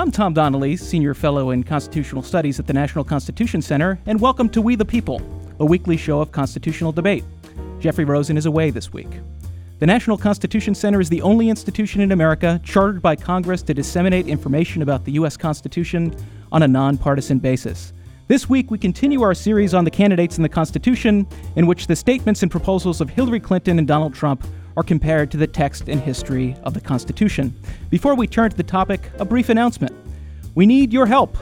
I'm 0.00 0.10
Tom 0.10 0.32
Donnelly, 0.32 0.78
Senior 0.78 1.12
Fellow 1.12 1.50
in 1.50 1.62
Constitutional 1.62 2.22
Studies 2.22 2.58
at 2.58 2.66
the 2.66 2.72
National 2.72 3.04
Constitution 3.04 3.60
Center, 3.60 3.98
and 4.06 4.18
welcome 4.18 4.48
to 4.48 4.62
We 4.62 4.74
the 4.74 4.82
People, 4.82 5.20
a 5.58 5.66
weekly 5.66 5.98
show 5.98 6.22
of 6.22 6.32
constitutional 6.32 6.90
debate. 6.90 7.22
Jeffrey 7.80 8.06
Rosen 8.06 8.38
is 8.38 8.46
away 8.46 8.70
this 8.70 8.94
week. 8.94 9.20
The 9.78 9.84
National 9.84 10.16
Constitution 10.16 10.74
Center 10.74 11.02
is 11.02 11.10
the 11.10 11.20
only 11.20 11.50
institution 11.50 12.00
in 12.00 12.12
America 12.12 12.58
chartered 12.64 13.02
by 13.02 13.14
Congress 13.14 13.60
to 13.64 13.74
disseminate 13.74 14.26
information 14.26 14.80
about 14.80 15.04
the 15.04 15.12
U.S. 15.12 15.36
Constitution 15.36 16.16
on 16.50 16.62
a 16.62 16.68
nonpartisan 16.68 17.38
basis. 17.38 17.92
This 18.26 18.48
week, 18.48 18.70
we 18.70 18.78
continue 18.78 19.20
our 19.20 19.34
series 19.34 19.74
on 19.74 19.84
the 19.84 19.90
candidates 19.90 20.38
in 20.38 20.42
the 20.42 20.48
Constitution, 20.48 21.26
in 21.56 21.66
which 21.66 21.88
the 21.88 21.96
statements 21.96 22.42
and 22.42 22.50
proposals 22.50 23.02
of 23.02 23.10
Hillary 23.10 23.40
Clinton 23.40 23.78
and 23.78 23.86
Donald 23.86 24.14
Trump 24.14 24.46
are 24.76 24.82
compared 24.82 25.30
to 25.30 25.36
the 25.36 25.46
text 25.46 25.88
and 25.88 26.00
history 26.00 26.56
of 26.62 26.74
the 26.74 26.80
Constitution. 26.80 27.54
Before 27.90 28.14
we 28.14 28.26
turn 28.26 28.50
to 28.50 28.56
the 28.56 28.62
topic, 28.62 29.10
a 29.18 29.24
brief 29.24 29.48
announcement. 29.48 29.94
We 30.54 30.66
need 30.66 30.92
your 30.92 31.06
help. 31.06 31.36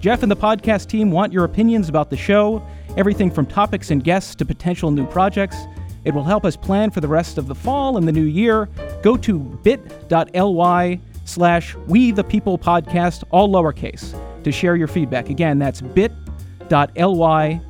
Jeff 0.00 0.22
and 0.22 0.30
the 0.30 0.36
podcast 0.36 0.88
team 0.88 1.10
want 1.10 1.32
your 1.32 1.44
opinions 1.44 1.88
about 1.88 2.10
the 2.10 2.16
show, 2.16 2.64
everything 2.96 3.30
from 3.30 3.46
topics 3.46 3.90
and 3.90 4.04
guests 4.04 4.34
to 4.36 4.44
potential 4.44 4.90
new 4.90 5.06
projects. 5.06 5.56
It 6.04 6.14
will 6.14 6.24
help 6.24 6.44
us 6.44 6.56
plan 6.56 6.90
for 6.90 7.00
the 7.00 7.08
rest 7.08 7.38
of 7.38 7.48
the 7.48 7.54
fall 7.54 7.96
and 7.96 8.06
the 8.06 8.12
new 8.12 8.22
year. 8.22 8.68
Go 9.02 9.16
to 9.16 9.38
bit.ly 9.38 11.00
slash 11.24 11.74
we 11.88 12.12
the 12.12 12.22
people 12.22 12.56
podcast, 12.58 13.24
all 13.30 13.48
lowercase, 13.48 14.14
to 14.44 14.52
share 14.52 14.76
your 14.76 14.86
feedback. 14.86 15.30
Again, 15.30 15.58
that's 15.58 15.80
bit.ly 15.80 17.60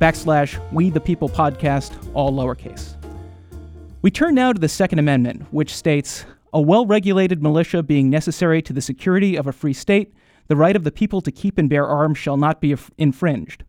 backslash 0.00 0.72
we 0.72 0.90
the 0.90 1.00
people 1.00 1.28
podcast, 1.28 1.92
all 2.14 2.32
lowercase. 2.32 2.93
We 4.04 4.10
turn 4.10 4.34
now 4.34 4.52
to 4.52 4.60
the 4.60 4.68
Second 4.68 4.98
Amendment, 4.98 5.46
which 5.50 5.74
states 5.74 6.26
a 6.52 6.60
well 6.60 6.84
regulated 6.84 7.42
militia 7.42 7.82
being 7.82 8.10
necessary 8.10 8.60
to 8.60 8.74
the 8.74 8.82
security 8.82 9.34
of 9.34 9.46
a 9.46 9.52
free 9.52 9.72
state, 9.72 10.12
the 10.46 10.56
right 10.56 10.76
of 10.76 10.84
the 10.84 10.92
people 10.92 11.22
to 11.22 11.32
keep 11.32 11.56
and 11.56 11.70
bear 11.70 11.86
arms 11.86 12.18
shall 12.18 12.36
not 12.36 12.60
be 12.60 12.76
infringed. 12.98 13.64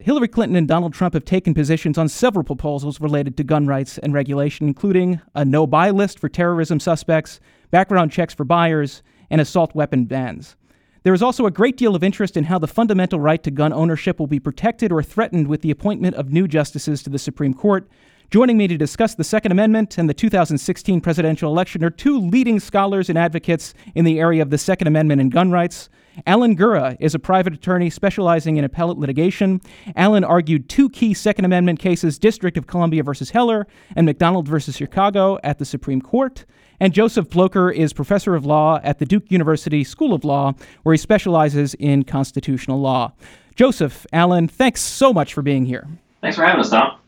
Hillary 0.00 0.26
Clinton 0.26 0.56
and 0.56 0.66
Donald 0.66 0.94
Trump 0.94 1.14
have 1.14 1.24
taken 1.24 1.54
positions 1.54 1.96
on 1.96 2.08
several 2.08 2.42
proposals 2.42 3.00
related 3.00 3.36
to 3.36 3.44
gun 3.44 3.68
rights 3.68 3.98
and 3.98 4.12
regulation, 4.12 4.66
including 4.66 5.20
a 5.36 5.44
no 5.44 5.64
buy 5.64 5.90
list 5.90 6.18
for 6.18 6.28
terrorism 6.28 6.80
suspects, 6.80 7.38
background 7.70 8.10
checks 8.10 8.34
for 8.34 8.42
buyers, 8.42 9.00
and 9.30 9.40
assault 9.40 9.76
weapon 9.76 10.06
bans. 10.06 10.56
There 11.04 11.14
is 11.14 11.22
also 11.22 11.46
a 11.46 11.52
great 11.52 11.76
deal 11.76 11.94
of 11.94 12.02
interest 12.02 12.36
in 12.36 12.42
how 12.42 12.58
the 12.58 12.66
fundamental 12.66 13.20
right 13.20 13.44
to 13.44 13.52
gun 13.52 13.72
ownership 13.72 14.18
will 14.18 14.26
be 14.26 14.40
protected 14.40 14.90
or 14.90 15.04
threatened 15.04 15.46
with 15.46 15.62
the 15.62 15.70
appointment 15.70 16.16
of 16.16 16.32
new 16.32 16.48
justices 16.48 17.04
to 17.04 17.10
the 17.10 17.18
Supreme 17.20 17.54
Court, 17.54 17.88
Joining 18.30 18.56
me 18.56 18.68
to 18.68 18.78
discuss 18.78 19.16
the 19.16 19.24
Second 19.24 19.50
Amendment 19.50 19.98
and 19.98 20.08
the 20.08 20.14
2016 20.14 21.00
presidential 21.00 21.50
election 21.50 21.82
are 21.82 21.90
two 21.90 22.16
leading 22.16 22.60
scholars 22.60 23.08
and 23.08 23.18
advocates 23.18 23.74
in 23.96 24.04
the 24.04 24.20
area 24.20 24.40
of 24.40 24.50
the 24.50 24.58
Second 24.58 24.86
Amendment 24.86 25.20
and 25.20 25.32
gun 25.32 25.50
rights. 25.50 25.88
Alan 26.28 26.56
Gura 26.56 26.96
is 27.00 27.12
a 27.12 27.18
private 27.18 27.54
attorney 27.54 27.90
specializing 27.90 28.56
in 28.56 28.62
appellate 28.62 28.98
litigation. 28.98 29.60
Alan 29.96 30.22
argued 30.22 30.68
two 30.68 30.88
key 30.90 31.12
Second 31.12 31.44
Amendment 31.44 31.80
cases, 31.80 32.20
District 32.20 32.56
of 32.56 32.68
Columbia 32.68 33.02
versus 33.02 33.30
Heller 33.30 33.66
and 33.96 34.06
McDonald 34.06 34.46
versus 34.46 34.76
Chicago, 34.76 35.40
at 35.42 35.58
the 35.58 35.64
Supreme 35.64 36.00
Court. 36.00 36.44
And 36.78 36.94
Joseph 36.94 37.28
Blocher 37.30 37.74
is 37.74 37.92
professor 37.92 38.36
of 38.36 38.46
law 38.46 38.78
at 38.84 39.00
the 39.00 39.06
Duke 39.06 39.28
University 39.32 39.82
School 39.82 40.14
of 40.14 40.24
Law, 40.24 40.54
where 40.84 40.92
he 40.92 40.98
specializes 40.98 41.74
in 41.74 42.04
constitutional 42.04 42.80
law. 42.80 43.12
Joseph, 43.56 44.06
Alan, 44.12 44.46
thanks 44.46 44.82
so 44.82 45.12
much 45.12 45.34
for 45.34 45.42
being 45.42 45.66
here. 45.66 45.88
Thanks 46.20 46.36
for 46.36 46.44
having 46.44 46.60
us, 46.60 46.70
Tom. 46.70 46.99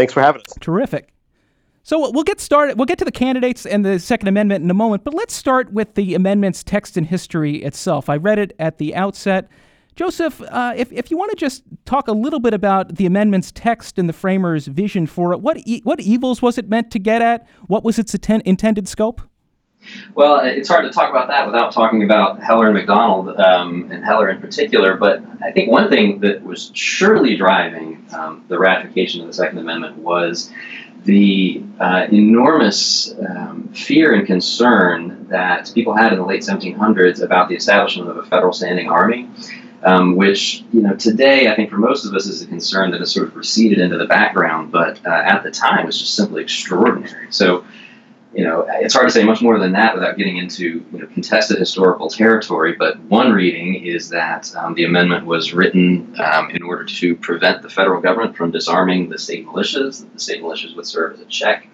Thanks 0.00 0.14
for 0.14 0.22
having 0.22 0.40
us. 0.40 0.54
Terrific. 0.62 1.12
So 1.82 2.10
we'll 2.10 2.24
get 2.24 2.40
started. 2.40 2.78
We'll 2.78 2.86
get 2.86 2.96
to 3.00 3.04
the 3.04 3.12
candidates 3.12 3.66
and 3.66 3.84
the 3.84 3.98
Second 3.98 4.28
Amendment 4.28 4.64
in 4.64 4.70
a 4.70 4.74
moment, 4.74 5.04
but 5.04 5.12
let's 5.12 5.34
start 5.34 5.74
with 5.74 5.94
the 5.94 6.14
amendment's 6.14 6.64
text 6.64 6.96
and 6.96 7.06
history 7.06 7.56
itself. 7.56 8.08
I 8.08 8.16
read 8.16 8.38
it 8.38 8.54
at 8.58 8.78
the 8.78 8.94
outset. 8.94 9.50
Joseph, 9.96 10.40
uh, 10.40 10.72
if, 10.74 10.90
if 10.90 11.10
you 11.10 11.18
want 11.18 11.32
to 11.32 11.36
just 11.36 11.64
talk 11.84 12.08
a 12.08 12.12
little 12.12 12.40
bit 12.40 12.54
about 12.54 12.96
the 12.96 13.04
amendment's 13.04 13.52
text 13.52 13.98
and 13.98 14.08
the 14.08 14.14
framers' 14.14 14.68
vision 14.68 15.06
for 15.06 15.34
it, 15.34 15.42
what, 15.42 15.58
e- 15.66 15.82
what 15.84 16.00
evils 16.00 16.40
was 16.40 16.56
it 16.56 16.70
meant 16.70 16.90
to 16.92 16.98
get 16.98 17.20
at? 17.20 17.46
What 17.66 17.84
was 17.84 17.98
its 17.98 18.14
atten- 18.14 18.40
intended 18.46 18.88
scope? 18.88 19.20
Well, 20.14 20.40
it's 20.44 20.68
hard 20.68 20.84
to 20.84 20.90
talk 20.90 21.10
about 21.10 21.28
that 21.28 21.46
without 21.46 21.72
talking 21.72 22.02
about 22.02 22.42
Heller 22.42 22.66
and 22.66 22.74
McDonald, 22.74 23.38
um, 23.38 23.90
and 23.90 24.04
Heller 24.04 24.28
in 24.28 24.40
particular. 24.40 24.96
But 24.96 25.22
I 25.42 25.52
think 25.52 25.70
one 25.70 25.88
thing 25.88 26.20
that 26.20 26.42
was 26.42 26.70
surely 26.74 27.36
driving 27.36 28.04
um, 28.12 28.44
the 28.48 28.58
ratification 28.58 29.20
of 29.20 29.26
the 29.28 29.32
Second 29.32 29.58
Amendment 29.58 29.96
was 29.98 30.50
the 31.04 31.62
uh, 31.78 32.06
enormous 32.12 33.14
um, 33.26 33.68
fear 33.74 34.14
and 34.14 34.26
concern 34.26 35.26
that 35.30 35.72
people 35.74 35.96
had 35.96 36.12
in 36.12 36.18
the 36.18 36.24
late 36.24 36.42
1700s 36.42 37.22
about 37.22 37.48
the 37.48 37.54
establishment 37.54 38.10
of 38.10 38.16
a 38.18 38.24
federal 38.24 38.52
standing 38.52 38.88
army. 38.88 39.28
Um, 39.82 40.14
which 40.16 40.62
you 40.74 40.82
know 40.82 40.94
today 40.94 41.50
I 41.50 41.56
think 41.56 41.70
for 41.70 41.78
most 41.78 42.04
of 42.04 42.12
us 42.12 42.26
is 42.26 42.42
a 42.42 42.46
concern 42.46 42.90
that 42.90 43.00
has 43.00 43.14
sort 43.14 43.28
of 43.28 43.34
receded 43.34 43.78
into 43.78 43.96
the 43.96 44.04
background, 44.04 44.70
but 44.70 45.00
uh, 45.06 45.08
at 45.08 45.42
the 45.42 45.50
time 45.50 45.86
was 45.86 45.98
just 45.98 46.14
simply 46.14 46.42
extraordinary. 46.42 47.28
So 47.30 47.64
you 48.32 48.44
know, 48.44 48.64
it's 48.68 48.94
hard 48.94 49.08
to 49.08 49.12
say 49.12 49.24
much 49.24 49.42
more 49.42 49.58
than 49.58 49.72
that 49.72 49.94
without 49.94 50.16
getting 50.16 50.36
into 50.36 50.84
you 50.92 50.98
know, 50.98 51.06
contested 51.06 51.58
historical 51.58 52.08
territory. 52.08 52.76
But 52.78 53.00
one 53.00 53.32
reading 53.32 53.84
is 53.84 54.08
that 54.10 54.54
um, 54.54 54.74
the 54.74 54.84
amendment 54.84 55.26
was 55.26 55.52
written 55.52 56.14
um, 56.20 56.50
in 56.50 56.62
order 56.62 56.84
to 56.84 57.16
prevent 57.16 57.62
the 57.62 57.68
federal 57.68 58.00
government 58.00 58.36
from 58.36 58.52
disarming 58.52 59.08
the 59.08 59.18
state 59.18 59.46
militias. 59.46 60.10
The 60.12 60.20
state 60.20 60.42
militias 60.42 60.76
would 60.76 60.86
serve 60.86 61.14
as 61.14 61.20
a 61.20 61.24
check 61.24 61.66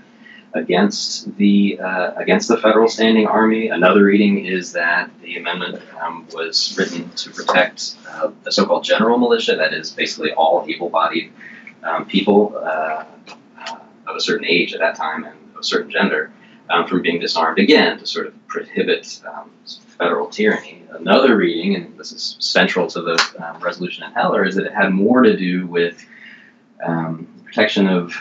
against 0.55 1.37
the 1.37 1.79
uh, 1.79 2.15
against 2.17 2.49
the 2.49 2.57
federal 2.57 2.89
standing 2.89 3.27
army. 3.27 3.69
Another 3.69 4.05
reading 4.05 4.47
is 4.47 4.73
that 4.73 5.11
the 5.21 5.37
amendment 5.37 5.83
um, 6.01 6.27
was 6.33 6.75
written 6.79 7.11
to 7.11 7.31
protect 7.31 7.97
uh, 8.09 8.31
the 8.45 8.51
so-called 8.51 8.83
general 8.83 9.19
militia. 9.19 9.57
That 9.57 9.75
is 9.75 9.91
basically 9.91 10.33
all 10.33 10.65
able-bodied 10.67 11.33
um, 11.83 12.07
people 12.07 12.57
uh, 12.57 13.05
of 14.07 14.17
a 14.17 14.21
certain 14.21 14.47
age 14.47 14.73
at 14.73 14.81
that 14.81 14.97
time 14.97 15.25
and 15.25 15.35
of 15.55 15.61
a 15.61 15.63
certain 15.63 15.91
gender 15.91 16.33
um, 16.71 16.87
from 16.87 17.03
being 17.03 17.21
disarmed 17.21 17.59
again 17.59 17.99
to 17.99 18.07
sort 18.07 18.27
of 18.27 18.47
prohibit 18.49 19.21
um, 19.27 19.51
federal 19.99 20.29
tyranny. 20.29 20.83
Another 20.91 21.37
reading, 21.37 21.75
and 21.77 21.99
this 21.99 22.13
is 22.13 22.37
central 22.39 22.87
to 22.89 23.03
the 23.03 23.35
um, 23.39 23.61
resolution 23.61 24.05
in 24.05 24.13
Heller, 24.13 24.45
is 24.45 24.55
that 24.57 24.67
it 24.67 24.73
had 24.73 24.93
more 24.93 25.23
to 25.23 25.37
do 25.37 25.67
with 25.67 26.05
um, 26.85 27.29
protection 27.45 27.87
of 27.87 28.15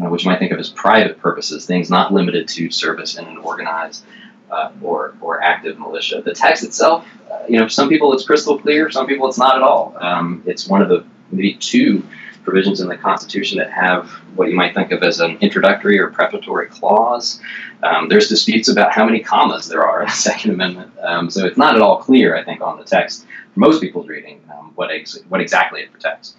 uh, 0.00 0.08
which 0.08 0.24
you 0.24 0.30
might 0.30 0.38
think 0.38 0.52
of 0.52 0.58
as 0.58 0.70
private 0.70 1.18
purposes, 1.18 1.66
things 1.66 1.90
not 1.90 2.12
limited 2.12 2.48
to 2.48 2.70
service 2.70 3.18
in 3.18 3.26
an 3.26 3.36
organized 3.36 4.04
uh, 4.50 4.70
or, 4.80 5.14
or 5.20 5.42
active 5.42 5.78
militia. 5.78 6.22
The 6.24 6.32
text 6.32 6.64
itself, 6.64 7.06
uh, 7.30 7.40
you 7.48 7.58
know, 7.58 7.68
some 7.68 7.88
people 7.88 8.12
it's 8.12 8.24
crystal 8.24 8.58
clear, 8.58 8.90
some 8.90 9.06
people 9.06 9.28
it's 9.28 9.38
not 9.38 9.56
at 9.56 9.62
all. 9.62 9.94
Um, 10.00 10.42
it's 10.46 10.66
one 10.66 10.82
of 10.82 10.88
the 10.88 11.04
maybe 11.30 11.54
two 11.54 12.02
provisions 12.44 12.80
in 12.80 12.88
the 12.88 12.96
Constitution 12.96 13.58
that 13.58 13.70
have 13.70 14.10
what 14.34 14.48
you 14.48 14.56
might 14.56 14.74
think 14.74 14.90
of 14.92 15.02
as 15.02 15.20
an 15.20 15.38
introductory 15.40 15.98
or 15.98 16.10
preparatory 16.10 16.66
clause. 16.66 17.40
Um, 17.82 18.08
there's 18.08 18.28
disputes 18.28 18.68
about 18.68 18.92
how 18.92 19.04
many 19.04 19.20
commas 19.20 19.68
there 19.68 19.82
are 19.82 20.02
in 20.02 20.08
the 20.08 20.12
Second 20.30 20.52
Amendment, 20.52 20.92
um, 21.02 21.30
so 21.30 21.46
it's 21.46 21.58
not 21.58 21.74
at 21.74 21.82
all 21.82 21.98
clear, 21.98 22.36
I 22.36 22.44
think, 22.44 22.60
on 22.60 22.78
the 22.78 22.84
text 22.84 23.26
for 23.54 23.60
most 23.60 23.80
people's 23.80 24.08
reading 24.08 24.40
um, 24.52 24.72
what 24.74 24.90
ex- 24.90 25.18
what 25.28 25.40
exactly 25.40 25.82
it 25.82 25.92
protects. 25.92 26.34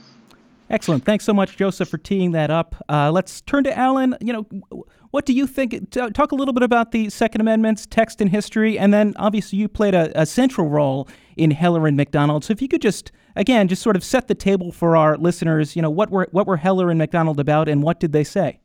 Excellent. 0.69 1.05
Thanks 1.05 1.25
so 1.25 1.33
much, 1.33 1.57
Joseph, 1.57 1.89
for 1.89 1.97
teeing 1.97 2.31
that 2.31 2.49
up. 2.49 2.75
Uh, 2.89 3.11
let's 3.11 3.41
turn 3.41 3.63
to 3.65 3.77
Alan. 3.77 4.15
You 4.21 4.33
know, 4.33 4.85
what 5.11 5.25
do 5.25 5.33
you 5.33 5.45
think? 5.45 5.91
Talk 5.91 6.31
a 6.31 6.35
little 6.35 6.53
bit 6.53 6.63
about 6.63 6.91
the 6.91 7.09
Second 7.09 7.41
Amendment's 7.41 7.85
text 7.85 8.21
and 8.21 8.29
history, 8.31 8.79
and 8.79 8.91
then 8.91 9.13
obviously 9.17 9.59
you 9.59 9.67
played 9.67 9.93
a, 9.93 10.19
a 10.19 10.25
central 10.25 10.67
role 10.67 11.07
in 11.37 11.51
Heller 11.51 11.85
and 11.85 11.95
McDonald. 11.95 12.43
So 12.43 12.53
if 12.53 12.61
you 12.61 12.67
could 12.67 12.81
just 12.81 13.11
again 13.35 13.67
just 13.67 13.81
sort 13.81 13.95
of 13.95 14.03
set 14.03 14.27
the 14.27 14.35
table 14.35 14.71
for 14.71 14.95
our 14.95 15.17
listeners, 15.17 15.75
you 15.75 15.81
know, 15.81 15.89
what 15.89 16.09
were 16.09 16.27
what 16.31 16.47
were 16.47 16.57
Heller 16.57 16.89
and 16.89 16.97
McDonald 16.97 17.39
about, 17.39 17.67
and 17.67 17.83
what 17.83 17.99
did 17.99 18.11
they 18.11 18.23
say? 18.23 18.59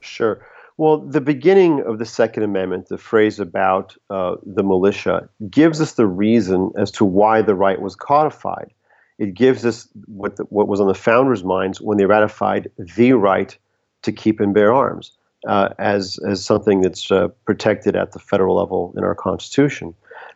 Sure. 0.00 0.44
Well, 0.76 0.98
the 0.98 1.20
beginning 1.20 1.82
of 1.82 1.98
the 1.98 2.04
Second 2.04 2.42
Amendment, 2.42 2.88
the 2.88 2.98
phrase 2.98 3.38
about 3.38 3.96
uh, 4.10 4.36
the 4.44 4.64
militia, 4.64 5.28
gives 5.48 5.80
us 5.80 5.92
the 5.92 6.06
reason 6.06 6.72
as 6.76 6.90
to 6.92 7.04
why 7.04 7.42
the 7.42 7.54
right 7.54 7.80
was 7.80 7.94
codified. 7.94 8.72
It 9.18 9.34
gives 9.34 9.64
us 9.64 9.88
what, 10.06 10.36
the, 10.36 10.42
what 10.44 10.66
was 10.66 10.80
on 10.80 10.88
the 10.88 10.94
founders' 10.94 11.44
minds 11.44 11.80
when 11.80 11.96
they 11.96 12.06
ratified 12.06 12.70
the 12.76 13.12
right 13.12 13.56
to 14.02 14.10
keep 14.10 14.40
and 14.40 14.52
bear 14.52 14.74
arms 14.74 15.12
uh, 15.46 15.68
as, 15.78 16.18
as 16.28 16.44
something 16.44 16.80
that's 16.80 17.08
uh, 17.10 17.28
protected 17.44 17.94
at 17.94 18.10
the 18.10 18.18
federal 18.18 18.56
level 18.56 18.92
in 18.96 19.04
our 19.04 19.14
Constitution. 19.14 19.94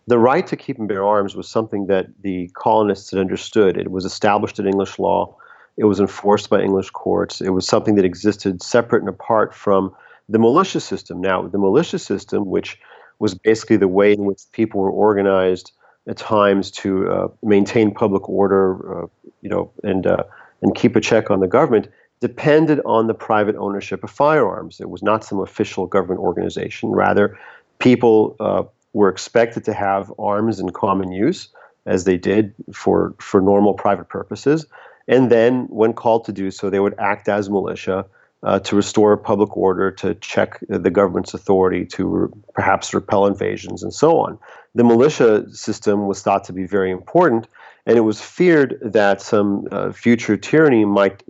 The 0.09 0.19
right 0.19 0.47
to 0.47 0.57
keep 0.57 0.79
and 0.79 0.89
bear 0.89 1.05
arms 1.05 1.37
was 1.37 1.47
something 1.47 1.87
that 1.89 2.07
the 2.23 2.49
colonists 2.55 3.11
had 3.11 3.21
understood. 3.21 3.77
It 3.77 3.91
was 3.91 4.07
established 4.07 4.59
in 4.59 4.67
English 4.67 4.99
law. 4.99 5.37
It 5.77 5.85
was 5.85 6.01
enforced 6.01 6.49
by 6.49 6.63
English 6.63 6.89
courts. 6.91 7.43
It 7.43 7.51
was 7.51 7.67
something 7.67 7.95
that 7.97 8.07
existed 8.07 8.63
separate 8.63 9.01
and 9.01 9.11
apart 9.11 9.55
from 9.55 9.95
the 10.27 10.39
militia 10.39 10.81
system. 10.81 11.21
Now, 11.21 11.47
the 11.47 11.59
militia 11.59 11.99
system, 11.99 12.47
which 12.47 12.79
was 13.19 13.35
basically 13.35 13.77
the 13.77 13.87
way 13.87 14.15
in 14.15 14.25
which 14.25 14.41
people 14.53 14.81
were 14.81 14.91
organized 14.91 15.73
at 16.09 16.17
times 16.17 16.71
to 16.71 17.11
uh, 17.11 17.29
maintain 17.43 17.93
public 17.93 18.27
order, 18.31 19.03
uh, 19.03 19.07
you 19.43 19.51
know, 19.51 19.71
and 19.83 20.07
uh, 20.07 20.25
and 20.63 20.75
keep 20.75 20.97
a 20.97 21.03
check 21.03 21.31
on 21.31 21.41
the 21.41 21.47
government, 21.47 21.87
depended 22.21 22.81
on 22.87 23.09
the 23.09 23.15
private 23.15 23.57
ownership 23.57 24.03
of 24.03 24.11
firearms. 24.11 24.81
It 24.81 24.89
was 24.89 25.03
not 25.03 25.23
some 25.23 25.39
official 25.39 25.87
government 25.87 26.21
organization. 26.21 26.93
Rather, 26.93 27.39
people 27.79 28.37
uh, 28.41 28.63
were 28.99 29.09
expected 29.09 29.63
to 29.65 29.73
have 29.73 30.13
arms 30.19 30.59
in 30.59 30.71
common 30.71 31.13
use, 31.13 31.41
as 31.87 32.03
they 32.03 32.19
did 32.19 32.53
for, 32.75 33.15
for 33.21 33.41
normal 33.41 33.73
private 33.73 34.09
purposes. 34.09 34.67
And 35.07 35.31
then, 35.31 35.53
when 35.81 35.93
called 35.93 36.25
to 36.25 36.33
do 36.33 36.51
so, 36.51 36.69
they 36.69 36.81
would 36.81 36.97
act 36.99 37.29
as 37.29 37.49
militia 37.49 38.05
uh, 38.43 38.59
to 38.67 38.75
restore 38.75 39.17
public 39.17 39.57
order, 39.57 39.93
to 40.03 40.15
check 40.17 40.59
the 40.69 40.91
government's 40.91 41.33
authority, 41.33 41.87
to 41.87 42.07
re- 42.07 42.29
perhaps 42.55 42.93
repel 42.93 43.27
invasions, 43.27 43.85
and 43.85 43.95
so 43.95 44.19
on. 44.19 44.37
The 44.75 44.85
militia 44.85 45.49
system 45.53 46.09
was 46.09 46.23
thought 46.23 46.45
to 46.45 46.53
be 46.53 46.67
very 46.67 46.91
important, 46.91 47.47
and 47.87 47.97
it 47.97 48.03
was 48.03 48.21
feared 48.21 48.79
that 48.83 49.23
some 49.23 49.69
uh, 49.71 49.93
future 49.93 50.37
tyranny 50.37 50.85
might 50.85 51.23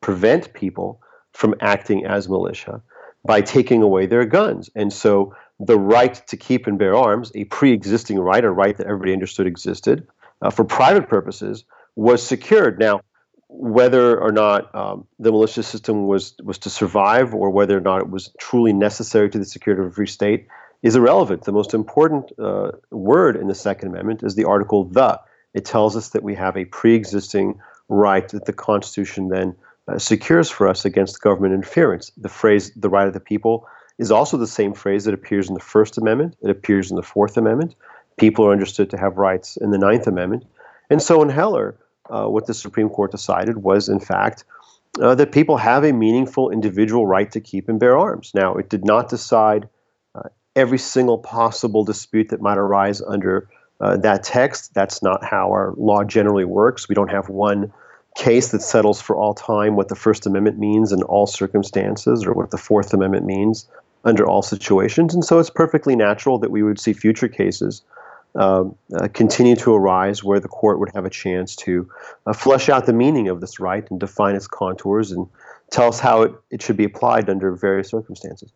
prevent 0.00 0.52
people 0.54 1.00
from 1.32 1.54
acting 1.60 2.06
as 2.06 2.28
militia 2.28 2.80
by 3.24 3.40
taking 3.40 3.82
away 3.82 4.06
their 4.06 4.24
guns. 4.24 4.70
And 4.74 4.92
so 4.92 5.34
the 5.58 5.78
right 5.78 6.14
to 6.26 6.36
keep 6.36 6.66
and 6.66 6.78
bear 6.78 6.94
arms, 6.94 7.32
a 7.34 7.44
pre 7.44 7.72
existing 7.72 8.18
right, 8.18 8.44
a 8.44 8.50
right 8.50 8.76
that 8.76 8.86
everybody 8.86 9.12
understood 9.12 9.46
existed 9.46 10.06
uh, 10.42 10.50
for 10.50 10.64
private 10.64 11.08
purposes, 11.08 11.64
was 11.94 12.26
secured. 12.26 12.78
Now, 12.78 13.00
whether 13.48 14.20
or 14.20 14.32
not 14.32 14.74
um, 14.74 15.06
the 15.18 15.30
militia 15.30 15.62
system 15.62 16.06
was, 16.06 16.34
was 16.42 16.58
to 16.58 16.70
survive 16.70 17.34
or 17.34 17.50
whether 17.50 17.76
or 17.76 17.80
not 17.80 18.00
it 18.00 18.10
was 18.10 18.30
truly 18.38 18.72
necessary 18.72 19.30
to 19.30 19.38
the 19.38 19.44
security 19.44 19.82
of 19.82 19.92
a 19.92 19.94
free 19.94 20.06
state 20.06 20.46
is 20.82 20.94
irrelevant. 20.94 21.44
The 21.44 21.52
most 21.52 21.72
important 21.72 22.32
uh, 22.38 22.72
word 22.90 23.36
in 23.36 23.48
the 23.48 23.54
Second 23.54 23.88
Amendment 23.88 24.22
is 24.22 24.34
the 24.34 24.44
article 24.44 24.84
the. 24.84 25.18
It 25.54 25.64
tells 25.64 25.96
us 25.96 26.10
that 26.10 26.22
we 26.22 26.34
have 26.34 26.56
a 26.56 26.66
pre 26.66 26.94
existing 26.94 27.58
right 27.88 28.28
that 28.28 28.44
the 28.44 28.52
Constitution 28.52 29.28
then 29.28 29.56
uh, 29.88 29.98
secures 29.98 30.50
for 30.50 30.68
us 30.68 30.84
against 30.84 31.22
government 31.22 31.54
interference. 31.54 32.12
The 32.16 32.28
phrase 32.28 32.72
the 32.74 32.90
right 32.90 33.06
of 33.06 33.14
the 33.14 33.20
people 33.20 33.66
is 33.98 34.10
also 34.10 34.36
the 34.36 34.46
same 34.46 34.74
phrase 34.74 35.04
that 35.04 35.14
appears 35.14 35.48
in 35.48 35.54
the 35.54 35.60
First 35.60 35.98
Amendment, 35.98 36.36
it 36.42 36.50
appears 36.50 36.90
in 36.90 36.96
the 36.96 37.02
Fourth 37.02 37.36
Amendment. 37.36 37.74
People 38.18 38.46
are 38.46 38.52
understood 38.52 38.90
to 38.90 38.98
have 38.98 39.16
rights 39.16 39.56
in 39.56 39.70
the 39.70 39.78
Ninth 39.78 40.06
Amendment. 40.06 40.44
And 40.90 41.02
so 41.02 41.22
in 41.22 41.28
Heller, 41.28 41.76
uh, 42.10 42.26
what 42.26 42.46
the 42.46 42.54
Supreme 42.54 42.88
Court 42.88 43.10
decided 43.10 43.62
was, 43.62 43.88
in 43.88 44.00
fact, 44.00 44.44
uh, 45.00 45.14
that 45.14 45.32
people 45.32 45.56
have 45.56 45.84
a 45.84 45.92
meaningful 45.92 46.50
individual 46.50 47.06
right 47.06 47.30
to 47.32 47.40
keep 47.40 47.68
and 47.68 47.78
bear 47.78 47.98
arms. 47.98 48.32
Now, 48.34 48.54
it 48.54 48.68
did 48.68 48.84
not 48.84 49.08
decide 49.08 49.68
uh, 50.14 50.28
every 50.54 50.78
single 50.78 51.18
possible 51.18 51.84
dispute 51.84 52.28
that 52.30 52.40
might 52.40 52.58
arise 52.58 53.02
under 53.02 53.48
uh, 53.80 53.96
that 53.98 54.22
text. 54.22 54.72
That's 54.72 55.02
not 55.02 55.24
how 55.24 55.50
our 55.50 55.74
law 55.76 56.04
generally 56.04 56.44
works. 56.44 56.88
We 56.88 56.94
don't 56.94 57.10
have 57.10 57.28
one 57.28 57.72
case 58.16 58.48
that 58.48 58.62
settles 58.62 59.00
for 59.00 59.14
all 59.14 59.34
time 59.34 59.76
what 59.76 59.88
the 59.88 59.94
First 59.94 60.26
Amendment 60.26 60.58
means 60.58 60.92
in 60.92 61.02
all 61.02 61.26
circumstances 61.26 62.24
or 62.24 62.32
what 62.32 62.50
the 62.50 62.56
Fourth 62.58 62.94
Amendment 62.94 63.26
means 63.26 63.68
under 64.04 64.26
all 64.26 64.42
situations. 64.42 65.14
And 65.14 65.24
so 65.24 65.38
it's 65.38 65.50
perfectly 65.50 65.96
natural 65.96 66.38
that 66.38 66.50
we 66.50 66.62
would 66.62 66.78
see 66.78 66.92
future 66.92 67.28
cases 67.28 67.82
uh, 68.36 68.64
uh, 68.94 69.08
continue 69.14 69.56
to 69.56 69.74
arise 69.74 70.22
where 70.22 70.38
the 70.38 70.48
court 70.48 70.78
would 70.78 70.90
have 70.94 71.06
a 71.06 71.10
chance 71.10 71.56
to 71.56 71.88
uh, 72.26 72.32
flesh 72.32 72.68
out 72.68 72.86
the 72.86 72.92
meaning 72.92 73.28
of 73.28 73.40
this 73.40 73.58
right 73.58 73.90
and 73.90 73.98
define 73.98 74.34
its 74.34 74.46
contours 74.46 75.10
and 75.10 75.26
tell 75.70 75.88
us 75.88 75.98
how 75.98 76.22
it, 76.22 76.34
it 76.50 76.62
should 76.62 76.76
be 76.76 76.84
applied 76.84 77.30
under 77.30 77.50
various 77.52 77.88
circumstances. 77.88 78.52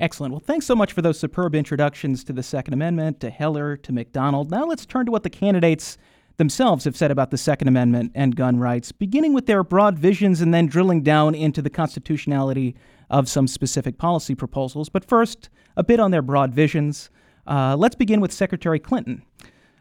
Excellent. 0.00 0.32
Well, 0.32 0.42
thanks 0.44 0.66
so 0.66 0.74
much 0.74 0.92
for 0.92 1.02
those 1.02 1.18
superb 1.18 1.54
introductions 1.54 2.24
to 2.24 2.32
the 2.32 2.42
Second 2.42 2.74
Amendment, 2.74 3.20
to 3.20 3.30
Heller, 3.30 3.76
to 3.78 3.92
McDonald. 3.92 4.50
Now 4.50 4.64
let's 4.64 4.86
turn 4.86 5.06
to 5.06 5.12
what 5.12 5.22
the 5.22 5.30
candidates 5.30 5.98
themselves 6.36 6.84
have 6.84 6.96
said 6.96 7.10
about 7.10 7.30
the 7.30 7.38
Second 7.38 7.68
Amendment 7.68 8.10
and 8.14 8.34
gun 8.34 8.58
rights, 8.58 8.90
beginning 8.90 9.34
with 9.34 9.46
their 9.46 9.62
broad 9.62 9.98
visions 9.98 10.40
and 10.40 10.52
then 10.52 10.66
drilling 10.66 11.02
down 11.02 11.34
into 11.34 11.62
the 11.62 11.70
constitutionality 11.70 12.74
of 13.14 13.28
some 13.28 13.46
specific 13.46 13.96
policy 13.96 14.34
proposals. 14.34 14.88
But 14.88 15.04
first, 15.04 15.48
a 15.76 15.84
bit 15.84 16.00
on 16.00 16.10
their 16.10 16.20
broad 16.20 16.52
visions. 16.52 17.10
Uh, 17.46 17.76
let's 17.78 17.94
begin 17.94 18.20
with 18.20 18.32
Secretary 18.32 18.80
Clinton. 18.80 19.22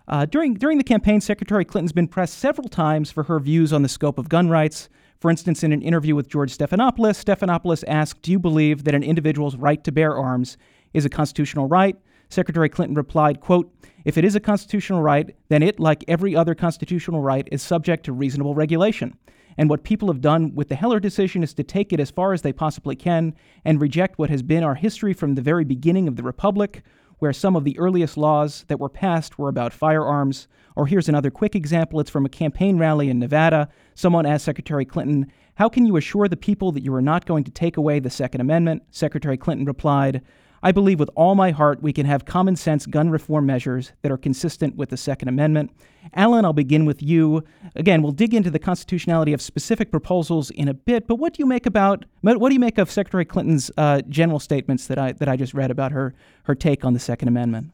Uh, 0.07 0.25
during, 0.25 0.53
during 0.53 0.77
the 0.77 0.83
campaign, 0.83 1.19
Secretary 1.19 1.65
Clinton's 1.65 1.93
been 1.93 2.07
pressed 2.07 2.37
several 2.37 2.67
times 2.67 3.09
for 3.09 3.23
her 3.23 3.39
views 3.39 3.73
on 3.73 3.81
the 3.81 3.89
scope 3.89 4.19
of 4.19 4.29
gun 4.29 4.49
rights. 4.49 4.87
For 5.19 5.31
instance, 5.31 5.63
in 5.63 5.73
an 5.73 5.81
interview 5.81 6.13
with 6.13 6.29
George 6.29 6.55
Stephanopoulos, 6.55 7.23
Stephanopoulos 7.23 7.83
asked, 7.87 8.21
Do 8.21 8.31
you 8.31 8.37
believe 8.37 8.83
that 8.83 8.93
an 8.93 9.01
individual's 9.01 9.55
right 9.55 9.83
to 9.83 9.91
bear 9.91 10.15
arms 10.15 10.57
is 10.93 11.03
a 11.03 11.09
constitutional 11.09 11.67
right? 11.67 11.97
Secretary 12.29 12.69
Clinton 12.69 12.95
replied, 12.95 13.39
quote, 13.39 13.73
If 14.05 14.19
it 14.19 14.25
is 14.25 14.35
a 14.35 14.39
constitutional 14.39 15.01
right, 15.01 15.35
then 15.49 15.63
it, 15.63 15.79
like 15.79 16.03
every 16.07 16.35
other 16.35 16.53
constitutional 16.53 17.21
right, 17.21 17.47
is 17.51 17.63
subject 17.63 18.03
to 18.05 18.13
reasonable 18.13 18.53
regulation. 18.53 19.17
And 19.57 19.69
what 19.69 19.83
people 19.83 20.07
have 20.07 20.21
done 20.21 20.53
with 20.55 20.69
the 20.69 20.75
Heller 20.75 20.99
decision 20.99 21.43
is 21.43 21.53
to 21.55 21.63
take 21.63 21.93
it 21.93 21.99
as 21.99 22.11
far 22.11 22.33
as 22.33 22.41
they 22.41 22.53
possibly 22.53 22.95
can 22.95 23.35
and 23.63 23.81
reject 23.81 24.17
what 24.17 24.29
has 24.29 24.41
been 24.41 24.63
our 24.63 24.75
history 24.75 25.13
from 25.13 25.35
the 25.35 25.41
very 25.41 25.63
beginning 25.63 26.07
of 26.07 26.15
the 26.15 26.23
Republic, 26.23 26.83
where 27.19 27.33
some 27.33 27.55
of 27.55 27.63
the 27.63 27.77
earliest 27.77 28.17
laws 28.17 28.65
that 28.67 28.79
were 28.79 28.89
passed 28.89 29.37
were 29.37 29.49
about 29.49 29.73
firearms. 29.73 30.47
Or 30.75 30.87
here's 30.87 31.09
another 31.09 31.31
quick 31.31 31.55
example 31.55 31.99
it's 31.99 32.09
from 32.09 32.25
a 32.25 32.29
campaign 32.29 32.77
rally 32.77 33.09
in 33.09 33.19
Nevada. 33.19 33.69
Someone 33.95 34.25
asked 34.25 34.45
Secretary 34.45 34.85
Clinton, 34.85 35.31
How 35.55 35.69
can 35.69 35.85
you 35.85 35.97
assure 35.97 36.27
the 36.27 36.35
people 36.35 36.71
that 36.71 36.83
you 36.83 36.93
are 36.93 37.01
not 37.01 37.25
going 37.25 37.43
to 37.43 37.51
take 37.51 37.77
away 37.77 37.99
the 37.99 38.09
Second 38.09 38.41
Amendment? 38.41 38.83
Secretary 38.91 39.37
Clinton 39.37 39.65
replied, 39.65 40.21
I 40.65 40.71
believe 40.71 40.97
with 40.97 41.09
all 41.15 41.35
my 41.35 41.51
heart 41.51 41.83
we 41.83 41.91
can 41.91 42.05
have 42.05 42.23
common 42.23 42.55
sense 42.55 42.85
gun 42.85 43.09
reform 43.09 43.45
measures 43.45 43.91
that 44.01 44.11
are 44.13 44.17
consistent 44.17 44.77
with 44.77 44.89
the 44.89 44.97
Second 44.97 45.27
Amendment. 45.27 45.71
Alan, 46.13 46.45
I'll 46.45 46.53
begin 46.53 46.85
with 46.85 47.03
you. 47.03 47.43
Again, 47.75 48.01
we'll 48.01 48.13
dig 48.13 48.33
into 48.33 48.49
the 48.49 48.59
constitutionality 48.59 49.33
of 49.33 49.41
specific 49.41 49.91
proposals 49.91 50.51
in 50.51 50.69
a 50.69 50.73
bit, 50.73 51.05
but 51.05 51.15
what 51.15 51.33
do 51.33 51.41
you 51.43 51.45
make 51.45 51.65
about 51.65 52.05
what 52.21 52.47
do 52.47 52.53
you 52.53 52.61
make 52.61 52.77
of 52.77 52.89
Secretary 52.89 53.25
Clinton's 53.25 53.69
uh, 53.77 54.01
general 54.07 54.39
statements 54.39 54.87
that 54.87 54.97
I 54.97 55.11
that 55.11 55.27
I 55.27 55.35
just 55.35 55.53
read 55.53 55.69
about 55.69 55.91
her 55.91 56.15
her 56.43 56.55
take 56.55 56.85
on 56.85 56.93
the 56.93 56.99
Second 56.99 57.27
Amendment? 57.27 57.71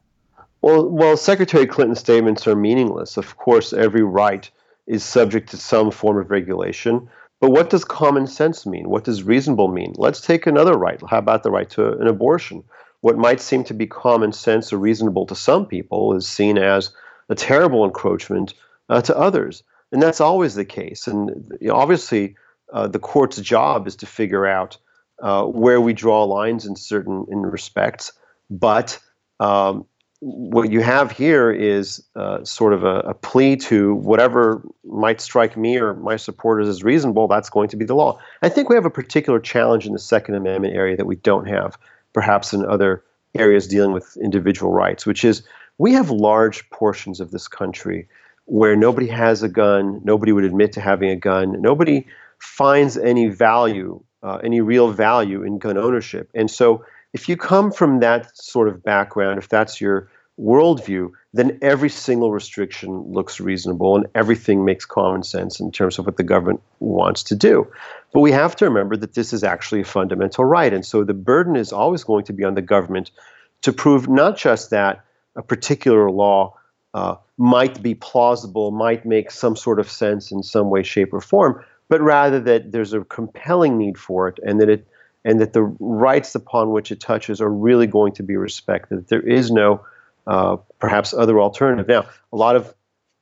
Well, 0.60 0.88
well, 0.88 1.16
Secretary 1.16 1.66
Clinton's 1.66 2.00
statements 2.00 2.46
are 2.48 2.56
meaningless. 2.56 3.16
Of 3.16 3.36
course, 3.36 3.72
every 3.72 4.02
right 4.02 4.50
is 4.88 5.04
subject 5.04 5.48
to 5.50 5.56
some 5.56 5.92
form 5.92 6.18
of 6.18 6.30
regulation. 6.30 7.08
But 7.40 7.50
what 7.50 7.70
does 7.70 7.84
common 7.84 8.26
sense 8.26 8.66
mean? 8.66 8.88
What 8.88 9.04
does 9.04 9.22
reasonable 9.22 9.68
mean? 9.68 9.94
Let's 9.96 10.20
take 10.20 10.46
another 10.46 10.76
right. 10.76 11.00
How 11.08 11.18
about 11.18 11.42
the 11.42 11.50
right 11.50 11.68
to 11.70 11.98
an 11.98 12.06
abortion? 12.06 12.64
what 13.00 13.16
might 13.16 13.40
seem 13.40 13.64
to 13.64 13.74
be 13.74 13.86
common 13.86 14.32
sense 14.32 14.72
or 14.72 14.78
reasonable 14.78 15.26
to 15.26 15.34
some 15.34 15.66
people 15.66 16.14
is 16.14 16.28
seen 16.28 16.58
as 16.58 16.90
a 17.28 17.34
terrible 17.34 17.84
encroachment 17.84 18.54
uh, 18.88 19.00
to 19.02 19.16
others. 19.16 19.62
And 19.92 20.02
that's 20.02 20.20
always 20.20 20.54
the 20.54 20.64
case. 20.64 21.06
And 21.06 21.52
you 21.60 21.68
know, 21.68 21.76
obviously, 21.76 22.36
uh, 22.72 22.88
the 22.88 22.98
court's 22.98 23.40
job 23.40 23.86
is 23.86 23.96
to 23.96 24.06
figure 24.06 24.46
out 24.46 24.76
uh, 25.20 25.44
where 25.44 25.80
we 25.80 25.92
draw 25.92 26.24
lines 26.24 26.66
in 26.66 26.76
certain 26.76 27.26
in 27.30 27.42
respects. 27.42 28.12
But 28.48 28.98
um, 29.40 29.86
what 30.20 30.70
you 30.70 30.82
have 30.82 31.10
here 31.10 31.50
is 31.50 32.02
uh, 32.14 32.44
sort 32.44 32.74
of 32.74 32.84
a, 32.84 33.00
a, 33.00 33.14
plea 33.14 33.56
to 33.56 33.94
whatever 33.94 34.62
might 34.84 35.18
strike 35.18 35.56
me 35.56 35.78
or 35.78 35.94
my 35.94 36.16
supporters 36.16 36.68
as 36.68 36.84
reasonable, 36.84 37.26
that's 37.26 37.48
going 37.48 37.70
to 37.70 37.76
be 37.76 37.86
the 37.86 37.94
law. 37.94 38.18
I 38.42 38.50
think 38.50 38.68
we 38.68 38.74
have 38.74 38.84
a 38.84 38.90
particular 38.90 39.40
challenge 39.40 39.86
in 39.86 39.94
the 39.94 39.98
Second 39.98 40.34
Amendment 40.34 40.74
area 40.74 40.94
that 40.96 41.06
we 41.06 41.16
don't 41.16 41.46
have 41.46 41.78
perhaps 42.12 42.52
in 42.52 42.66
other 42.66 43.02
areas 43.34 43.66
dealing 43.66 43.92
with 43.92 44.16
individual 44.18 44.72
rights, 44.72 45.06
which 45.06 45.24
is 45.24 45.42
we 45.78 45.92
have 45.94 46.10
large 46.10 46.68
portions 46.68 47.20
of 47.20 47.30
this 47.30 47.48
country 47.48 48.06
where 48.44 48.76
nobody 48.76 49.06
has 49.06 49.42
a 49.42 49.48
gun, 49.48 50.00
nobody 50.04 50.32
would 50.32 50.44
admit 50.44 50.72
to 50.72 50.80
having 50.80 51.08
a 51.08 51.16
gun, 51.16 51.62
nobody 51.62 52.06
finds 52.38 52.98
any 52.98 53.28
value, 53.28 54.02
uh, 54.22 54.38
any 54.42 54.60
real 54.60 54.90
value 54.92 55.42
in 55.42 55.58
gun 55.58 55.78
ownership. 55.78 56.28
And 56.34 56.50
so 56.50 56.84
if 57.12 57.28
you 57.28 57.36
come 57.36 57.72
from 57.72 58.00
that 58.00 58.36
sort 58.36 58.68
of 58.68 58.82
background, 58.82 59.38
if 59.38 59.48
that's 59.48 59.80
your 59.80 60.08
worldview, 60.40 61.10
then 61.34 61.58
every 61.60 61.90
single 61.90 62.32
restriction 62.32 63.02
looks 63.12 63.40
reasonable 63.40 63.96
and 63.96 64.06
everything 64.14 64.64
makes 64.64 64.84
common 64.84 65.22
sense 65.22 65.60
in 65.60 65.70
terms 65.70 65.98
of 65.98 66.06
what 66.06 66.16
the 66.16 66.22
government 66.22 66.62
wants 66.80 67.22
to 67.22 67.36
do. 67.36 67.66
But 68.12 68.20
we 68.20 68.32
have 68.32 68.56
to 68.56 68.64
remember 68.64 68.96
that 68.96 69.14
this 69.14 69.32
is 69.32 69.44
actually 69.44 69.82
a 69.82 69.84
fundamental 69.84 70.44
right. 70.44 70.72
And 70.72 70.84
so 70.84 71.04
the 71.04 71.14
burden 71.14 71.56
is 71.56 71.72
always 71.72 72.04
going 72.04 72.24
to 72.24 72.32
be 72.32 72.44
on 72.44 72.54
the 72.54 72.62
government 72.62 73.10
to 73.62 73.72
prove 73.72 74.08
not 74.08 74.36
just 74.36 74.70
that 74.70 75.04
a 75.36 75.42
particular 75.42 76.10
law 76.10 76.56
uh, 76.94 77.16
might 77.36 77.82
be 77.82 77.94
plausible, 77.94 78.70
might 78.70 79.04
make 79.04 79.30
some 79.30 79.54
sort 79.54 79.78
of 79.78 79.90
sense 79.90 80.32
in 80.32 80.42
some 80.42 80.70
way, 80.70 80.82
shape, 80.82 81.12
or 81.12 81.20
form, 81.20 81.62
but 81.88 82.00
rather 82.00 82.40
that 82.40 82.72
there's 82.72 82.92
a 82.92 83.04
compelling 83.04 83.78
need 83.78 83.98
for 83.98 84.26
it 84.26 84.38
and 84.44 84.60
that 84.60 84.68
it 84.68 84.86
and 85.24 85.40
that 85.40 85.52
the 85.52 85.62
rights 85.80 86.34
upon 86.34 86.70
which 86.70 86.90
it 86.90 87.00
touches 87.00 87.40
are 87.40 87.50
really 87.50 87.86
going 87.86 88.12
to 88.12 88.22
be 88.22 88.36
respected. 88.36 89.06
There 89.08 89.20
is 89.20 89.50
no 89.50 89.84
uh, 90.26 90.56
perhaps 90.78 91.12
other 91.12 91.40
alternative. 91.40 91.88
Now, 91.88 92.06
a 92.32 92.36
lot 92.36 92.56
of 92.56 92.74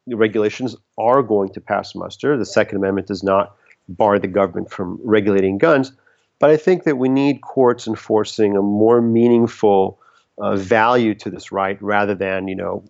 regulations 0.06 0.76
are 0.96 1.22
going 1.22 1.50
to 1.50 1.60
pass 1.60 1.94
muster. 1.94 2.36
The 2.36 2.46
Second 2.46 2.78
Amendment 2.78 3.08
does 3.08 3.22
not 3.22 3.56
bar 3.88 4.18
the 4.18 4.28
government 4.28 4.70
from 4.70 5.00
regulating 5.02 5.58
guns, 5.58 5.92
but 6.38 6.50
I 6.50 6.56
think 6.56 6.84
that 6.84 6.98
we 6.98 7.08
need 7.08 7.40
courts 7.40 7.86
enforcing 7.86 8.56
a 8.56 8.62
more 8.62 9.00
meaningful 9.00 9.98
uh, 10.38 10.56
value 10.56 11.14
to 11.14 11.30
this 11.30 11.50
right 11.50 11.80
rather 11.82 12.14
than 12.14 12.46
you 12.46 12.54
know 12.54 12.84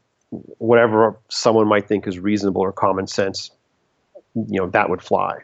whatever 0.59 1.19
someone 1.31 1.67
might 1.67 1.88
think 1.88 2.07
is 2.07 2.19
reasonable 2.19 2.61
or 2.61 2.73
common 2.73 3.07
sense. 3.07 3.50
You 4.35 4.61
know 4.61 4.67
that 4.71 4.91
would 4.91 5.03
fly. 5.03 5.38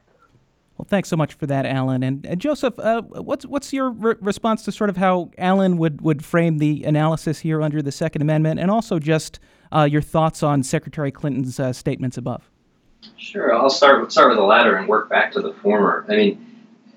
Well, 0.76 0.86
thanks 0.88 1.08
so 1.08 1.16
much 1.16 1.34
for 1.34 1.46
that, 1.46 1.66
Alan. 1.66 2.02
And, 2.02 2.26
and 2.26 2.40
Joseph, 2.40 2.78
uh, 2.80 3.02
what's 3.02 3.46
what's 3.46 3.72
your 3.72 3.90
re- 3.90 4.16
response 4.20 4.64
to 4.64 4.72
sort 4.72 4.90
of 4.90 4.96
how 4.96 5.30
Alan 5.38 5.76
would, 5.78 6.00
would 6.00 6.24
frame 6.24 6.58
the 6.58 6.82
analysis 6.82 7.38
here 7.38 7.62
under 7.62 7.80
the 7.80 7.92
Second 7.92 8.22
Amendment, 8.22 8.58
and 8.58 8.70
also 8.70 8.98
just 8.98 9.38
uh, 9.70 9.84
your 9.84 10.02
thoughts 10.02 10.42
on 10.42 10.64
Secretary 10.64 11.12
Clinton's 11.12 11.60
uh, 11.60 11.72
statements 11.72 12.16
above? 12.16 12.50
Sure. 13.16 13.54
I'll 13.54 13.70
start 13.70 14.10
start 14.10 14.30
with 14.30 14.38
the 14.38 14.44
latter 14.44 14.76
and 14.76 14.88
work 14.88 15.08
back 15.08 15.32
to 15.32 15.40
the 15.40 15.52
former. 15.52 16.04
I 16.08 16.16
mean, 16.16 16.44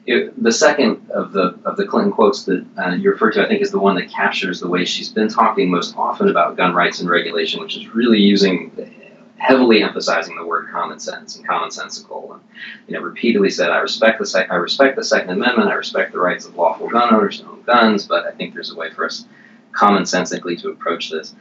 it, 0.08 0.42
the 0.42 0.52
second 0.52 1.12
of 1.12 1.34
the 1.34 1.60
of 1.64 1.78
the 1.78 1.86
Clinton 1.86 2.12
quotes 2.12 2.46
that 2.46 2.66
uh, 2.80 2.92
you 2.92 3.12
referred 3.12 3.34
to, 3.34 3.46
I 3.46 3.48
think, 3.48 3.62
is 3.62 3.70
the 3.72 3.80
one 3.80 3.96
that 3.96 4.10
captures 4.10 4.60
the 4.60 4.70
way 4.70 4.86
she's 4.86 5.10
been 5.10 5.28
talking 5.28 5.70
most 5.70 5.96
often 5.96 6.30
about 6.30 6.58
gun 6.58 6.74
rights 6.74 7.00
and 7.00 7.10
regulation, 7.10 7.62
which 7.62 7.78
is 7.78 7.88
really 7.90 8.20
using 8.20 8.72
heavily 9.38 9.84
emphasizing 9.84 10.36
the 10.36 10.46
word 10.46 10.70
common 10.70 11.00
sense 11.00 11.36
and 11.36 11.48
commonsensical, 11.48 12.34
and 12.34 12.42
you 12.88 12.94
know, 12.94 13.02
repeatedly 13.02 13.50
said, 13.50 13.70
"I 13.72 13.80
respect 13.80 14.20
the 14.20 14.26
sec- 14.26 14.52
I 14.52 14.56
respect 14.56 14.96
the 14.96 15.04
Second 15.04 15.30
Amendment. 15.32 15.70
I 15.70 15.74
respect 15.76 16.12
the 16.12 16.20
rights 16.20 16.46
of 16.46 16.56
lawful 16.56 16.90
gun 16.90 17.14
owners 17.14 17.40
to 17.40 17.48
own 17.48 17.62
guns, 17.66 18.06
but 18.06 18.26
I 18.26 18.32
think 18.32 18.54
there's 18.54 18.72
a 18.72 18.76
way 18.76 18.92
for 18.92 19.06
us 19.06 19.26
commonsensically 19.74 20.60
to 20.62 20.70
approach 20.70 21.10
this." 21.10 21.34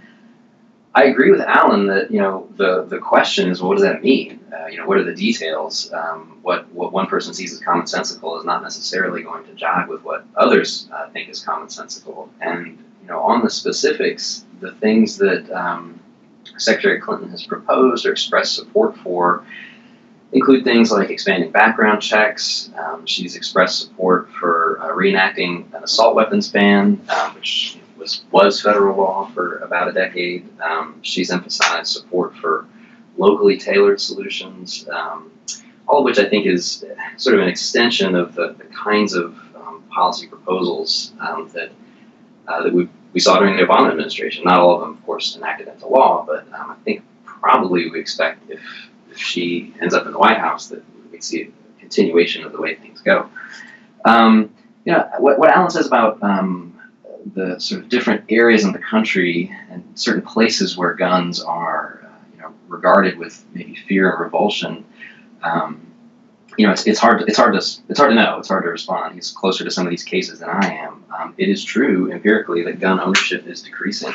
I 0.96 1.04
agree 1.04 1.30
with 1.30 1.42
Alan 1.42 1.86
that 1.88 2.10
you 2.10 2.20
know 2.20 2.48
the 2.56 2.84
the 2.84 2.98
question 2.98 3.50
is, 3.50 3.60
well, 3.60 3.68
what 3.68 3.74
does 3.76 3.84
that 3.84 4.02
mean? 4.02 4.40
Uh, 4.50 4.66
you 4.68 4.78
know, 4.78 4.86
what 4.86 4.96
are 4.96 5.04
the 5.04 5.14
details? 5.14 5.92
Um, 5.92 6.38
what 6.40 6.72
what 6.72 6.90
one 6.90 7.06
person 7.06 7.34
sees 7.34 7.52
as 7.52 7.60
commonsensical 7.60 8.38
is 8.38 8.46
not 8.46 8.62
necessarily 8.62 9.22
going 9.22 9.44
to 9.44 9.52
jive 9.52 9.88
with 9.88 10.02
what 10.04 10.24
others 10.36 10.88
uh, 10.90 11.10
think 11.10 11.28
is 11.28 11.44
commonsensical. 11.44 12.30
And 12.40 12.78
you 13.02 13.08
know, 13.08 13.20
on 13.20 13.44
the 13.44 13.50
specifics, 13.50 14.46
the 14.60 14.72
things 14.72 15.18
that 15.18 15.50
um, 15.50 16.00
Secretary 16.58 17.00
Clinton 17.00 17.30
has 17.30 17.46
proposed 17.46 18.06
or 18.06 18.12
expressed 18.12 18.54
support 18.54 18.96
for 18.98 19.44
include 20.32 20.64
things 20.64 20.90
like 20.90 21.10
expanding 21.10 21.50
background 21.50 22.02
checks. 22.02 22.70
Um, 22.76 23.06
she's 23.06 23.36
expressed 23.36 23.80
support 23.80 24.30
for 24.32 24.78
uh, 24.80 24.88
reenacting 24.88 25.72
an 25.74 25.84
assault 25.84 26.14
weapons 26.14 26.48
ban, 26.48 27.00
um, 27.08 27.34
which 27.34 27.78
was 27.96 28.24
was 28.30 28.60
federal 28.60 28.96
law 28.96 29.30
for 29.34 29.58
about 29.58 29.88
a 29.88 29.92
decade. 29.92 30.48
Um, 30.60 30.98
she's 31.02 31.30
emphasized 31.30 31.92
support 31.92 32.34
for 32.36 32.66
locally 33.16 33.56
tailored 33.56 34.00
solutions, 34.00 34.86
um, 34.90 35.30
all 35.88 36.00
of 36.00 36.04
which 36.04 36.18
I 36.18 36.28
think 36.28 36.46
is 36.46 36.84
sort 37.16 37.36
of 37.36 37.42
an 37.42 37.48
extension 37.48 38.14
of 38.14 38.34
the, 38.34 38.54
the 38.58 38.64
kinds 38.64 39.14
of 39.14 39.34
um, 39.54 39.82
policy 39.90 40.26
proposals 40.26 41.12
um, 41.20 41.48
that 41.54 41.70
uh, 42.46 42.62
that 42.62 42.72
we 42.72 42.88
we 43.16 43.20
saw 43.20 43.38
during 43.38 43.56
the 43.56 43.62
Obama 43.62 43.90
administration. 43.90 44.44
Not 44.44 44.58
all 44.58 44.74
of 44.74 44.80
them, 44.82 44.90
of 44.90 45.06
course, 45.06 45.36
enacted 45.36 45.68
into 45.68 45.86
law, 45.86 46.22
but 46.26 46.46
um, 46.52 46.72
I 46.72 46.74
think 46.84 47.02
probably 47.24 47.88
we 47.90 47.98
expect 47.98 48.50
if, 48.50 48.60
if 49.10 49.16
she 49.16 49.72
ends 49.80 49.94
up 49.94 50.04
in 50.04 50.12
the 50.12 50.18
White 50.18 50.36
House 50.36 50.66
that 50.66 50.84
we 51.10 51.22
see 51.22 51.44
a 51.44 51.80
continuation 51.80 52.44
of 52.44 52.52
the 52.52 52.60
way 52.60 52.74
things 52.74 53.00
go. 53.00 53.30
Um, 54.04 54.54
you 54.84 54.92
know, 54.92 55.08
what, 55.18 55.38
what 55.38 55.48
Alan 55.48 55.70
says 55.70 55.86
about 55.86 56.22
um, 56.22 56.78
the 57.32 57.58
sort 57.58 57.80
of 57.80 57.88
different 57.88 58.26
areas 58.28 58.64
in 58.64 58.72
the 58.72 58.78
country 58.78 59.50
and 59.70 59.82
certain 59.94 60.20
places 60.20 60.76
where 60.76 60.92
guns 60.92 61.42
are, 61.42 62.02
uh, 62.04 62.08
you 62.34 62.42
know, 62.42 62.52
regarded 62.68 63.16
with 63.16 63.42
maybe 63.54 63.76
fear 63.76 64.10
and 64.10 64.20
revulsion. 64.20 64.84
Um, 65.42 65.85
you 66.56 66.66
know, 66.66 66.72
it's, 66.72 66.86
it's 66.86 66.98
hard. 66.98 67.22
It's 67.22 67.36
hard 67.36 67.52
to 67.52 67.58
it's 67.58 67.98
hard 67.98 68.10
to 68.10 68.14
know. 68.14 68.38
It's 68.38 68.48
hard 68.48 68.64
to 68.64 68.70
respond. 68.70 69.14
He's 69.14 69.30
closer 69.30 69.64
to 69.64 69.70
some 69.70 69.86
of 69.86 69.90
these 69.90 70.04
cases 70.04 70.40
than 70.40 70.48
I 70.48 70.72
am. 70.74 71.04
Um, 71.18 71.34
it 71.38 71.48
is 71.48 71.64
true 71.64 72.10
empirically 72.12 72.62
that 72.64 72.80
gun 72.80 73.00
ownership 73.00 73.46
is 73.46 73.62
decreasing. 73.62 74.12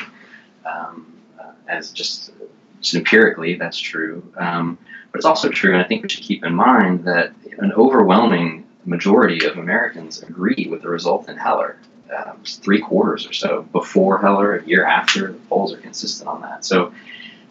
Um, 0.64 1.12
uh, 1.40 1.52
as 1.68 1.90
just, 1.90 2.32
just 2.80 2.94
empirically, 2.94 3.56
that's 3.56 3.78
true. 3.78 4.22
Um, 4.36 4.78
but 5.10 5.18
it's 5.18 5.26
also 5.26 5.48
true, 5.48 5.72
and 5.72 5.82
I 5.82 5.84
think 5.84 6.02
we 6.02 6.08
should 6.08 6.24
keep 6.24 6.44
in 6.44 6.54
mind 6.54 7.04
that 7.04 7.32
an 7.58 7.72
overwhelming 7.72 8.66
majority 8.84 9.44
of 9.44 9.58
Americans 9.58 10.22
agree 10.22 10.66
with 10.70 10.82
the 10.82 10.88
result 10.88 11.28
in 11.28 11.36
Heller. 11.36 11.76
Um, 12.16 12.42
three 12.44 12.80
quarters 12.80 13.26
or 13.26 13.32
so 13.32 13.62
before 13.72 14.18
Heller, 14.18 14.56
a 14.56 14.64
year 14.66 14.84
after, 14.84 15.32
the 15.32 15.38
polls 15.48 15.72
are 15.72 15.78
consistent 15.78 16.28
on 16.28 16.42
that. 16.42 16.64
So 16.64 16.92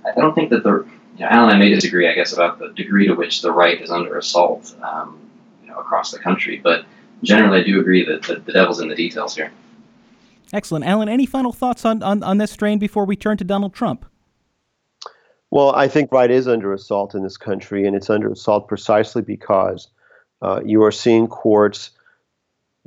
I 0.05 0.19
don't 0.19 0.35
think 0.35 0.51
that 0.51 0.63
the 0.63 0.85
you 1.21 1.27
know, 1.27 1.33
Alan 1.33 1.49
and 1.49 1.57
I 1.57 1.59
may 1.59 1.69
disagree, 1.69 2.09
I 2.09 2.15
guess, 2.15 2.33
about 2.33 2.57
the 2.57 2.69
degree 2.69 3.05
to 3.05 3.13
which 3.13 3.43
the 3.43 3.51
right 3.51 3.79
is 3.79 3.91
under 3.91 4.17
assault 4.17 4.73
um, 4.81 5.19
you 5.61 5.69
know, 5.69 5.77
across 5.77 6.09
the 6.09 6.17
country, 6.17 6.59
but 6.63 6.83
generally 7.21 7.59
I 7.59 7.63
do 7.63 7.79
agree 7.79 8.03
that 8.05 8.23
the, 8.23 8.37
the 8.37 8.51
devil's 8.51 8.79
in 8.79 8.87
the 8.87 8.95
details 8.95 9.35
here. 9.35 9.51
Excellent. 10.51 10.83
Alan, 10.83 11.07
any 11.07 11.27
final 11.27 11.51
thoughts 11.51 11.85
on, 11.85 12.01
on, 12.01 12.23
on 12.23 12.39
this 12.39 12.49
strain 12.49 12.79
before 12.79 13.05
we 13.05 13.15
turn 13.15 13.37
to 13.37 13.43
Donald 13.43 13.75
Trump? 13.75 14.03
Well, 15.51 15.75
I 15.75 15.87
think 15.87 16.11
right 16.11 16.31
is 16.31 16.47
under 16.47 16.73
assault 16.73 17.13
in 17.13 17.21
this 17.21 17.37
country, 17.37 17.85
and 17.85 17.95
it's 17.95 18.09
under 18.09 18.31
assault 18.31 18.67
precisely 18.67 19.21
because 19.21 19.89
uh, 20.41 20.61
you 20.65 20.81
are 20.81 20.91
seeing 20.91 21.27
courts 21.27 21.91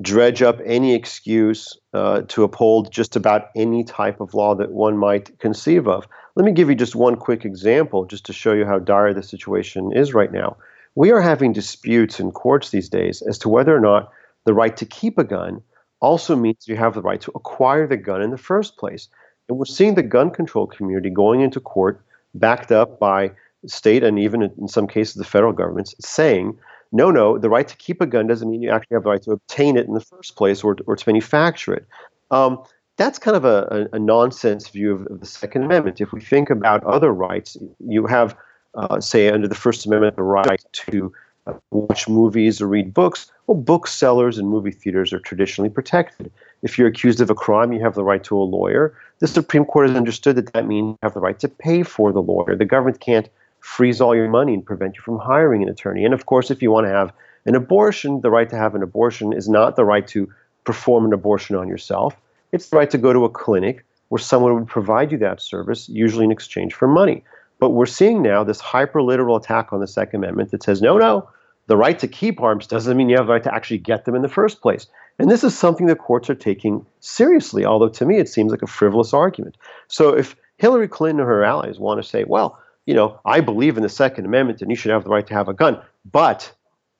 dredge 0.00 0.42
up 0.42 0.58
any 0.64 0.94
excuse 0.94 1.78
uh, 1.92 2.22
to 2.22 2.42
uphold 2.42 2.92
just 2.92 3.14
about 3.14 3.50
any 3.54 3.84
type 3.84 4.20
of 4.20 4.34
law 4.34 4.54
that 4.54 4.72
one 4.72 4.96
might 4.96 5.38
conceive 5.38 5.86
of. 5.86 6.06
Let 6.34 6.44
me 6.44 6.52
give 6.52 6.68
you 6.68 6.74
just 6.74 6.96
one 6.96 7.16
quick 7.16 7.44
example 7.44 8.04
just 8.04 8.26
to 8.26 8.32
show 8.32 8.52
you 8.52 8.64
how 8.64 8.80
dire 8.80 9.14
the 9.14 9.22
situation 9.22 9.92
is 9.92 10.12
right 10.12 10.32
now. 10.32 10.56
We 10.96 11.10
are 11.12 11.20
having 11.20 11.52
disputes 11.52 12.18
in 12.18 12.32
courts 12.32 12.70
these 12.70 12.88
days 12.88 13.22
as 13.22 13.38
to 13.38 13.48
whether 13.48 13.74
or 13.74 13.80
not 13.80 14.10
the 14.44 14.54
right 14.54 14.76
to 14.76 14.84
keep 14.84 15.18
a 15.18 15.24
gun 15.24 15.62
also 16.00 16.36
means 16.36 16.68
you 16.68 16.76
have 16.76 16.94
the 16.94 17.02
right 17.02 17.20
to 17.20 17.32
acquire 17.34 17.86
the 17.86 17.96
gun 17.96 18.20
in 18.20 18.30
the 18.30 18.38
first 18.38 18.76
place. 18.76 19.08
And 19.48 19.58
we're 19.58 19.64
seeing 19.64 19.94
the 19.94 20.02
gun 20.02 20.30
control 20.30 20.66
community 20.66 21.10
going 21.10 21.40
into 21.40 21.60
court, 21.60 22.04
backed 22.34 22.72
up 22.72 22.98
by 22.98 23.30
state 23.66 24.04
and 24.04 24.18
even 24.18 24.42
in 24.42 24.68
some 24.68 24.86
cases 24.86 25.14
the 25.14 25.24
federal 25.24 25.52
governments, 25.52 25.94
saying 26.00 26.58
no, 26.94 27.10
no, 27.10 27.38
the 27.38 27.50
right 27.50 27.66
to 27.66 27.76
keep 27.76 28.00
a 28.00 28.06
gun 28.06 28.28
doesn't 28.28 28.48
mean 28.48 28.62
you 28.62 28.70
actually 28.70 28.94
have 28.94 29.02
the 29.02 29.10
right 29.10 29.22
to 29.22 29.32
obtain 29.32 29.76
it 29.76 29.88
in 29.88 29.94
the 29.94 30.00
first 30.00 30.36
place 30.36 30.62
or, 30.62 30.76
or 30.86 30.94
to 30.94 31.08
manufacture 31.08 31.74
it. 31.74 31.86
Um, 32.30 32.62
that's 32.96 33.18
kind 33.18 33.36
of 33.36 33.44
a, 33.44 33.88
a, 33.92 33.96
a 33.96 33.98
nonsense 33.98 34.68
view 34.68 34.92
of, 34.92 35.06
of, 35.08 35.18
the 35.18 35.26
Second 35.26 35.64
Amendment. 35.64 36.00
If 36.00 36.12
we 36.12 36.20
think 36.20 36.50
about 36.50 36.84
other 36.84 37.12
rights, 37.12 37.56
you 37.80 38.06
have, 38.06 38.36
uh, 38.76 39.00
say, 39.00 39.28
under 39.28 39.48
the 39.48 39.56
First 39.56 39.84
Amendment, 39.84 40.14
the 40.14 40.22
right 40.22 40.64
to 40.72 41.12
uh, 41.48 41.54
watch 41.72 42.08
movies 42.08 42.60
or 42.60 42.68
read 42.68 42.94
books. 42.94 43.28
Well, 43.48 43.58
booksellers 43.58 44.38
and 44.38 44.48
movie 44.48 44.70
theaters 44.70 45.12
are 45.12 45.18
traditionally 45.18 45.70
protected. 45.70 46.30
If 46.62 46.78
you're 46.78 46.86
accused 46.86 47.20
of 47.20 47.28
a 47.28 47.34
crime, 47.34 47.72
you 47.72 47.80
have 47.80 47.96
the 47.96 48.04
right 48.04 48.22
to 48.22 48.36
a 48.36 48.38
lawyer. 48.38 48.96
The 49.18 49.26
Supreme 49.26 49.64
Court 49.64 49.88
has 49.88 49.96
understood 49.96 50.36
that 50.36 50.52
that 50.52 50.68
means 50.68 50.92
you 50.92 50.98
have 51.02 51.14
the 51.14 51.20
right 51.20 51.40
to 51.40 51.48
pay 51.48 51.82
for 51.82 52.12
the 52.12 52.22
lawyer. 52.22 52.54
The 52.54 52.64
government 52.64 53.00
can't 53.00 53.28
freeze 53.64 53.98
all 53.98 54.14
your 54.14 54.28
money 54.28 54.52
and 54.52 54.64
prevent 54.64 54.94
you 54.94 55.02
from 55.02 55.18
hiring 55.18 55.62
an 55.62 55.70
attorney. 55.70 56.04
And 56.04 56.12
of 56.12 56.26
course, 56.26 56.50
if 56.50 56.60
you 56.60 56.70
want 56.70 56.86
to 56.86 56.92
have 56.92 57.12
an 57.46 57.54
abortion, 57.54 58.20
the 58.20 58.30
right 58.30 58.48
to 58.50 58.56
have 58.56 58.74
an 58.74 58.82
abortion 58.82 59.32
is 59.32 59.48
not 59.48 59.74
the 59.74 59.86
right 59.86 60.06
to 60.08 60.30
perform 60.64 61.06
an 61.06 61.14
abortion 61.14 61.56
on 61.56 61.66
yourself. 61.66 62.14
It's 62.52 62.68
the 62.68 62.76
right 62.76 62.90
to 62.90 62.98
go 62.98 63.14
to 63.14 63.24
a 63.24 63.30
clinic 63.30 63.84
where 64.10 64.18
someone 64.18 64.54
would 64.54 64.68
provide 64.68 65.10
you 65.10 65.18
that 65.18 65.40
service, 65.40 65.88
usually 65.88 66.26
in 66.26 66.30
exchange 66.30 66.74
for 66.74 66.86
money. 66.86 67.24
But 67.58 67.70
we're 67.70 67.86
seeing 67.86 68.20
now 68.20 68.44
this 68.44 68.60
hyperliteral 68.60 69.40
attack 69.40 69.72
on 69.72 69.80
the 69.80 69.88
Second 69.88 70.22
Amendment 70.22 70.50
that 70.50 70.62
says, 70.62 70.82
no, 70.82 70.98
no, 70.98 71.28
the 71.66 71.76
right 71.78 71.98
to 71.98 72.06
keep 72.06 72.42
arms 72.42 72.66
doesn't 72.66 72.96
mean 72.96 73.08
you 73.08 73.16
have 73.16 73.26
the 73.26 73.32
right 73.32 73.42
to 73.44 73.54
actually 73.54 73.78
get 73.78 74.04
them 74.04 74.14
in 74.14 74.20
the 74.20 74.28
first 74.28 74.60
place. 74.60 74.86
And 75.18 75.30
this 75.30 75.42
is 75.42 75.56
something 75.56 75.86
the 75.86 75.96
courts 75.96 76.28
are 76.28 76.34
taking 76.34 76.84
seriously, 77.00 77.64
although 77.64 77.88
to 77.88 78.04
me 78.04 78.18
it 78.18 78.28
seems 78.28 78.50
like 78.50 78.62
a 78.62 78.66
frivolous 78.66 79.14
argument. 79.14 79.56
So 79.88 80.14
if 80.14 80.36
Hillary 80.58 80.88
Clinton 80.88 81.20
or 81.20 81.26
her 81.26 81.44
allies 81.44 81.78
want 81.78 82.02
to 82.02 82.08
say, 82.08 82.24
well, 82.24 82.58
you 82.86 82.94
know, 82.94 83.20
I 83.24 83.40
believe 83.40 83.76
in 83.76 83.82
the 83.82 83.88
Second 83.88 84.26
Amendment 84.26 84.62
and 84.62 84.70
you 84.70 84.76
should 84.76 84.90
have 84.90 85.04
the 85.04 85.10
right 85.10 85.26
to 85.26 85.34
have 85.34 85.48
a 85.48 85.54
gun. 85.54 85.80
But 86.10 86.52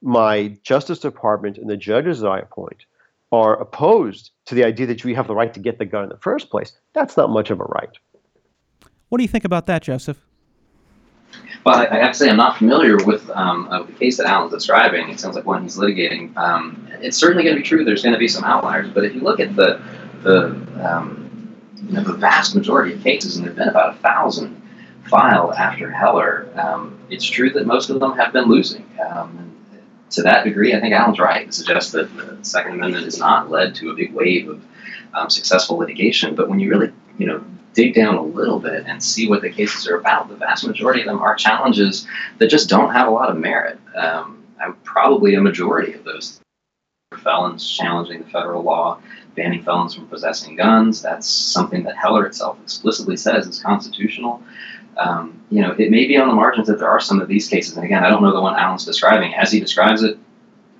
my 0.03 0.57
Justice 0.63 0.99
Department 0.99 1.59
and 1.59 1.69
the 1.69 1.77
judges 1.77 2.21
that 2.21 2.29
I 2.29 2.39
appoint 2.41 2.85
are 3.33 3.61
opposed 3.61 4.31
to 4.47 4.55
the 4.55 4.65
idea 4.65 4.87
that 4.87 5.03
you 5.03 5.15
have 5.15 5.27
the 5.27 5.35
right 5.35 5.53
to 5.53 5.61
get 5.61 5.79
the 5.79 5.85
gun 5.85 6.05
in 6.05 6.09
the 6.09 6.19
first 6.19 6.51
place. 6.51 6.73
That's 6.93 7.17
not 7.17 7.31
much 7.31 7.51
of 7.51 7.61
a 7.61 7.65
right. 7.65 7.91
What 9.09 9.19
do 9.19 9.25
you 9.25 9.29
think 9.29 9.45
about 9.45 9.67
that, 9.67 9.83
Joseph? 9.83 10.19
Well, 11.65 11.77
I, 11.77 11.97
have 11.97 12.13
to 12.13 12.19
say 12.19 12.29
I'm 12.29 12.37
not 12.37 12.59
familiar 12.59 12.97
with 13.05 13.29
um, 13.31 13.69
uh, 13.71 13.83
the 13.83 13.93
case 13.93 14.19
that 14.19 14.27
Alan's 14.27 14.53
describing. 14.53 15.09
It 15.09 15.19
sounds 15.19 15.35
like 15.35 15.47
one 15.47 15.63
he's 15.63 15.77
litigating. 15.77 16.37
Um, 16.37 16.89
it's 17.01 17.17
certainly 17.17 17.43
going 17.43 17.57
to 17.57 17.63
be 17.63 17.67
true. 17.67 17.85
There's 17.85 18.03
going 18.03 18.13
to 18.13 18.19
be 18.19 18.29
some 18.29 18.45
outliers, 18.45 18.91
but 18.91 19.05
if 19.05 19.15
you 19.15 19.21
look 19.21 19.41
at 19.41 19.57
the 19.57 19.83
the 20.23 20.51
um, 20.83 21.57
you 21.87 21.93
know, 21.93 22.03
the 22.03 22.13
vast 22.13 22.55
majority 22.55 22.95
of 22.95 23.03
cases, 23.03 23.37
and 23.37 23.45
there've 23.45 23.57
been 23.57 23.69
about 23.69 23.95
a 23.95 23.99
thousand 23.99 24.61
filed 25.07 25.53
after 25.55 25.91
Heller, 25.91 26.49
um, 26.57 26.99
it's 27.11 27.25
true 27.25 27.51
that 27.51 27.67
most 27.67 27.91
of 27.91 28.01
them 28.01 28.17
have 28.17 28.33
been 28.33 28.47
losing. 28.47 28.89
Um, 29.07 29.51
to 30.11 30.23
that 30.23 30.45
degree, 30.45 30.75
I 30.75 30.81
think 30.81 30.95
Alan's 30.95 31.19
right 31.19 31.47
to 31.47 31.53
suggest 31.53 31.93
that 31.93 32.15
the 32.17 32.39
Second 32.43 32.75
Amendment 32.75 33.05
has 33.05 33.19
not 33.19 33.51
led 33.51 33.75
to 33.77 33.91
a 33.91 33.95
big 33.95 34.13
wave 34.15 34.49
of 34.49 34.63
um, 35.13 35.31
successful 35.31 35.77
litigation. 35.77 36.35
But 36.35 36.49
when 36.49 36.61
you 36.61 36.71
really, 36.71 36.93
you 37.19 37.27
know, 37.27 37.45
dig 37.73 37.95
down 37.95 38.15
a 38.15 38.23
little 38.23 38.61
bit 38.61 38.85
and 38.87 39.03
see 39.03 39.29
what 39.29 39.43
the 39.43 39.51
cases 39.51 39.89
are 39.89 39.97
about, 39.97 40.29
the 40.29 40.37
vast 40.37 40.67
majority 40.67 41.01
of 41.01 41.07
them 41.07 41.21
are 41.21 41.35
challenges 41.35 42.07
that 42.39 42.49
just 42.49 42.69
don't 42.69 42.93
have 42.93 43.09
a 43.09 43.11
lot 43.11 43.31
of 43.31 43.37
merit. 43.37 43.79
Um, 43.97 44.45
probably 44.83 45.35
a 45.35 45.41
majority 45.41 45.93
of 45.93 46.05
those 46.05 46.41
felons 47.23 47.69
challenging 47.69 48.23
the 48.23 48.31
federal 48.31 48.63
law 48.63 49.01
banning 49.35 49.63
felons 49.63 49.95
from 49.95 50.07
possessing 50.07 50.57
guns. 50.57 51.03
That's 51.03 51.29
something 51.29 51.83
that 51.85 51.97
Heller 51.97 52.27
itself 52.27 52.59
explicitly 52.63 53.17
says 53.17 53.47
is 53.47 53.61
constitutional 53.61 54.43
um, 54.97 55.43
you 55.51 55.61
know, 55.61 55.73
it 55.73 55.91
may 55.91 56.07
be 56.07 56.17
on 56.17 56.29
the 56.29 56.35
margins 56.35 56.69
that 56.69 56.79
there 56.79 56.89
are 56.89 57.01
some 57.01 57.21
of 57.21 57.29
these 57.29 57.49
cases. 57.49 57.77
And 57.77 57.85
again, 57.85 58.05
I 58.05 58.09
don't 58.09 58.23
know 58.23 58.33
the 58.33 58.41
one 58.41 58.59
Alan's 58.59 58.85
describing. 58.85 59.35
As 59.35 59.53
he 59.53 59.61
describes 59.61 60.03
it, 60.03 60.19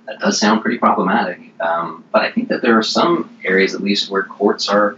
that 0.05 0.19
does 0.19 0.39
sound 0.39 0.61
pretty 0.61 0.77
problematic. 0.77 1.39
Um, 1.59 2.03
but 2.11 2.21
I 2.21 2.31
think 2.31 2.49
that 2.49 2.61
there 2.61 2.77
are 2.77 2.83
some 2.83 3.37
areas, 3.43 3.73
at 3.73 3.81
least, 3.81 4.09
where 4.09 4.23
courts 4.23 4.69
are, 4.69 4.97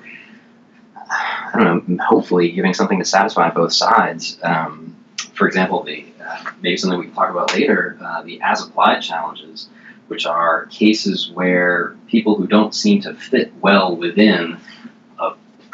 I 0.95 1.51
don't 1.53 1.87
know, 1.87 2.03
hopefully 2.03 2.51
giving 2.51 2.73
something 2.73 2.99
to 2.99 3.05
satisfy 3.05 3.49
both 3.49 3.73
sides. 3.73 4.39
Um, 4.43 4.95
for 5.33 5.47
example, 5.47 5.83
the 5.83 6.05
uh, 6.23 6.51
maybe 6.61 6.77
something 6.77 6.99
we 6.99 7.05
can 7.05 7.15
talk 7.15 7.29
about 7.29 7.53
later, 7.53 7.97
uh, 8.03 8.21
the 8.23 8.41
as 8.41 8.61
applied 8.61 8.99
challenges, 8.99 9.69
which 10.07 10.25
are 10.25 10.65
cases 10.65 11.31
where 11.31 11.95
people 12.07 12.35
who 12.35 12.47
don't 12.47 12.73
seem 12.73 13.01
to 13.01 13.13
fit 13.13 13.53
well 13.61 13.95
within 13.95 14.57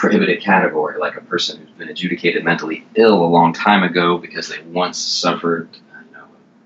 prohibited 0.04 0.42
category, 0.42 1.00
like 1.00 1.16
a 1.16 1.22
person 1.22 1.58
who's 1.58 1.70
been 1.78 1.88
adjudicated 1.88 2.44
mentally 2.44 2.86
ill 2.96 3.24
a 3.24 3.26
long 3.26 3.54
time 3.54 3.84
ago 3.84 4.18
because 4.18 4.50
they 4.50 4.62
once 4.64 4.98
suffered 4.98 5.70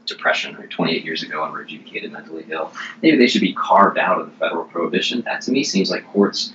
depression 0.07 0.55
or 0.55 0.65
28 0.65 1.05
years 1.05 1.21
ago 1.21 1.43
and 1.43 1.53
were 1.53 1.61
adjudicated 1.61 2.11
mentally 2.11 2.43
ill. 2.49 2.73
Maybe 3.03 3.15
they 3.15 3.27
should 3.27 3.41
be 3.41 3.53
carved 3.53 3.99
out 3.99 4.19
of 4.19 4.31
the 4.31 4.35
federal 4.37 4.63
prohibition. 4.63 5.21
That 5.21 5.41
to 5.41 5.51
me 5.51 5.63
seems 5.63 5.91
like 5.91 6.07
courts 6.07 6.51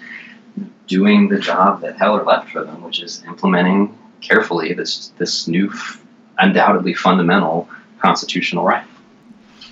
doing 0.89 1.29
the 1.29 1.39
job 1.39 1.83
that 1.83 1.99
Heller 1.99 2.25
left 2.25 2.51
for 2.51 2.65
them, 2.65 2.83
which 2.83 3.01
is 3.01 3.23
implementing 3.29 3.97
carefully 4.21 4.73
this 4.73 5.13
this 5.19 5.47
new, 5.47 5.73
undoubtedly 6.39 6.95
fundamental 6.95 7.69
constitutional 8.01 8.65
right. 8.65 8.85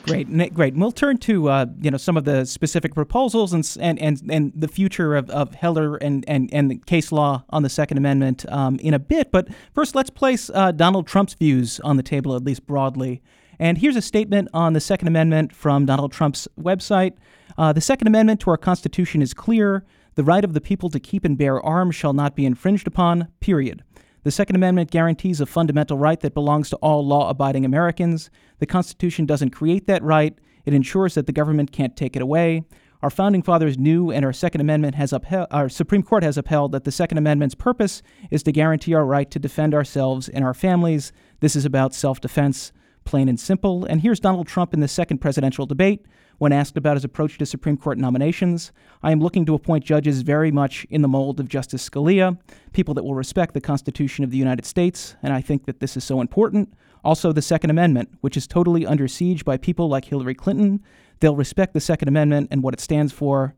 Great, 0.02 0.54
great. 0.54 0.75
we'll 0.75 0.92
turn 0.92 1.19
to 1.19 1.49
uh, 1.49 1.66
you 1.80 1.90
know 1.90 1.99
some 1.99 2.16
of 2.16 2.25
the 2.25 2.45
specific 2.45 2.95
proposals 2.95 3.52
and 3.52 3.76
and 3.80 3.99
and, 3.99 4.23
and 4.30 4.52
the 4.54 4.69
future 4.69 5.14
of, 5.14 5.28
of 5.30 5.54
Heller 5.54 5.97
and, 5.97 6.25
and 6.26 6.52
and 6.52 6.71
the 6.71 6.78
case 6.78 7.12
law 7.12 7.45
on 7.50 7.62
the 7.62 7.69
Second 7.69 7.99
Amendment 7.99 8.47
um, 8.50 8.78
in 8.80 8.95
a 8.95 8.99
bit. 8.99 9.30
But 9.30 9.49
first, 9.75 9.95
let's 9.95 10.11
place 10.11 10.50
uh, 10.54 10.73
Donald 10.73 11.07
Trump's 11.07 11.35
views 11.35 11.80
on 11.80 11.97
the 11.97 12.02
table, 12.02 12.35
at 12.35 12.42
least 12.42 12.66
broadly. 12.66 13.23
And 13.59 13.76
here's 13.76 13.97
a 13.97 14.02
statement 14.02 14.49
on 14.54 14.73
the 14.73 14.80
Second 14.80 15.09
Amendment 15.09 15.54
from 15.54 15.85
Donald 15.85 16.12
Trump's 16.12 16.49
website. 16.59 17.12
Uh, 17.59 17.75
the 17.75 17.80
Second 17.83 18.09
Amendment 18.09 18.40
to 18.40 18.50
our 18.50 18.57
Constitution 18.57 19.21
is 19.21 19.35
clear. 19.35 19.85
The 20.14 20.25
right 20.25 20.45
of 20.45 20.54
the 20.54 20.61
people 20.62 20.88
to 20.90 20.99
keep 20.99 21.25
and 21.25 21.37
bear 21.37 21.61
arms 21.61 21.95
shall 21.95 22.14
not 22.14 22.35
be 22.35 22.47
infringed 22.47 22.87
upon, 22.87 23.28
period. 23.40 23.85
The 24.23 24.30
Second 24.30 24.57
Amendment 24.57 24.90
guarantees 24.90 25.40
a 25.40 25.47
fundamental 25.47 25.97
right 25.97 26.21
that 26.21 26.35
belongs 26.35 26.69
to 26.71 26.76
all 26.76 27.07
law 27.07 27.30
abiding 27.30 27.64
Americans. 27.64 28.30
The 28.61 28.67
Constitution 28.67 29.26
doesn't 29.26 29.50
create 29.50 29.87
that 29.87 30.02
right, 30.02 30.38
it 30.64 30.75
ensures 30.75 31.14
that 31.14 31.26
the 31.26 31.33
government 31.33 31.73
can't 31.73 31.97
take 31.97 32.14
it 32.14 32.23
away. 32.23 32.62
Our 33.02 33.11
founding 33.11 33.43
fathers 33.43 33.79
knew, 33.79 34.11
and 34.11 34.25
our 34.26 34.33
Second 34.33 34.61
Amendment 34.61 34.95
has 34.95 35.12
upheld, 35.12 35.49
our 35.50 35.71
Supreme 35.71 36.02
Court 36.02 36.23
has 36.23 36.37
upheld, 36.37 36.73
that 36.73 36.85
the 36.85 36.93
Second 36.93 37.17
Amendment's 37.17 37.55
purpose 37.55 38.02
is 38.31 38.43
to 38.43 38.52
guarantee 38.52 38.93
our 38.95 39.07
right 39.07 39.31
to 39.31 39.38
defend 39.38 39.75
ourselves 39.75 40.29
and 40.29 40.45
our 40.45 40.52
families. 40.52 41.11
This 41.40 41.57
is 41.57 41.64
about 41.64 41.95
self 41.95 42.21
defense 42.21 42.73
plain 43.05 43.29
and 43.29 43.40
simple. 43.40 43.85
And 43.87 44.02
here's 44.02 44.21
Donald 44.21 44.47
Trump 44.47 44.75
in 44.75 44.81
the 44.81 44.88
second 44.88 45.19
presidential 45.19 45.67
debate 45.67 46.07
when 46.38 46.52
asked 46.52 46.76
about 46.76 46.97
his 46.97 47.05
approach 47.05 47.38
to 47.38 47.47
Supreme 47.47 47.76
Court 47.76 47.99
nominations. 47.99 48.73
I 49.02 49.12
am 49.12 49.21
looking 49.21 49.45
to 49.47 49.55
appoint 49.55 49.85
judges 49.85 50.23
very 50.23 50.50
much 50.50 50.87
in 50.90 51.02
the 51.02 51.09
mold 51.09 51.40
of 51.40 51.49
Justice 51.49 51.88
Scalia, 51.88 52.38
people 52.73 52.95
that 52.95 53.02
will 53.02 53.14
respect 53.14 53.52
the 53.52 53.61
Constitution 53.61 54.25
of 54.25 54.31
the 54.31 54.38
United 54.38 54.64
States, 54.64 55.17
and 55.23 55.33
I 55.33 55.40
think 55.40 55.67
that 55.67 55.81
this 55.81 55.97
is 55.97 56.05
so 56.05 56.21
important. 56.21 56.73
Also, 57.04 57.33
the 57.33 57.42
Second 57.42 57.71
Amendment, 57.71 58.11
which 58.21 58.37
is 58.37 58.47
totally 58.47 58.87
under 58.87 59.09
siege 59.09 59.45
by 59.45 59.57
people 59.57 59.88
like 59.88 60.07
Hillary 60.07 60.35
Clinton. 60.35 60.83
They'll 61.21 61.37
respect 61.37 61.75
the 61.75 61.80
Second 61.80 62.09
Amendment 62.09 62.49
and 62.50 62.62
what 62.62 62.75
it 62.75 62.80
stands 62.80 63.12
for, 63.12 63.54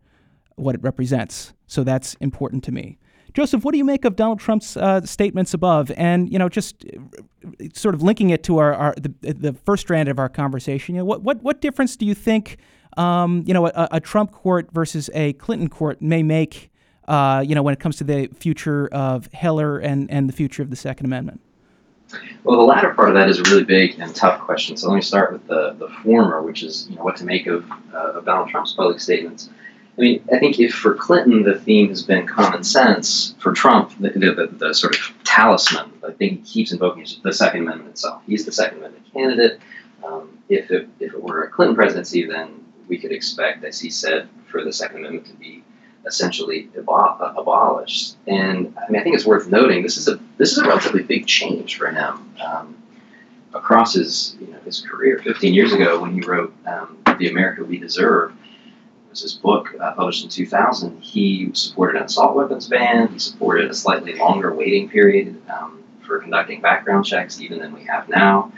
what 0.56 0.74
it 0.74 0.82
represents. 0.82 1.52
So 1.66 1.84
that's 1.84 2.14
important 2.14 2.64
to 2.64 2.72
me. 2.72 2.98
Joseph, 3.34 3.64
what 3.64 3.72
do 3.72 3.78
you 3.78 3.84
make 3.84 4.04
of 4.04 4.14
Donald 4.14 4.40
Trump's 4.40 4.76
uh, 4.76 5.00
statements 5.02 5.54
above, 5.54 5.90
and 5.96 6.30
you 6.30 6.38
know, 6.38 6.48
just 6.48 6.84
uh, 6.84 7.64
sort 7.72 7.94
of 7.94 8.02
linking 8.02 8.30
it 8.30 8.42
to 8.44 8.58
our, 8.58 8.74
our 8.74 8.94
the, 8.96 9.32
the 9.32 9.52
first 9.54 9.82
strand 9.82 10.08
of 10.08 10.18
our 10.18 10.28
conversation? 10.28 10.94
You 10.94 11.00
know, 11.00 11.06
what 11.06 11.22
what 11.22 11.42
what 11.42 11.60
difference 11.60 11.96
do 11.96 12.04
you 12.04 12.14
think, 12.14 12.58
um, 12.98 13.42
you 13.46 13.54
know, 13.54 13.68
a, 13.68 13.88
a, 13.92 14.00
Trump 14.00 14.32
court 14.32 14.70
versus 14.72 15.08
a 15.14 15.32
Clinton 15.34 15.68
court 15.68 16.02
may 16.02 16.22
make, 16.22 16.70
uh, 17.08 17.42
you 17.46 17.54
know, 17.54 17.62
when 17.62 17.72
it 17.72 17.80
comes 17.80 17.96
to 17.96 18.04
the 18.04 18.28
future 18.34 18.88
of 18.88 19.28
Heller 19.32 19.78
and 19.78 20.10
and 20.10 20.28
the 20.28 20.34
future 20.34 20.62
of 20.62 20.68
the 20.68 20.76
Second 20.76 21.06
Amendment? 21.06 21.40
Well, 22.44 22.58
the 22.58 22.64
latter 22.64 22.92
part 22.94 23.08
of 23.08 23.14
that 23.14 23.28
is 23.28 23.38
a 23.38 23.42
really 23.44 23.64
big 23.64 23.98
and 23.98 24.14
tough 24.14 24.40
question. 24.40 24.76
So 24.76 24.88
let 24.88 24.96
me 24.96 25.02
start 25.02 25.32
with 25.32 25.46
the, 25.46 25.74
the 25.78 25.88
former, 26.02 26.42
which 26.42 26.62
is 26.62 26.88
you 26.88 26.96
know 26.96 27.04
what 27.04 27.16
to 27.16 27.24
make 27.24 27.46
of, 27.46 27.70
uh, 27.92 28.12
of 28.14 28.24
Donald 28.24 28.48
Trump's 28.48 28.72
public 28.72 29.00
statements. 29.00 29.50
I 29.96 30.00
mean, 30.00 30.24
I 30.32 30.38
think 30.38 30.58
if 30.58 30.74
for 30.74 30.94
Clinton 30.94 31.42
the 31.42 31.58
theme 31.58 31.88
has 31.90 32.02
been 32.02 32.26
common 32.26 32.64
sense, 32.64 33.34
for 33.38 33.52
Trump 33.52 33.92
the, 34.00 34.10
the, 34.10 34.48
the 34.52 34.74
sort 34.74 34.96
of 34.96 35.14
talisman, 35.24 35.92
I 36.06 36.12
think 36.12 36.46
he 36.46 36.60
keeps 36.60 36.72
invoking 36.72 37.02
is 37.02 37.20
the 37.22 37.32
Second 37.32 37.62
Amendment 37.62 37.90
itself. 37.90 38.22
He's 38.26 38.44
the 38.44 38.52
Second 38.52 38.78
Amendment 38.78 39.04
candidate. 39.12 39.60
Um, 40.02 40.38
if, 40.48 40.70
it, 40.70 40.88
if 40.98 41.12
it 41.12 41.22
were 41.22 41.44
a 41.44 41.50
Clinton 41.50 41.76
presidency, 41.76 42.26
then 42.26 42.64
we 42.88 42.98
could 42.98 43.12
expect, 43.12 43.64
as 43.64 43.78
he 43.78 43.90
said, 43.90 44.28
for 44.46 44.64
the 44.64 44.72
Second 44.72 44.98
Amendment 44.98 45.26
to 45.26 45.34
be 45.34 45.62
essentially 46.06 46.68
abo- 46.76 47.38
abolished. 47.38 48.16
And 48.26 48.74
I 48.78 48.90
mean, 48.90 49.00
I 49.00 49.04
think 49.04 49.14
it's 49.14 49.26
worth 49.26 49.48
noting 49.48 49.82
this 49.82 49.96
is 49.96 50.08
a 50.08 50.18
this 50.38 50.52
is 50.52 50.58
a 50.58 50.66
relatively 50.66 51.02
big 51.02 51.26
change 51.26 51.76
for 51.76 51.90
him. 51.90 52.34
Um, 52.44 52.76
across 53.54 53.94
his 53.94 54.36
you 54.40 54.46
know, 54.48 54.58
his 54.64 54.80
career, 54.80 55.18
15 55.18 55.52
years 55.54 55.72
ago, 55.72 56.00
when 56.00 56.12
he 56.12 56.20
wrote 56.20 56.54
um, 56.66 56.98
"The 57.18 57.28
America 57.28 57.64
We 57.64 57.78
Deserve," 57.78 58.32
was 59.10 59.20
his 59.20 59.34
book 59.34 59.74
uh, 59.80 59.92
published 59.92 60.24
in 60.24 60.30
2000. 60.30 61.00
He 61.00 61.50
supported 61.52 61.98
an 61.98 62.04
assault 62.04 62.34
weapons 62.34 62.66
ban. 62.66 63.08
He 63.08 63.18
supported 63.18 63.70
a 63.70 63.74
slightly 63.74 64.14
longer 64.14 64.54
waiting 64.54 64.88
period 64.88 65.40
um, 65.50 65.82
for 66.00 66.18
conducting 66.18 66.60
background 66.60 67.04
checks, 67.04 67.40
even 67.40 67.58
than 67.58 67.72
we 67.72 67.84
have 67.84 68.08
now, 68.08 68.52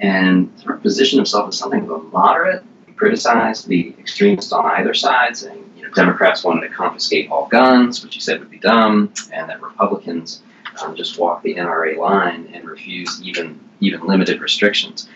and 0.00 0.52
sort 0.60 0.76
of 0.76 0.82
positioned 0.82 1.18
himself 1.18 1.48
as 1.48 1.58
something 1.58 1.82
of 1.82 1.90
a 1.90 1.98
moderate. 1.98 2.62
He 2.86 2.92
criticized 2.92 3.66
the 3.66 3.94
extremists 3.98 4.52
on 4.52 4.66
either 4.66 4.94
side, 4.94 5.36
saying 5.36 5.65
Democrats 5.94 6.44
wanted 6.44 6.68
to 6.68 6.74
confiscate 6.74 7.30
all 7.30 7.46
guns, 7.46 8.02
which 8.02 8.14
he 8.14 8.20
said 8.20 8.40
would 8.40 8.50
be 8.50 8.58
dumb, 8.58 9.12
and 9.32 9.48
that 9.48 9.62
Republicans 9.62 10.42
um, 10.82 10.94
just 10.94 11.18
walk 11.18 11.42
the 11.42 11.54
NRA 11.54 11.96
line 11.96 12.50
and 12.52 12.64
refuse 12.64 13.22
even 13.22 13.60
even 13.80 14.06
limited 14.06 14.40
restrictions 14.40 15.08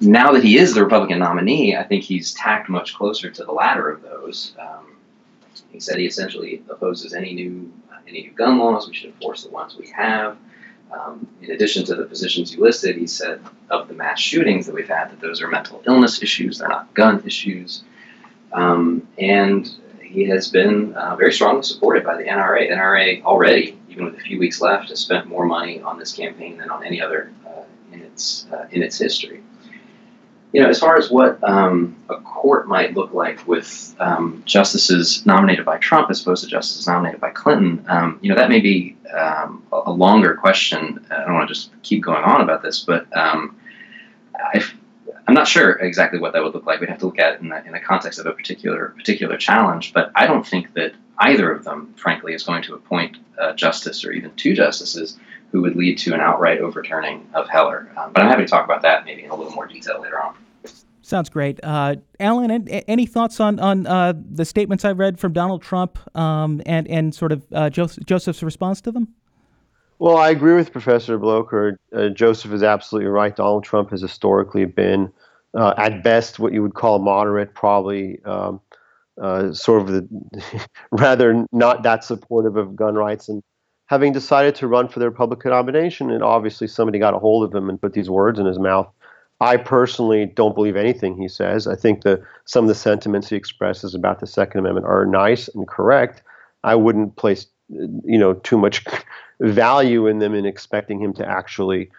now 0.00 0.32
that 0.32 0.44
he 0.44 0.56
is 0.56 0.74
the 0.74 0.82
Republican 0.82 1.18
nominee, 1.18 1.76
I 1.76 1.82
think 1.82 2.04
he's 2.04 2.32
tacked 2.32 2.68
much 2.68 2.94
closer 2.94 3.30
to 3.30 3.44
the 3.44 3.52
latter 3.52 3.88
of 3.90 4.02
those. 4.02 4.54
Um, 4.58 4.96
he 5.70 5.80
said 5.80 5.98
he 5.98 6.06
essentially 6.06 6.62
opposes 6.68 7.12
any 7.12 7.34
new 7.34 7.72
any 8.08 8.22
new 8.22 8.32
gun 8.32 8.58
laws. 8.58 8.88
We 8.88 8.94
should 8.94 9.10
enforce 9.10 9.44
the 9.44 9.50
ones 9.50 9.76
we 9.76 9.88
have. 9.90 10.36
Um, 10.90 11.28
in 11.40 11.52
addition 11.52 11.84
to 11.84 11.94
the 11.94 12.04
positions 12.04 12.52
you 12.52 12.60
listed, 12.60 12.96
he 12.96 13.06
said 13.06 13.40
of 13.68 13.86
the 13.86 13.94
mass 13.94 14.18
shootings 14.18 14.66
that 14.66 14.74
we've 14.74 14.88
had 14.88 15.10
that 15.10 15.20
those 15.20 15.40
are 15.40 15.48
mental 15.48 15.82
illness 15.86 16.22
issues; 16.22 16.58
they're 16.58 16.68
not 16.68 16.92
gun 16.94 17.22
issues. 17.24 17.84
Um, 18.52 19.06
and 19.18 19.70
he 20.10 20.24
has 20.28 20.50
been 20.50 20.92
uh, 20.94 21.16
very 21.16 21.32
strongly 21.32 21.62
supported 21.62 22.04
by 22.04 22.16
the 22.16 22.24
NRA. 22.24 22.68
The 22.68 22.74
NRA 22.74 23.22
already, 23.22 23.78
even 23.88 24.04
with 24.04 24.14
a 24.14 24.20
few 24.20 24.38
weeks 24.38 24.60
left, 24.60 24.90
has 24.90 25.00
spent 25.00 25.26
more 25.26 25.46
money 25.46 25.80
on 25.80 25.98
this 25.98 26.12
campaign 26.12 26.58
than 26.58 26.70
on 26.70 26.84
any 26.84 27.00
other 27.00 27.32
uh, 27.46 27.62
in 27.92 28.00
its 28.02 28.46
uh, 28.52 28.66
in 28.70 28.82
its 28.82 28.98
history 28.98 29.42
you 30.52 30.60
know, 30.60 30.68
as 30.68 30.80
far 30.80 30.96
as 30.96 31.10
what 31.10 31.42
um, 31.44 31.96
a 32.08 32.16
court 32.16 32.66
might 32.66 32.94
look 32.94 33.12
like 33.12 33.46
with 33.46 33.94
um, 34.00 34.42
justices 34.46 35.24
nominated 35.24 35.64
by 35.64 35.78
Trump 35.78 36.10
as 36.10 36.22
opposed 36.22 36.42
to 36.42 36.50
justices 36.50 36.86
nominated 36.88 37.20
by 37.20 37.30
Clinton, 37.30 37.84
um, 37.88 38.18
you 38.20 38.28
know, 38.28 38.34
that 38.34 38.48
may 38.48 38.60
be 38.60 38.96
um, 39.16 39.64
a, 39.72 39.90
longer 39.90 40.34
question. 40.34 41.04
I 41.10 41.24
don't 41.24 41.34
want 41.34 41.48
to 41.48 41.54
just 41.54 41.70
keep 41.82 42.02
going 42.02 42.24
on 42.24 42.40
about 42.40 42.62
this, 42.62 42.80
but 42.80 43.06
um, 43.16 43.56
I, 44.34 44.62
am 45.30 45.34
not 45.34 45.48
sure 45.48 45.72
exactly 45.72 46.18
what 46.18 46.32
that 46.32 46.42
would 46.42 46.54
look 46.54 46.66
like. 46.66 46.80
We'd 46.80 46.90
have 46.90 46.98
to 46.98 47.06
look 47.06 47.18
at 47.18 47.34
it 47.34 47.40
in 47.40 47.48
the, 47.48 47.64
in 47.64 47.72
the 47.72 47.80
context 47.80 48.18
of 48.18 48.26
a 48.26 48.32
particular 48.32 48.94
particular 48.96 49.36
challenge. 49.36 49.92
But 49.92 50.10
I 50.14 50.26
don't 50.26 50.46
think 50.46 50.74
that 50.74 50.92
either 51.18 51.50
of 51.50 51.64
them, 51.64 51.94
frankly, 51.96 52.34
is 52.34 52.42
going 52.42 52.62
to 52.64 52.74
appoint 52.74 53.16
a 53.38 53.54
justice 53.54 54.04
or 54.04 54.12
even 54.12 54.34
two 54.34 54.54
justices 54.54 55.18
who 55.52 55.62
would 55.62 55.76
lead 55.76 55.98
to 55.98 56.14
an 56.14 56.20
outright 56.20 56.58
overturning 56.60 57.28
of 57.34 57.48
Heller. 57.48 57.90
Um, 57.96 58.12
but 58.12 58.22
I'm 58.22 58.28
happy 58.28 58.42
to 58.42 58.48
talk 58.48 58.64
about 58.64 58.82
that 58.82 59.04
maybe 59.04 59.24
in 59.24 59.30
a 59.30 59.34
little 59.34 59.52
more 59.52 59.66
detail 59.66 60.00
later 60.00 60.22
on. 60.22 60.34
Sounds 61.02 61.28
great. 61.28 61.58
Uh, 61.62 61.96
Alan, 62.20 62.68
any 62.68 63.04
thoughts 63.04 63.40
on, 63.40 63.58
on 63.58 63.86
uh, 63.86 64.12
the 64.16 64.44
statements 64.44 64.84
I 64.84 64.92
read 64.92 65.18
from 65.18 65.32
Donald 65.32 65.60
Trump 65.60 65.98
um, 66.16 66.62
and, 66.66 66.86
and 66.86 67.12
sort 67.12 67.32
of 67.32 67.44
uh, 67.52 67.68
Joseph, 67.68 68.04
Joseph's 68.06 68.44
response 68.44 68.80
to 68.82 68.92
them? 68.92 69.08
Well, 70.00 70.16
I 70.16 70.30
agree 70.30 70.54
with 70.54 70.72
Professor 70.72 71.18
Blocher. 71.18 71.76
Uh, 71.94 72.08
Joseph 72.08 72.52
is 72.52 72.62
absolutely 72.62 73.10
right. 73.10 73.36
Donald 73.36 73.64
Trump 73.64 73.90
has 73.90 74.00
historically 74.00 74.64
been, 74.64 75.12
uh, 75.52 75.74
at 75.76 76.02
best, 76.02 76.38
what 76.38 76.54
you 76.54 76.62
would 76.62 76.72
call 76.72 77.00
moderate, 77.00 77.52
probably 77.52 78.18
um, 78.24 78.62
uh, 79.20 79.52
sort 79.52 79.82
of 79.82 79.88
the 79.88 80.66
rather 80.90 81.44
not 81.52 81.82
that 81.82 82.02
supportive 82.02 82.56
of 82.56 82.74
gun 82.74 82.94
rights 82.94 83.28
and 83.28 83.42
having 83.88 84.10
decided 84.10 84.54
to 84.54 84.66
run 84.68 84.88
for 84.88 85.00
the 85.00 85.04
Republican 85.04 85.50
nomination, 85.50 86.10
and 86.10 86.22
obviously 86.22 86.66
somebody 86.66 86.98
got 86.98 87.12
a 87.12 87.18
hold 87.18 87.44
of 87.44 87.54
him 87.54 87.68
and 87.68 87.78
put 87.78 87.92
these 87.92 88.08
words 88.08 88.38
in 88.38 88.46
his 88.46 88.58
mouth. 88.58 88.88
I 89.42 89.58
personally 89.58 90.24
don't 90.24 90.54
believe 90.54 90.76
anything 90.76 91.14
he 91.14 91.28
says. 91.28 91.66
I 91.66 91.76
think 91.76 92.04
that 92.04 92.22
some 92.46 92.64
of 92.64 92.68
the 92.68 92.74
sentiments 92.74 93.28
he 93.28 93.36
expresses 93.36 93.94
about 93.94 94.20
the 94.20 94.26
Second 94.26 94.60
Amendment 94.60 94.86
are 94.86 95.04
nice 95.04 95.48
and 95.48 95.68
correct. 95.68 96.22
I 96.64 96.74
wouldn't 96.74 97.16
place, 97.16 97.48
you 97.68 98.16
know, 98.18 98.32
too 98.32 98.56
much 98.56 98.82
value 99.40 100.06
in 100.06 100.18
them 100.18 100.34
in 100.34 100.46
expecting 100.46 101.00
him 101.00 101.12
to 101.14 101.26
actually 101.26 101.90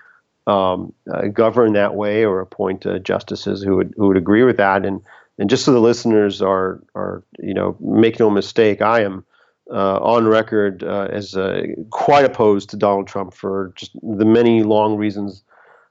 um, 0.47 0.93
uh, 1.13 1.27
govern 1.27 1.73
that 1.73 1.95
way 1.95 2.25
or 2.25 2.39
appoint 2.39 2.85
uh, 2.85 2.99
justices 2.99 3.61
who 3.61 3.75
would 3.75 3.93
who 3.97 4.07
would 4.07 4.17
agree 4.17 4.43
with 4.43 4.57
that. 4.57 4.85
And 4.85 5.01
And 5.37 5.49
just 5.49 5.65
so 5.65 5.71
the 5.71 5.79
listeners 5.79 6.41
are 6.41 6.81
are 6.93 7.23
you 7.39 7.53
know 7.53 7.75
make 7.79 8.19
no 8.19 8.29
mistake, 8.29 8.81
I 8.81 9.01
am 9.03 9.23
uh, 9.71 9.97
on 9.97 10.27
record 10.27 10.83
uh, 10.83 11.07
as 11.11 11.35
uh, 11.35 11.63
quite 11.89 12.25
opposed 12.25 12.69
to 12.69 12.77
Donald 12.77 13.07
Trump 13.07 13.33
for 13.33 13.73
just 13.75 13.91
the 14.01 14.25
many 14.25 14.63
long 14.63 14.97
reasons 14.97 15.43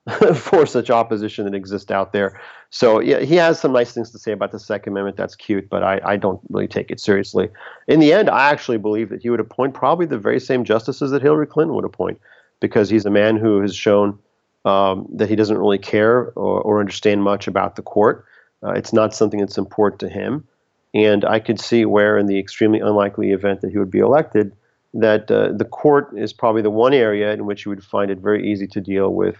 for 0.34 0.66
such 0.66 0.90
opposition 0.90 1.44
that 1.44 1.54
exists 1.54 1.90
out 1.90 2.12
there. 2.12 2.40
So 2.70 3.00
yeah, 3.00 3.20
he 3.20 3.34
has 3.36 3.60
some 3.60 3.72
nice 3.72 3.92
things 3.92 4.10
to 4.12 4.18
say 4.18 4.32
about 4.32 4.52
the 4.52 4.58
Second 4.58 4.92
Amendment. 4.92 5.16
That's 5.16 5.34
cute, 5.34 5.68
but 5.68 5.82
I, 5.82 6.00
I 6.04 6.16
don't 6.16 6.40
really 6.48 6.68
take 6.68 6.90
it 6.90 7.00
seriously. 7.00 7.48
In 7.86 8.00
the 8.00 8.12
end, 8.12 8.30
I 8.30 8.50
actually 8.50 8.78
believe 8.78 9.10
that 9.10 9.20
he 9.20 9.30
would 9.30 9.40
appoint 9.40 9.74
probably 9.74 10.06
the 10.06 10.18
very 10.18 10.40
same 10.40 10.64
justices 10.64 11.10
that 11.10 11.22
Hillary 11.22 11.46
Clinton 11.46 11.74
would 11.74 11.84
appoint, 11.84 12.20
because 12.60 12.88
he's 12.88 13.04
a 13.04 13.10
man 13.10 13.36
who 13.36 13.60
has 13.60 13.74
shown 13.74 14.18
um, 14.64 15.06
that 15.12 15.28
he 15.28 15.36
doesn't 15.36 15.58
really 15.58 15.78
care 15.78 16.32
or, 16.32 16.60
or 16.62 16.80
understand 16.80 17.22
much 17.22 17.46
about 17.46 17.76
the 17.76 17.82
court. 17.82 18.24
Uh, 18.62 18.72
it's 18.72 18.92
not 18.92 19.14
something 19.14 19.40
that's 19.40 19.58
important 19.58 20.00
to 20.00 20.08
him. 20.08 20.46
And 20.92 21.24
I 21.24 21.40
could 21.40 21.60
see 21.60 21.84
where, 21.84 22.18
in 22.18 22.26
the 22.26 22.38
extremely 22.38 22.80
unlikely 22.80 23.32
event 23.32 23.60
that 23.60 23.70
he 23.70 23.78
would 23.78 23.90
be 23.90 24.00
elected, 24.00 24.52
that 24.92 25.30
uh, 25.30 25.52
the 25.52 25.64
court 25.64 26.12
is 26.16 26.32
probably 26.32 26.62
the 26.62 26.70
one 26.70 26.92
area 26.92 27.32
in 27.32 27.46
which 27.46 27.64
you 27.64 27.70
would 27.70 27.84
find 27.84 28.10
it 28.10 28.18
very 28.18 28.50
easy 28.50 28.66
to 28.66 28.80
deal 28.80 29.14
with 29.14 29.36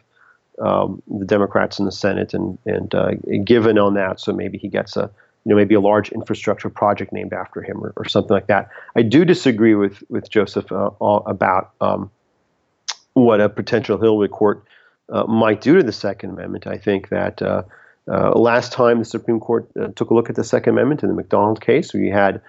um, 0.61 1.03
the 1.09 1.25
Democrats 1.25 1.79
in 1.79 1.85
the 1.85 1.92
Senate 1.92 2.35
and 2.35 2.59
and 2.66 2.94
uh, 2.94 3.12
given 3.44 3.79
on 3.79 3.94
that. 3.94 4.20
So 4.20 4.33
maybe 4.33 4.59
he 4.59 4.68
gets 4.68 4.96
a 4.96 5.11
you 5.44 5.51
know 5.51 5.57
maybe 5.57 5.75
a 5.75 5.81
large 5.81 6.12
infrastructure 6.12 6.68
project 6.68 7.12
named 7.12 7.33
after 7.33 7.62
him 7.62 7.83
or, 7.83 7.92
or 7.96 8.05
something 8.05 8.35
like 8.35 8.46
that. 8.49 8.68
I 8.94 9.03
do 9.03 9.25
disagree 9.25 9.75
with 9.75 10.03
with 10.09 10.31
Joseph 10.31 10.70
uh, 10.70 10.90
about 11.01 11.73
um, 11.81 12.11
what 13.14 13.40
a 13.40 13.49
potential 13.49 13.99
Hillary 13.99 14.29
court 14.29 14.64
uh, 15.09 15.25
might 15.25 15.61
do 15.61 15.77
to 15.77 15.83
the 15.83 15.92
Second 15.92 16.31
Amendment. 16.31 16.66
I 16.66 16.77
think 16.77 17.09
that 17.09 17.40
uh, 17.42 17.62
uh, 18.11 18.38
last 18.38 18.73
time 18.73 18.99
the 18.99 19.05
Supreme 19.05 19.40
Court 19.40 19.68
uh, 19.81 19.88
took 19.96 20.11
a 20.11 20.14
look 20.14 20.31
at 20.31 20.37
the 20.37 20.44
Second 20.44 20.75
Amendment 20.75 21.03
in 21.03 21.09
the 21.09 21.14
McDonald 21.14 21.61
case, 21.61 21.92
we 21.92 22.09
had 22.09 22.40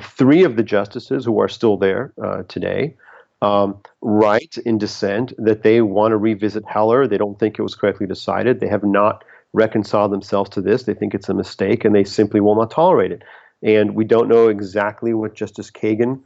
three 0.00 0.44
of 0.44 0.54
the 0.56 0.62
justices 0.62 1.24
who 1.24 1.40
are 1.40 1.48
still 1.48 1.76
there 1.76 2.12
today 2.48 2.94
um, 3.42 3.76
write 4.00 4.56
in 4.58 4.78
dissent 4.78 5.34
that 5.36 5.62
they 5.64 5.82
want 5.82 6.12
to 6.12 6.16
revisit 6.16 6.64
Heller. 6.66 7.06
They 7.06 7.18
don't 7.18 7.38
think 7.38 7.58
it 7.58 7.62
was 7.62 7.74
correctly 7.74 8.06
decided. 8.06 8.60
They 8.60 8.68
have 8.68 8.84
not 8.84 9.24
reconciled 9.52 10.12
themselves 10.12 10.48
to 10.50 10.62
this. 10.62 10.84
They 10.84 10.94
think 10.94 11.12
it's 11.14 11.28
a 11.28 11.34
mistake, 11.34 11.84
and 11.84 11.94
they 11.94 12.04
simply 12.04 12.40
will 12.40 12.54
not 12.54 12.70
tolerate 12.70 13.12
it. 13.12 13.22
And 13.62 13.94
we 13.94 14.04
don't 14.04 14.28
know 14.28 14.48
exactly 14.48 15.12
what 15.12 15.34
Justice 15.34 15.70
Kagan 15.70 16.20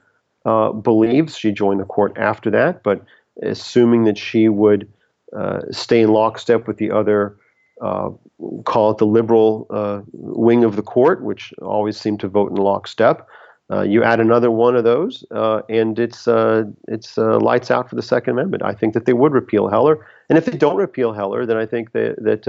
uh, 0.45 0.73
believes. 0.73 1.37
She 1.37 1.53
joined 1.53 1.81
the 1.81 1.85
court 1.85 2.17
after 2.17 2.51
that, 2.51 2.83
but 2.83 3.03
assuming 3.43 4.05
that 4.05 4.19
she 4.19 4.49
would 4.49 4.89
uh, 5.37 5.61
stay 5.71 6.03
in 6.03 6.11
lockstep 6.11 6.69
with 6.69 6.77
the 6.77 6.91
other, 6.91 7.37
uh, 7.83 8.11
call 8.65 8.91
it 8.91 8.99
the 8.99 9.07
liberal 9.07 9.67
uh, 9.71 10.03
wing 10.13 10.65
of 10.65 10.77
the 10.77 10.83
court, 10.83 11.25
which 11.25 11.53
always 11.63 11.99
seem 11.99 12.19
to 12.19 12.29
vote 12.29 12.51
in 12.51 12.57
lockstep. 12.57 13.27
Uh, 13.69 13.83
you 13.83 14.05
add 14.05 14.21
another 14.21 14.51
one 14.51 14.77
of 14.77 14.85
those, 14.85 15.25
uh, 15.33 15.61
and 15.69 15.99
it's 15.99 16.29
uh, 16.29 16.63
it's 16.87 17.17
lights 17.17 17.71
out 17.71 17.91
for 17.91 17.97
the 17.97 18.03
Second 18.03 18.35
Amendment. 18.35 18.63
I 18.63 18.73
think 18.73 18.95
that 18.95 19.07
they 19.07 19.13
would 19.13 19.33
repeal 19.33 19.69
Heller, 19.69 20.07
and 20.29 20.39
if 20.39 20.45
they 20.45 20.57
don't 20.57 20.77
repeal 20.77 21.13
Heller, 21.13 21.45
then 21.45 21.57
I 21.57 21.67
think 21.67 21.93
that 21.93 22.15
that 22.23 22.47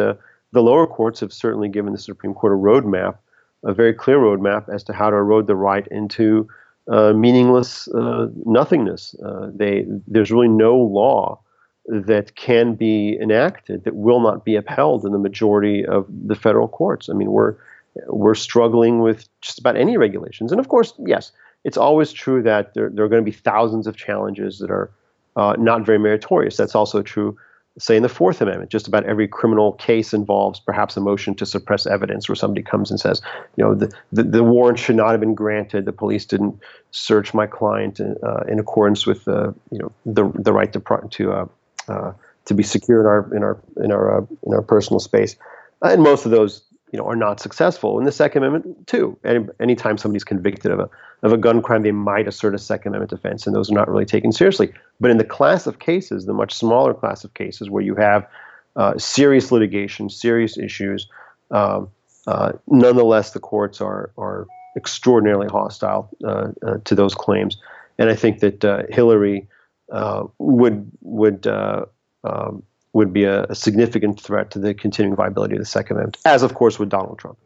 the 0.51 0.61
lower 0.61 0.87
courts 0.87 1.19
have 1.19 1.33
certainly 1.33 1.69
given 1.69 1.93
the 1.93 1.99
Supreme 1.99 2.33
Court 2.33 2.53
a 2.53 2.55
roadmap, 2.55 3.17
a 3.63 3.73
very 3.73 3.93
clear 3.93 4.17
roadmap 4.17 4.69
as 4.73 4.83
to 4.85 4.93
how 4.93 5.09
to 5.09 5.15
erode 5.15 5.47
the 5.47 5.55
right 5.55 5.87
into 5.89 6.47
uh, 6.89 7.13
meaningless 7.13 7.87
uh, 7.89 8.27
nothingness. 8.45 9.15
Uh, 9.23 9.49
they, 9.53 9.85
there's 10.07 10.31
really 10.31 10.47
no 10.47 10.77
law 10.77 11.39
that 11.85 12.35
can 12.35 12.75
be 12.75 13.17
enacted 13.21 13.83
that 13.83 13.95
will 13.95 14.19
not 14.19 14.45
be 14.45 14.55
upheld 14.55 15.05
in 15.05 15.11
the 15.11 15.19
majority 15.19 15.85
of 15.85 16.05
the 16.09 16.35
federal 16.35 16.67
courts. 16.67 17.09
I 17.09 17.13
mean, 17.13 17.31
we're 17.31 17.55
we're 18.07 18.35
struggling 18.35 19.01
with 19.01 19.27
just 19.41 19.59
about 19.59 19.75
any 19.75 19.97
regulations, 19.97 20.51
and 20.51 20.59
of 20.59 20.67
course, 20.67 20.93
yes, 21.05 21.31
it's 21.63 21.77
always 21.77 22.13
true 22.13 22.43
that 22.43 22.73
there, 22.73 22.89
there 22.89 23.03
are 23.05 23.09
going 23.09 23.25
to 23.25 23.31
be 23.31 23.35
thousands 23.35 23.87
of 23.87 23.95
challenges 23.97 24.59
that 24.59 24.71
are 24.71 24.89
uh, 25.35 25.55
not 25.57 25.85
very 25.85 25.99
meritorious. 25.99 26.55
That's 26.57 26.75
also 26.75 27.01
true, 27.01 27.37
say, 27.79 27.97
in 27.97 28.03
the 28.03 28.09
Fourth 28.09 28.41
Amendment. 28.41 28.71
Just 28.71 28.87
about 28.87 29.03
every 29.05 29.27
criminal 29.27 29.73
case 29.73 30.13
involves 30.13 30.59
perhaps 30.59 30.97
a 30.97 31.01
motion 31.01 31.35
to 31.35 31.45
suppress 31.45 31.85
evidence, 31.85 32.29
where 32.29 32.35
somebody 32.35 32.63
comes 32.63 32.89
and 32.91 32.99
says, 32.99 33.21
you 33.55 33.63
know, 33.63 33.75
the, 33.75 33.91
the, 34.11 34.23
the 34.23 34.43
warrant 34.43 34.79
should 34.79 34.95
not 34.95 35.11
have 35.11 35.19
been 35.19 35.35
granted. 35.35 35.85
The 35.85 35.91
police 35.93 36.25
didn't 36.25 36.59
search 36.91 37.33
my 37.33 37.47
client 37.47 37.99
in, 37.99 38.15
uh, 38.23 38.43
in 38.47 38.59
accordance 38.59 39.05
with 39.05 39.25
the, 39.25 39.53
you 39.71 39.79
know, 39.79 39.91
the 40.05 40.31
the 40.41 40.53
right 40.53 40.71
to 40.73 40.81
to 41.09 41.31
uh, 41.31 41.45
uh, 41.87 42.13
to 42.45 42.53
be 42.53 42.63
secure 42.63 43.01
in 43.01 43.07
our 43.07 43.35
in 43.35 43.43
our 43.43 43.57
in 43.83 43.91
our 43.91 44.21
uh, 44.21 44.25
in 44.43 44.53
our 44.53 44.61
personal 44.61 44.99
space. 44.99 45.35
And 45.81 46.01
most 46.01 46.25
of 46.25 46.31
those, 46.31 46.63
you 46.91 46.97
know, 46.97 47.05
are 47.05 47.15
not 47.15 47.39
successful. 47.39 47.99
In 47.99 48.05
the 48.05 48.11
Second 48.11 48.43
Amendment, 48.43 48.87
too, 48.87 49.17
any 49.23 49.45
anytime 49.59 49.97
somebody's 49.97 50.23
convicted 50.23 50.71
of 50.71 50.79
a 50.79 50.89
of 51.23 51.33
a 51.33 51.37
gun 51.37 51.61
crime, 51.61 51.83
they 51.83 51.91
might 51.91 52.27
assert 52.27 52.55
a 52.55 52.57
Second 52.57 52.89
Amendment 52.95 53.09
defense, 53.09 53.45
and 53.45 53.55
those 53.55 53.69
are 53.71 53.73
not 53.73 53.89
really 53.89 54.05
taken 54.05 54.31
seriously. 54.31 54.71
But 54.99 55.11
in 55.11 55.17
the 55.17 55.25
class 55.25 55.67
of 55.67 55.79
cases, 55.79 56.25
the 56.25 56.33
much 56.33 56.53
smaller 56.53 56.93
class 56.93 57.23
of 57.23 57.33
cases 57.33 57.69
where 57.69 57.83
you 57.83 57.95
have 57.95 58.27
uh, 58.75 58.97
serious 58.97 59.51
litigation, 59.51 60.09
serious 60.09 60.57
issues, 60.57 61.07
um, 61.51 61.89
uh, 62.27 62.53
nonetheless, 62.67 63.31
the 63.31 63.39
courts 63.39 63.81
are 63.81 64.11
are 64.17 64.47
extraordinarily 64.75 65.47
hostile 65.47 66.09
uh, 66.25 66.49
to 66.85 66.95
those 66.95 67.15
claims. 67.15 67.57
And 67.99 68.11
I 68.11 68.15
think 68.15 68.39
that 68.41 68.87
Hillary 68.89 69.47
uh, 69.91 70.25
would 70.37 70.91
would 71.01 71.47
uh, 71.47 71.85
um, 72.23 72.63
would 72.93 73.13
be 73.13 73.23
a, 73.23 73.43
a, 73.43 73.55
significant 73.55 74.19
threat 74.19 74.49
to 74.51 74.59
the 74.59 74.73
continuing 74.73 75.15
viability 75.15 75.55
of 75.55 75.59
the 75.59 75.65
Second 75.65 75.97
Amendment, 75.97 76.17
as 76.25 76.41
of 76.41 76.53
course 76.53 76.79
would 76.79 76.89
Donald 76.89 77.19
Trump. 77.19 77.37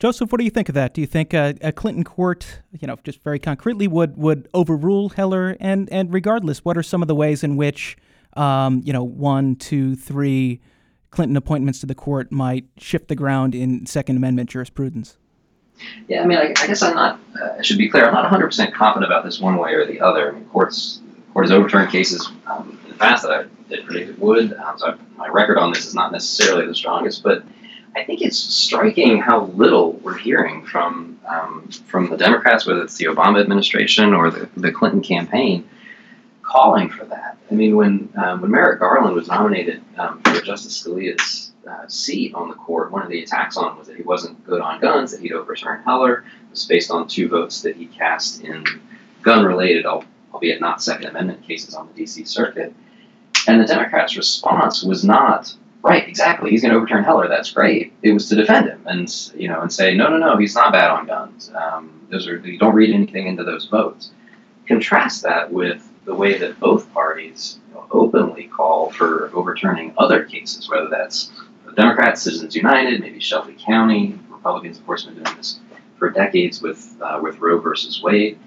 Joseph, 0.00 0.32
what 0.32 0.38
do 0.38 0.44
you 0.44 0.50
think 0.50 0.70
of 0.70 0.74
that? 0.74 0.94
Do 0.94 1.02
you 1.02 1.06
think 1.06 1.34
uh, 1.34 1.52
a 1.60 1.72
Clinton 1.72 2.04
court, 2.04 2.60
you 2.80 2.88
know, 2.88 2.96
just 3.04 3.22
very 3.22 3.38
concretely, 3.38 3.86
would 3.86 4.16
would 4.16 4.48
overrule 4.54 5.10
Heller? 5.10 5.56
And 5.60 5.90
and 5.92 6.12
regardless, 6.12 6.64
what 6.64 6.78
are 6.78 6.82
some 6.82 7.02
of 7.02 7.08
the 7.08 7.14
ways 7.14 7.44
in 7.44 7.56
which, 7.56 7.98
um, 8.34 8.80
you 8.84 8.94
know, 8.94 9.04
one, 9.04 9.56
two, 9.56 9.94
three 9.94 10.60
Clinton 11.10 11.36
appointments 11.36 11.80
to 11.80 11.86
the 11.86 11.94
court 11.94 12.32
might 12.32 12.64
shift 12.78 13.08
the 13.08 13.14
ground 13.14 13.54
in 13.54 13.84
Second 13.84 14.16
Amendment 14.16 14.48
jurisprudence? 14.48 15.18
Yeah, 16.08 16.22
I 16.22 16.26
mean, 16.26 16.38
I, 16.38 16.54
I 16.56 16.66
guess 16.66 16.82
I'm 16.82 16.94
not. 16.94 17.20
Uh, 17.40 17.56
I 17.58 17.62
should 17.62 17.78
be 17.78 17.88
clear. 17.88 18.06
I'm 18.06 18.14
not 18.14 18.22
100 18.22 18.46
percent 18.46 18.74
confident 18.74 19.10
about 19.12 19.24
this 19.24 19.38
one 19.38 19.58
way 19.58 19.74
or 19.74 19.86
the 19.86 20.00
other. 20.00 20.30
I 20.30 20.34
mean, 20.34 20.46
courts 20.46 21.00
court 21.34 21.44
has 21.44 21.52
overturned 21.52 21.92
cases 21.92 22.26
um, 22.46 22.78
in 22.84 22.90
the 22.90 22.96
past 22.96 23.22
that 23.24 23.32
I 23.32 23.44
did 23.70 23.86
predicted 23.86 24.18
would. 24.18 24.52
Um, 24.54 24.78
so 24.78 24.98
my 25.16 25.28
record 25.28 25.58
on 25.58 25.72
this 25.72 25.86
is 25.86 25.94
not 25.94 26.12
necessarily 26.12 26.66
the 26.66 26.74
strongest, 26.74 27.22
but 27.22 27.42
I 27.96 28.04
think 28.04 28.22
it's 28.22 28.38
striking 28.38 29.18
how 29.18 29.46
little 29.46 29.92
we're 29.94 30.18
hearing 30.18 30.64
from 30.64 31.18
um, 31.28 31.68
from 31.86 32.08
the 32.08 32.16
Democrats, 32.16 32.66
whether 32.66 32.82
it's 32.82 32.96
the 32.96 33.06
Obama 33.06 33.40
administration 33.40 34.14
or 34.14 34.30
the, 34.30 34.48
the 34.56 34.72
Clinton 34.72 35.00
campaign, 35.00 35.68
calling 36.42 36.88
for 36.88 37.04
that. 37.06 37.38
I 37.50 37.54
mean, 37.54 37.76
when 37.76 38.12
um, 38.16 38.42
when 38.42 38.50
Merrick 38.50 38.80
Garland 38.80 39.14
was 39.14 39.28
nominated 39.28 39.82
um, 39.98 40.20
for 40.22 40.40
Justice 40.40 40.82
Scalia's 40.82 41.52
uh, 41.68 41.86
seat 41.88 42.34
on 42.34 42.48
the 42.48 42.54
court, 42.54 42.92
one 42.92 43.02
of 43.02 43.10
the 43.10 43.22
attacks 43.22 43.56
on 43.56 43.72
him 43.72 43.78
was 43.78 43.88
that 43.88 43.96
he 43.96 44.02
wasn't 44.02 44.44
good 44.46 44.60
on 44.60 44.80
guns, 44.80 45.12
that 45.12 45.20
he'd 45.20 45.32
overturned 45.32 45.84
Heller. 45.84 46.18
It 46.18 46.50
was 46.50 46.66
based 46.66 46.90
on 46.90 47.08
two 47.08 47.28
votes 47.28 47.62
that 47.62 47.76
he 47.76 47.86
cast 47.86 48.42
in 48.42 48.64
gun-related, 49.22 49.84
albeit 49.84 50.60
not 50.60 50.82
Second 50.82 51.06
Amendment 51.06 51.42
cases 51.46 51.74
on 51.74 51.88
the 51.88 51.94
D.C. 51.94 52.24
Circuit. 52.24 52.72
And 53.46 53.60
the 53.60 53.66
Democrats' 53.66 54.16
response 54.16 54.82
was 54.82 55.04
not 55.04 55.54
right, 55.82 56.06
exactly. 56.06 56.50
He's 56.50 56.62
going 56.62 56.72
to 56.72 56.76
overturn 56.76 57.04
Heller. 57.04 57.28
That's 57.28 57.50
great. 57.52 57.92
It 58.02 58.12
was 58.12 58.28
to 58.28 58.36
defend 58.36 58.68
him 58.68 58.82
and 58.86 59.10
you 59.34 59.48
know 59.48 59.60
and 59.60 59.72
say 59.72 59.94
no, 59.94 60.08
no, 60.08 60.18
no. 60.18 60.36
He's 60.36 60.54
not 60.54 60.72
bad 60.72 60.90
on 60.90 61.06
guns. 61.06 61.50
Um, 61.54 62.06
those 62.10 62.28
are 62.28 62.38
you 62.38 62.58
don't 62.58 62.74
read 62.74 62.94
anything 62.94 63.26
into 63.26 63.44
those 63.44 63.66
votes. 63.66 64.10
Contrast 64.66 65.22
that 65.22 65.52
with 65.52 65.88
the 66.04 66.14
way 66.14 66.38
that 66.38 66.60
both 66.60 66.92
parties 66.92 67.58
openly 67.92 68.44
call 68.44 68.90
for 68.90 69.30
overturning 69.34 69.92
other 69.98 70.24
cases, 70.24 70.68
whether 70.68 70.88
that's 70.88 71.32
the 71.66 71.72
Democrats, 71.72 72.22
Citizens 72.22 72.54
United, 72.54 73.00
maybe 73.00 73.20
Shelby 73.20 73.56
County. 73.58 74.18
Republicans, 74.28 74.78
of 74.78 74.86
course, 74.86 75.04
have 75.04 75.14
been 75.14 75.24
doing 75.24 75.36
this 75.36 75.60
for 75.98 76.10
decades 76.10 76.62
with 76.62 76.96
uh, 77.00 77.20
with 77.22 77.38
Roe 77.38 77.60
versus 77.60 78.02
Wade. 78.02 78.38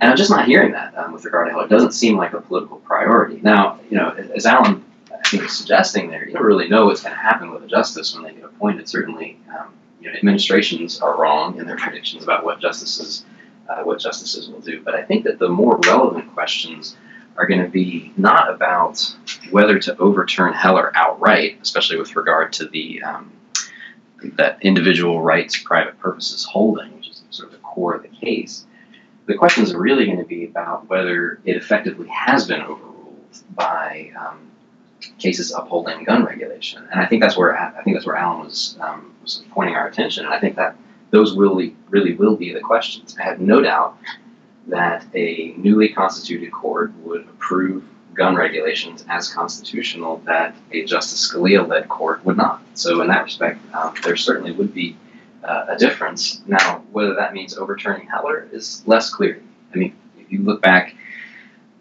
And 0.00 0.10
I'm 0.10 0.16
just 0.16 0.30
not 0.30 0.46
hearing 0.46 0.72
that 0.72 0.96
um, 0.96 1.12
with 1.12 1.24
regard 1.24 1.48
to 1.48 1.52
how 1.52 1.60
it 1.60 1.70
doesn't 1.70 1.92
seem 1.92 2.16
like 2.16 2.34
a 2.34 2.40
political 2.40 2.78
priority. 2.78 3.40
Now, 3.42 3.80
you 3.90 3.96
know, 3.96 4.10
as 4.34 4.44
Alan 4.44 4.84
I 5.12 5.28
think 5.28 5.44
is 5.44 5.56
suggesting 5.56 6.10
there, 6.10 6.26
you 6.26 6.34
don't 6.34 6.44
really 6.44 6.68
know 6.68 6.86
what's 6.86 7.02
going 7.02 7.14
to 7.14 7.20
happen 7.20 7.50
with 7.50 7.62
a 7.64 7.66
justice 7.66 8.14
when 8.14 8.22
they 8.22 8.32
get 8.32 8.44
appointed. 8.44 8.88
Certainly, 8.88 9.38
um, 9.58 9.72
you 10.00 10.08
know, 10.08 10.16
administrations 10.16 11.00
are 11.00 11.18
wrong 11.18 11.58
in 11.58 11.66
their 11.66 11.76
predictions 11.76 12.22
about 12.22 12.44
what 12.44 12.60
justices 12.60 13.24
uh, 13.68 13.82
what 13.82 13.98
justices 13.98 14.48
will 14.48 14.60
do. 14.60 14.82
But 14.82 14.94
I 14.94 15.02
think 15.02 15.24
that 15.24 15.38
the 15.38 15.48
more 15.48 15.80
relevant 15.86 16.32
questions 16.34 16.96
are 17.36 17.46
going 17.46 17.62
to 17.62 17.68
be 17.68 18.12
not 18.16 18.52
about 18.52 19.16
whether 19.50 19.78
to 19.78 19.96
overturn 19.98 20.52
Heller 20.52 20.92
outright, 20.94 21.58
especially 21.62 21.98
with 21.98 22.14
regard 22.16 22.52
to 22.54 22.66
the 22.66 23.02
um, 23.02 23.32
that 24.34 24.58
individual 24.62 25.22
rights, 25.22 25.56
private 25.56 25.98
purposes 25.98 26.44
holding, 26.44 26.94
which 26.96 27.08
is 27.08 27.22
sort 27.30 27.48
of 27.48 27.52
the 27.52 27.60
core 27.60 27.94
of 27.94 28.02
the 28.02 28.08
case 28.08 28.66
the 29.26 29.34
questions 29.34 29.72
are 29.72 29.80
really 29.80 30.06
going 30.06 30.18
to 30.18 30.24
be 30.24 30.44
about 30.44 30.88
whether 30.88 31.40
it 31.44 31.56
effectively 31.56 32.08
has 32.08 32.46
been 32.46 32.60
overruled 32.62 33.42
by 33.54 34.12
um, 34.18 34.50
cases 35.18 35.52
upholding 35.52 36.04
gun 36.04 36.24
regulation. 36.24 36.86
And 36.90 37.00
I 37.00 37.06
think 37.06 37.22
that's 37.22 37.36
where 37.36 37.56
I 37.56 37.82
think 37.82 37.96
that's 37.96 38.06
where 38.06 38.16
Alan 38.16 38.44
was, 38.44 38.76
um, 38.80 39.14
was 39.22 39.44
pointing 39.50 39.74
our 39.74 39.88
attention. 39.88 40.24
And 40.24 40.32
I 40.32 40.38
think 40.38 40.56
that 40.56 40.76
those 41.10 41.36
really 41.36 41.76
really 41.88 42.14
will 42.14 42.36
be 42.36 42.52
the 42.52 42.60
questions. 42.60 43.16
I 43.18 43.24
have 43.24 43.40
no 43.40 43.60
doubt 43.60 43.98
that 44.68 45.04
a 45.14 45.54
newly 45.56 45.88
constituted 45.88 46.52
court 46.52 46.92
would 47.04 47.22
approve 47.22 47.84
gun 48.14 48.34
regulations 48.34 49.04
as 49.08 49.32
constitutional 49.32 50.18
that 50.24 50.56
a 50.72 50.84
Justice 50.84 51.30
Scalia 51.30 51.66
led 51.66 51.88
court 51.88 52.24
would 52.24 52.36
not. 52.36 52.62
So, 52.74 53.00
in 53.00 53.08
that 53.08 53.24
respect, 53.24 53.60
um, 53.74 53.94
there 54.02 54.16
certainly 54.16 54.52
would 54.52 54.72
be 54.72 54.96
uh, 55.44 55.66
a 55.68 55.76
difference. 55.76 56.40
Now, 56.46 56.82
whether 56.92 57.14
that 57.14 57.32
means 57.32 57.56
overturning 57.56 58.06
Heller 58.06 58.48
is 58.52 58.82
less 58.86 59.10
clear. 59.10 59.42
I 59.74 59.78
mean, 59.78 59.94
if 60.18 60.30
you 60.30 60.42
look 60.42 60.62
back 60.62 60.94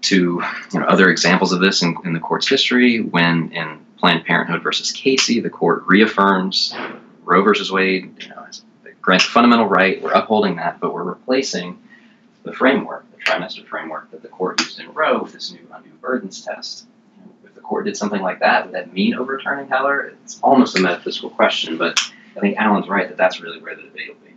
to 0.03 0.41
you 0.71 0.79
know, 0.79 0.85
other 0.85 1.09
examples 1.09 1.51
of 1.51 1.59
this 1.59 1.81
in, 1.81 1.95
in 2.03 2.13
the 2.13 2.19
court's 2.19 2.47
history, 2.47 3.01
when 3.01 3.51
in 3.51 3.79
Planned 3.97 4.25
Parenthood 4.25 4.61
versus 4.61 4.91
Casey, 4.91 5.39
the 5.39 5.49
court 5.49 5.83
reaffirms 5.87 6.75
Roe 7.23 7.41
versus 7.43 7.71
Wade, 7.71 8.13
you 8.21 8.29
know, 8.29 8.45
grant 9.05 9.21
fundamental 9.21 9.67
right, 9.67 10.01
we're 10.01 10.11
upholding 10.11 10.55
that, 10.55 10.79
but 10.79 10.91
we're 10.91 11.03
replacing 11.03 11.77
the 12.43 12.51
framework, 12.51 13.05
the 13.11 13.17
trimester 13.23 13.63
framework 13.65 14.09
that 14.09 14.23
the 14.23 14.27
court 14.27 14.59
used 14.59 14.79
in 14.79 14.91
Roe 14.93 15.21
with 15.21 15.31
this 15.31 15.51
new 15.51 15.67
undue 15.71 15.91
burdens 16.01 16.43
test. 16.43 16.87
If 17.43 17.53
the 17.53 17.61
court 17.61 17.85
did 17.85 17.95
something 17.95 18.21
like 18.21 18.39
that, 18.39 18.65
would 18.65 18.73
that 18.73 18.93
mean 18.93 19.13
overturning 19.13 19.67
Heller? 19.67 20.13
It's 20.23 20.39
almost 20.41 20.77
a 20.77 20.81
metaphysical 20.81 21.29
question, 21.29 21.77
but 21.77 21.99
I 22.35 22.39
think 22.39 22.57
Alan's 22.57 22.87
right 22.87 23.07
that 23.07 23.17
that's 23.17 23.39
really 23.39 23.61
where 23.61 23.75
the 23.75 23.83
debate 23.83 24.09
will 24.09 24.25
be. 24.25 24.35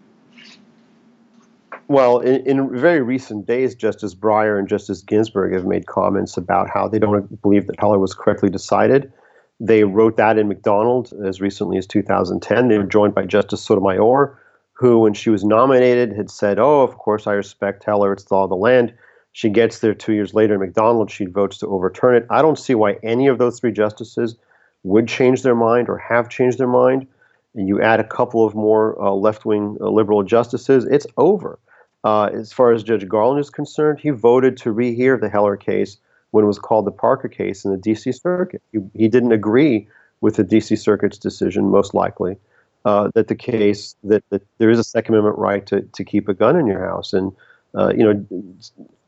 Well, 1.88 2.20
in, 2.20 2.46
in, 2.46 2.78
very 2.78 3.00
recent 3.00 3.46
days, 3.46 3.74
Justice 3.74 4.14
Breyer 4.14 4.58
and 4.58 4.68
Justice 4.68 5.02
Ginsburg 5.02 5.54
have 5.54 5.64
made 5.64 5.86
comments 5.86 6.36
about 6.36 6.68
how 6.68 6.86
they 6.86 6.98
don't 6.98 7.40
believe 7.40 7.66
that 7.66 7.80
Heller 7.80 7.98
was 7.98 8.14
correctly 8.14 8.50
decided. 8.50 9.10
They 9.58 9.84
wrote 9.84 10.16
that 10.18 10.38
in 10.38 10.48
McDonald 10.48 11.12
as 11.24 11.40
recently 11.40 11.78
as 11.78 11.86
2010. 11.86 12.68
They 12.68 12.78
were 12.78 12.84
joined 12.84 13.14
by 13.14 13.24
Justice 13.24 13.62
Sotomayor, 13.62 14.38
who, 14.74 15.00
when 15.00 15.14
she 15.14 15.30
was 15.30 15.44
nominated, 15.44 16.12
had 16.12 16.30
said, 16.30 16.58
Oh, 16.58 16.82
of 16.82 16.96
course, 16.98 17.26
I 17.26 17.32
respect 17.32 17.84
Heller, 17.84 18.12
it's 18.12 18.24
the 18.24 18.34
law 18.34 18.44
of 18.44 18.50
the 18.50 18.56
land. 18.56 18.92
She 19.32 19.48
gets 19.48 19.80
there 19.80 19.94
two 19.94 20.12
years 20.12 20.34
later 20.34 20.54
in 20.54 20.60
McDonald, 20.60 21.10
she 21.10 21.24
votes 21.26 21.58
to 21.58 21.66
overturn 21.66 22.16
it. 22.16 22.26
I 22.30 22.42
don't 22.42 22.58
see 22.58 22.74
why 22.74 22.98
any 23.02 23.28
of 23.28 23.38
those 23.38 23.58
three 23.58 23.72
justices 23.72 24.36
would 24.84 25.08
change 25.08 25.42
their 25.42 25.54
mind 25.54 25.88
or 25.88 25.98
have 25.98 26.28
changed 26.28 26.58
their 26.58 26.68
mind. 26.68 27.06
And 27.54 27.68
you 27.68 27.80
add 27.82 28.00
a 28.00 28.04
couple 28.04 28.44
of 28.44 28.54
more 28.54 29.00
uh, 29.02 29.10
left 29.10 29.44
wing 29.44 29.76
uh, 29.80 29.88
liberal 29.88 30.22
justices, 30.22 30.84
it's 30.84 31.06
over. 31.16 31.58
Uh, 32.04 32.30
as 32.32 32.52
far 32.52 32.72
as 32.72 32.82
Judge 32.82 33.08
Garland 33.08 33.40
is 33.40 33.50
concerned, 33.50 33.98
he 33.98 34.10
voted 34.10 34.56
to 34.58 34.72
rehear 34.72 35.20
the 35.20 35.28
Heller 35.28 35.56
case 35.56 35.96
when 36.30 36.44
it 36.44 36.46
was 36.46 36.58
called 36.58 36.86
the 36.86 36.92
Parker 36.92 37.28
case 37.28 37.64
in 37.64 37.72
the 37.72 37.76
D.C. 37.76 38.12
Circuit. 38.12 38.62
He, 38.72 38.78
he 38.94 39.08
didn't 39.08 39.32
agree 39.32 39.88
with 40.20 40.36
the 40.36 40.44
D.C. 40.44 40.76
Circuit's 40.76 41.18
decision, 41.18 41.70
most 41.70 41.94
likely 41.94 42.36
uh, 42.84 43.10
that 43.14 43.28
the 43.28 43.34
case 43.34 43.96
that, 44.04 44.24
that 44.30 44.42
there 44.58 44.70
is 44.70 44.78
a 44.78 44.84
Second 44.84 45.14
Amendment 45.14 45.38
right 45.38 45.66
to, 45.66 45.82
to 45.82 46.04
keep 46.04 46.28
a 46.28 46.34
gun 46.34 46.56
in 46.56 46.66
your 46.66 46.84
house. 46.86 47.12
And, 47.12 47.32
uh, 47.74 47.92
you 47.94 48.04
know, 48.04 48.26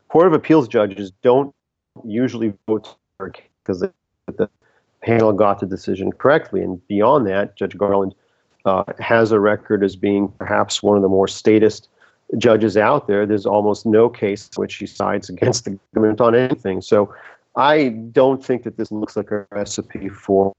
Court 0.09 0.27
of 0.27 0.33
Appeals 0.33 0.67
judges 0.67 1.11
don't 1.23 1.53
usually 2.05 2.53
vote 2.67 2.95
because 3.17 3.79
the, 3.79 3.91
the 4.27 4.49
panel 5.01 5.33
got 5.33 5.59
the 5.59 5.65
decision 5.65 6.11
correctly. 6.11 6.61
And 6.61 6.85
beyond 6.87 7.27
that, 7.27 7.55
Judge 7.55 7.77
Garland 7.77 8.13
uh, 8.65 8.83
has 8.99 9.31
a 9.31 9.39
record 9.39 9.83
as 9.83 9.95
being 9.95 10.27
perhaps 10.37 10.83
one 10.83 10.95
of 10.95 11.01
the 11.01 11.09
more 11.09 11.27
statist 11.27 11.89
judges 12.37 12.77
out 12.77 13.07
there. 13.07 13.25
There's 13.25 13.45
almost 13.45 13.85
no 13.85 14.09
case 14.09 14.49
in 14.55 14.61
which 14.61 14.75
he 14.75 14.85
sides 14.85 15.29
against 15.29 15.65
the 15.65 15.77
government 15.93 16.21
on 16.21 16.35
anything. 16.35 16.81
So 16.81 17.13
I 17.55 17.89
don't 17.89 18.43
think 18.43 18.63
that 18.63 18.77
this 18.77 18.91
looks 18.91 19.17
like 19.17 19.31
a 19.31 19.45
recipe 19.51 20.09
for 20.09 20.53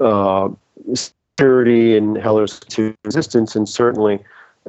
uh, 0.00 0.48
security 0.94 1.96
and 1.96 2.16
Heller's 2.16 2.60
resistance, 3.04 3.56
and 3.56 3.68
certainly 3.68 4.18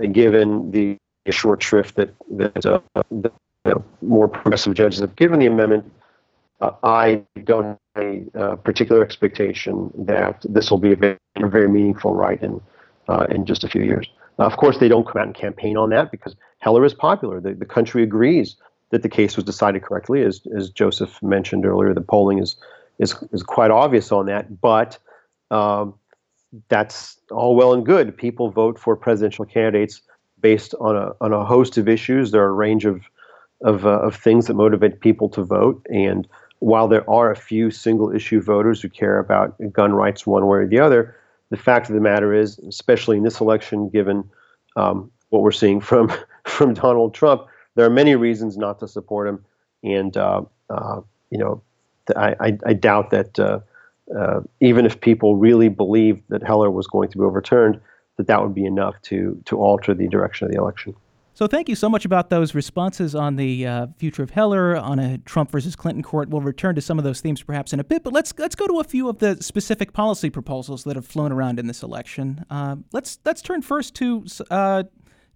uh, 0.01 0.05
given 0.07 0.71
the 0.71 0.97
short 1.29 1.63
shrift 1.63 1.95
that 1.95 2.13
that, 2.31 2.65
uh, 2.65 2.79
you 3.11 3.31
know, 3.65 3.83
more 4.01 4.27
progressive 4.27 4.73
judges 4.73 4.99
have 4.99 5.15
given 5.15 5.39
the 5.39 5.45
amendment, 5.45 5.89
I 6.83 7.23
don't 7.43 7.77
have 7.95 8.03
a 8.03 8.39
uh, 8.39 8.55
particular 8.57 9.03
expectation 9.03 9.91
that 9.95 10.45
this 10.47 10.69
will 10.71 10.77
be 10.77 10.93
a 10.93 10.95
very, 10.95 11.17
very 11.37 11.67
meaningful 11.67 12.13
right 12.13 12.41
in 12.41 12.61
uh, 13.07 13.25
in 13.29 13.45
just 13.45 13.63
a 13.63 13.67
few 13.67 13.83
years. 13.83 14.07
of 14.37 14.55
course, 14.57 14.77
they 14.77 14.87
don't 14.87 15.05
come 15.05 15.21
out 15.21 15.27
and 15.27 15.35
campaign 15.35 15.77
on 15.77 15.89
that 15.89 16.09
because 16.11 16.35
Heller 16.59 16.85
is 16.85 16.93
popular. 16.93 17.41
The, 17.41 17.53
the 17.53 17.65
country 17.65 18.03
agrees 18.03 18.55
that 18.91 19.01
the 19.01 19.09
case 19.09 19.35
was 19.35 19.43
decided 19.43 19.83
correctly, 19.83 20.23
as 20.23 20.41
as 20.55 20.69
Joseph 20.69 21.21
mentioned 21.21 21.65
earlier. 21.65 21.93
The 21.93 22.01
polling 22.01 22.39
is 22.39 22.55
is 22.99 23.15
is 23.31 23.43
quite 23.43 23.71
obvious 23.71 24.11
on 24.11 24.27
that, 24.27 24.61
but 24.61 24.97
um, 25.51 25.95
that's 26.69 27.17
all 27.31 27.55
well 27.55 27.73
and 27.73 27.85
good. 27.85 28.15
People 28.15 28.49
vote 28.49 28.79
for 28.79 28.95
presidential 28.95 29.45
candidates 29.45 30.01
based 30.39 30.73
on 30.79 30.95
a 30.95 31.11
on 31.19 31.33
a 31.33 31.43
host 31.43 31.77
of 31.77 31.89
issues. 31.89 32.31
There 32.31 32.43
are 32.43 32.49
a 32.49 32.53
range 32.53 32.85
of 32.85 33.01
of, 33.61 33.85
uh, 33.85 33.99
of 34.01 34.15
things 34.15 34.47
that 34.47 34.55
motivate 34.55 34.99
people 34.99 35.29
to 35.29 35.43
vote, 35.43 35.85
and 35.89 36.27
while 36.63 36.87
there 36.87 37.07
are 37.09 37.29
a 37.29 37.35
few 37.35 37.69
single 37.69 38.09
issue 38.15 38.39
voters 38.39 38.81
who 38.81 38.87
care 38.87 39.19
about 39.19 39.53
gun 39.73 39.91
rights 39.91 40.25
one 40.25 40.47
way 40.47 40.59
or 40.59 40.67
the 40.67 40.79
other, 40.79 41.13
the 41.49 41.57
fact 41.57 41.89
of 41.89 41.93
the 41.93 41.99
matter 41.99 42.33
is, 42.33 42.57
especially 42.59 43.17
in 43.17 43.23
this 43.23 43.41
election, 43.41 43.89
given 43.89 44.23
um, 44.77 45.11
what 45.27 45.41
we're 45.41 45.51
seeing 45.51 45.81
from 45.81 46.09
from 46.45 46.73
Donald 46.73 47.13
Trump, 47.13 47.45
there 47.75 47.85
are 47.85 47.89
many 47.89 48.15
reasons 48.15 48.57
not 48.57 48.79
to 48.79 48.87
support 48.87 49.27
him, 49.27 49.43
and 49.83 50.15
uh, 50.15 50.41
uh, 50.69 51.01
you 51.31 51.37
know, 51.37 51.61
I, 52.15 52.35
I, 52.39 52.57
I 52.65 52.73
doubt 52.73 53.09
that 53.09 53.37
uh, 53.37 53.59
uh, 54.17 54.39
even 54.61 54.85
if 54.85 55.01
people 55.01 55.35
really 55.35 55.67
believed 55.67 56.21
that 56.29 56.43
Heller 56.43 56.71
was 56.71 56.87
going 56.87 57.09
to 57.09 57.17
be 57.17 57.25
overturned, 57.25 57.81
that 58.15 58.27
that 58.27 58.41
would 58.41 58.55
be 58.55 58.65
enough 58.65 58.95
to 59.03 59.37
to 59.45 59.57
alter 59.57 59.93
the 59.93 60.07
direction 60.07 60.45
of 60.45 60.53
the 60.53 60.59
election. 60.59 60.95
So 61.35 61.47
thank 61.47 61.67
you 61.67 61.75
so 61.75 61.89
much 61.89 62.05
about 62.05 62.29
those 62.29 62.53
responses 62.53 63.15
on 63.15 63.37
the 63.37 63.65
uh, 63.65 63.87
future 63.97 64.21
of 64.21 64.29
Heller 64.29 64.77
on 64.77 64.99
a 64.99 65.17
Trump 65.17 65.49
versus 65.49 65.75
Clinton 65.75 66.03
court. 66.03 66.29
We'll 66.29 66.41
return 66.41 66.75
to 66.75 66.81
some 66.81 66.99
of 66.99 67.03
those 67.03 67.21
themes 67.21 67.41
perhaps 67.41 67.73
in 67.73 67.79
a 67.79 67.83
bit, 67.83 68.03
but 68.03 68.13
let's 68.13 68.31
let's 68.37 68.53
go 68.53 68.67
to 68.67 68.79
a 68.79 68.83
few 68.83 69.09
of 69.09 69.17
the 69.17 69.41
specific 69.41 69.93
policy 69.93 70.29
proposals 70.29 70.83
that 70.83 70.95
have 70.95 71.07
flown 71.07 71.31
around 71.31 71.57
in 71.57 71.65
this 71.65 71.81
election. 71.81 72.45
Uh, 72.51 72.75
let's 72.91 73.17
let's 73.25 73.41
turn 73.41 73.63
first 73.63 73.95
to 73.95 74.25
uh, 74.51 74.83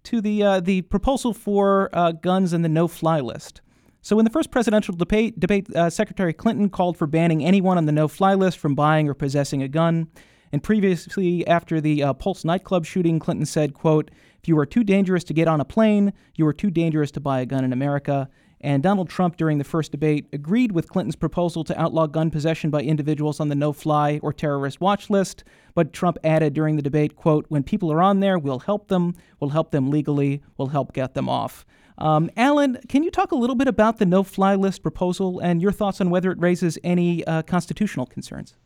to 0.04 0.20
the 0.20 0.40
uh, 0.40 0.60
the 0.60 0.82
proposal 0.82 1.34
for 1.34 1.90
uh, 1.92 2.12
guns 2.12 2.52
and 2.52 2.64
the 2.64 2.68
no-fly 2.68 3.18
list. 3.18 3.60
So, 4.00 4.20
in 4.20 4.24
the 4.24 4.30
first 4.30 4.52
presidential 4.52 4.94
debate, 4.94 5.40
debate 5.40 5.68
uh, 5.74 5.90
Secretary 5.90 6.32
Clinton 6.32 6.70
called 6.70 6.96
for 6.96 7.08
banning 7.08 7.44
anyone 7.44 7.76
on 7.76 7.86
the 7.86 7.92
no 7.92 8.06
fly 8.06 8.34
list 8.34 8.58
from 8.58 8.76
buying 8.76 9.08
or 9.08 9.14
possessing 9.14 9.64
a 9.64 9.68
gun. 9.68 10.06
And 10.52 10.62
previously, 10.62 11.46
after 11.46 11.78
the 11.80 12.14
Pulse 12.20 12.44
nightclub 12.44 12.86
shooting, 12.86 13.18
Clinton 13.18 13.44
said, 13.44 13.74
quote, 13.74 14.10
you 14.48 14.58
are 14.58 14.66
too 14.66 14.82
dangerous 14.82 15.24
to 15.24 15.34
get 15.34 15.48
on 15.48 15.60
a 15.60 15.64
plane, 15.64 16.12
you 16.36 16.46
are 16.46 16.52
too 16.52 16.70
dangerous 16.70 17.10
to 17.12 17.20
buy 17.20 17.40
a 17.40 17.46
gun 17.46 17.64
in 17.64 17.72
America. 17.72 18.28
And 18.60 18.82
Donald 18.82 19.08
Trump, 19.08 19.36
during 19.36 19.58
the 19.58 19.64
first 19.64 19.92
debate, 19.92 20.26
agreed 20.32 20.72
with 20.72 20.88
Clinton's 20.88 21.14
proposal 21.14 21.62
to 21.64 21.80
outlaw 21.80 22.06
gun 22.06 22.30
possession 22.30 22.70
by 22.70 22.80
individuals 22.80 23.38
on 23.38 23.48
the 23.48 23.54
no 23.54 23.72
fly 23.72 24.18
or 24.20 24.32
terrorist 24.32 24.80
watch 24.80 25.10
list. 25.10 25.44
But 25.74 25.92
Trump 25.92 26.18
added 26.24 26.54
during 26.54 26.74
the 26.74 26.82
debate, 26.82 27.14
quote, 27.14 27.46
when 27.48 27.62
people 27.62 27.92
are 27.92 28.02
on 28.02 28.18
there, 28.18 28.36
we'll 28.36 28.58
help 28.58 28.88
them, 28.88 29.14
we'll 29.38 29.50
help 29.50 29.70
them 29.70 29.90
legally, 29.90 30.42
we'll 30.56 30.68
help 30.68 30.92
get 30.92 31.14
them 31.14 31.28
off. 31.28 31.64
Um, 31.98 32.30
Alan, 32.36 32.78
can 32.88 33.02
you 33.02 33.10
talk 33.10 33.32
a 33.32 33.36
little 33.36 33.56
bit 33.56 33.68
about 33.68 33.98
the 33.98 34.06
no 34.06 34.22
fly 34.22 34.54
list 34.54 34.82
proposal 34.82 35.40
and 35.40 35.60
your 35.62 35.72
thoughts 35.72 36.00
on 36.00 36.10
whether 36.10 36.32
it 36.32 36.40
raises 36.40 36.78
any 36.82 37.24
uh, 37.26 37.42
constitutional 37.42 38.06
concerns? 38.06 38.56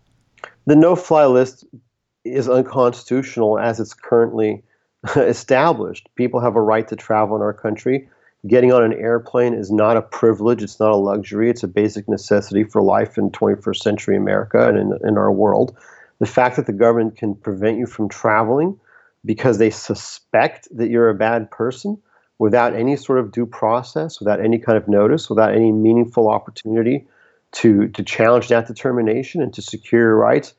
The 0.66 0.76
no 0.76 0.96
fly 0.96 1.26
list 1.26 1.64
is 2.24 2.48
unconstitutional 2.48 3.58
as 3.58 3.80
it's 3.80 3.94
currently 3.94 4.62
established. 5.16 6.08
People 6.14 6.40
have 6.40 6.56
a 6.56 6.62
right 6.62 6.86
to 6.88 6.96
travel 6.96 7.36
in 7.36 7.42
our 7.42 7.52
country. 7.52 8.08
Getting 8.46 8.72
on 8.72 8.82
an 8.82 8.92
airplane 8.94 9.54
is 9.54 9.70
not 9.70 9.96
a 9.96 10.02
privilege, 10.02 10.62
it's 10.62 10.80
not 10.80 10.90
a 10.90 10.96
luxury, 10.96 11.48
it's 11.48 11.62
a 11.62 11.68
basic 11.68 12.08
necessity 12.08 12.64
for 12.64 12.82
life 12.82 13.16
in 13.16 13.30
21st 13.30 13.76
century 13.76 14.16
America 14.16 14.68
and 14.68 14.78
in, 14.78 14.98
in 15.06 15.16
our 15.16 15.30
world. 15.30 15.76
The 16.18 16.26
fact 16.26 16.56
that 16.56 16.66
the 16.66 16.72
government 16.72 17.16
can 17.16 17.34
prevent 17.36 17.78
you 17.78 17.86
from 17.86 18.08
traveling 18.08 18.78
because 19.24 19.58
they 19.58 19.70
suspect 19.70 20.68
that 20.76 20.90
you're 20.90 21.08
a 21.08 21.14
bad 21.14 21.50
person 21.50 21.98
without 22.38 22.74
any 22.74 22.96
sort 22.96 23.20
of 23.20 23.30
due 23.30 23.46
process, 23.46 24.18
without 24.18 24.40
any 24.40 24.58
kind 24.58 24.76
of 24.76 24.88
notice, 24.88 25.30
without 25.30 25.54
any 25.54 25.70
meaningful 25.70 26.28
opportunity 26.28 27.06
to, 27.52 27.86
to 27.88 28.02
challenge 28.02 28.48
that 28.48 28.66
determination 28.66 29.40
and 29.40 29.54
to 29.54 29.62
secure 29.62 30.00
your 30.00 30.16
rights, 30.16 30.54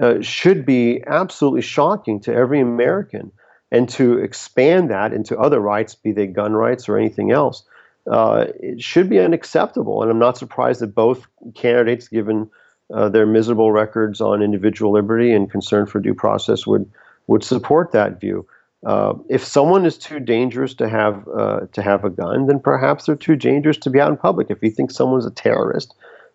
uh, 0.00 0.20
should 0.22 0.64
be 0.64 1.02
absolutely 1.06 1.60
shocking 1.60 2.20
to 2.20 2.32
every 2.32 2.60
American. 2.60 3.30
And 3.72 3.88
to 3.90 4.18
expand 4.18 4.90
that 4.90 5.12
into 5.12 5.38
other 5.38 5.60
rights, 5.60 5.94
be 5.94 6.12
they 6.12 6.26
gun 6.26 6.52
rights 6.52 6.88
or 6.88 6.96
anything 6.96 7.32
else, 7.32 7.64
uh, 8.10 8.46
it 8.60 8.80
should 8.80 9.08
be 9.08 9.18
unacceptable. 9.18 10.02
And 10.02 10.10
I'm 10.10 10.18
not 10.18 10.38
surprised 10.38 10.80
that 10.80 10.94
both 10.94 11.26
candidates, 11.54 12.08
given 12.08 12.48
uh, 12.94 13.08
their 13.08 13.26
miserable 13.26 13.72
records 13.72 14.20
on 14.20 14.42
individual 14.42 14.92
liberty 14.92 15.32
and 15.32 15.50
concern 15.50 15.86
for 15.86 16.00
due 16.00 16.14
process, 16.14 16.66
would 16.66 16.90
would 17.26 17.42
support 17.42 17.90
that 17.90 18.20
view. 18.20 18.46
Uh, 18.84 19.14
if 19.28 19.44
someone 19.44 19.84
is 19.84 19.98
too 19.98 20.20
dangerous 20.20 20.72
to 20.74 20.88
have 20.88 21.26
uh, 21.36 21.60
to 21.72 21.82
have 21.82 22.04
a 22.04 22.10
gun, 22.10 22.46
then 22.46 22.60
perhaps 22.60 23.06
they're 23.06 23.16
too 23.16 23.34
dangerous 23.34 23.76
to 23.78 23.90
be 23.90 24.00
out 24.00 24.10
in 24.10 24.16
public. 24.16 24.48
If 24.50 24.62
you 24.62 24.70
think 24.70 24.92
someone's 24.92 25.26
a 25.26 25.30
terrorist, 25.32 25.92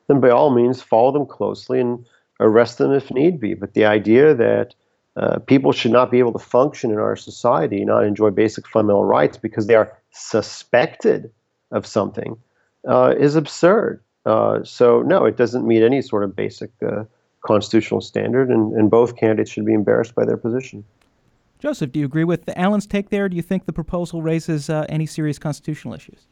then 0.07 0.19
by 0.19 0.31
all 0.31 0.49
means 0.49 0.81
follow 0.81 1.13
them 1.13 1.25
closely 1.25 1.79
and 1.79 2.05
arrest 2.41 2.77
them 2.77 2.91
if 2.91 3.09
need 3.11 3.39
be. 3.39 3.53
But 3.53 3.73
the 3.73 3.85
idea 3.85 4.33
that 4.35 4.73
uh, 5.17 5.39
people 5.39 5.71
should 5.71 5.91
not 5.91 6.09
be 6.09 6.19
able 6.19 6.31
to 6.33 6.39
function 6.39 6.91
in 6.91 6.97
our 6.97 7.15
society, 7.15 7.83
not 7.83 8.03
enjoy 8.03 8.29
basic 8.29 8.67
fundamental 8.67 9.03
rights 9.03 9.37
because 9.37 9.67
they 9.67 9.75
are 9.75 9.97
suspected 10.11 11.31
of 11.71 11.85
something, 11.85 12.37
uh, 12.87 13.13
is 13.17 13.35
absurd. 13.35 14.01
Uh, 14.25 14.63
so, 14.63 15.01
no, 15.01 15.25
it 15.25 15.35
doesn't 15.35 15.67
meet 15.67 15.83
any 15.83 16.01
sort 16.01 16.23
of 16.23 16.35
basic 16.35 16.71
uh, 16.85 17.03
constitutional 17.41 18.01
standard, 18.01 18.49
and, 18.49 18.73
and 18.73 18.89
both 18.89 19.15
candidates 19.15 19.51
should 19.51 19.65
be 19.65 19.73
embarrassed 19.73 20.15
by 20.15 20.25
their 20.25 20.37
position. 20.37 20.83
Joseph, 21.59 21.91
do 21.91 21.99
you 21.99 22.05
agree 22.05 22.23
with 22.23 22.47
Alan's 22.57 22.87
take 22.87 23.09
there? 23.09 23.29
Do 23.29 23.35
you 23.35 23.41
think 23.41 23.65
the 23.65 23.73
proposal 23.73 24.21
raises 24.21 24.69
uh, 24.69 24.85
any 24.89 25.05
serious 25.05 25.37
constitutional 25.37 25.93
issues? 25.93 26.25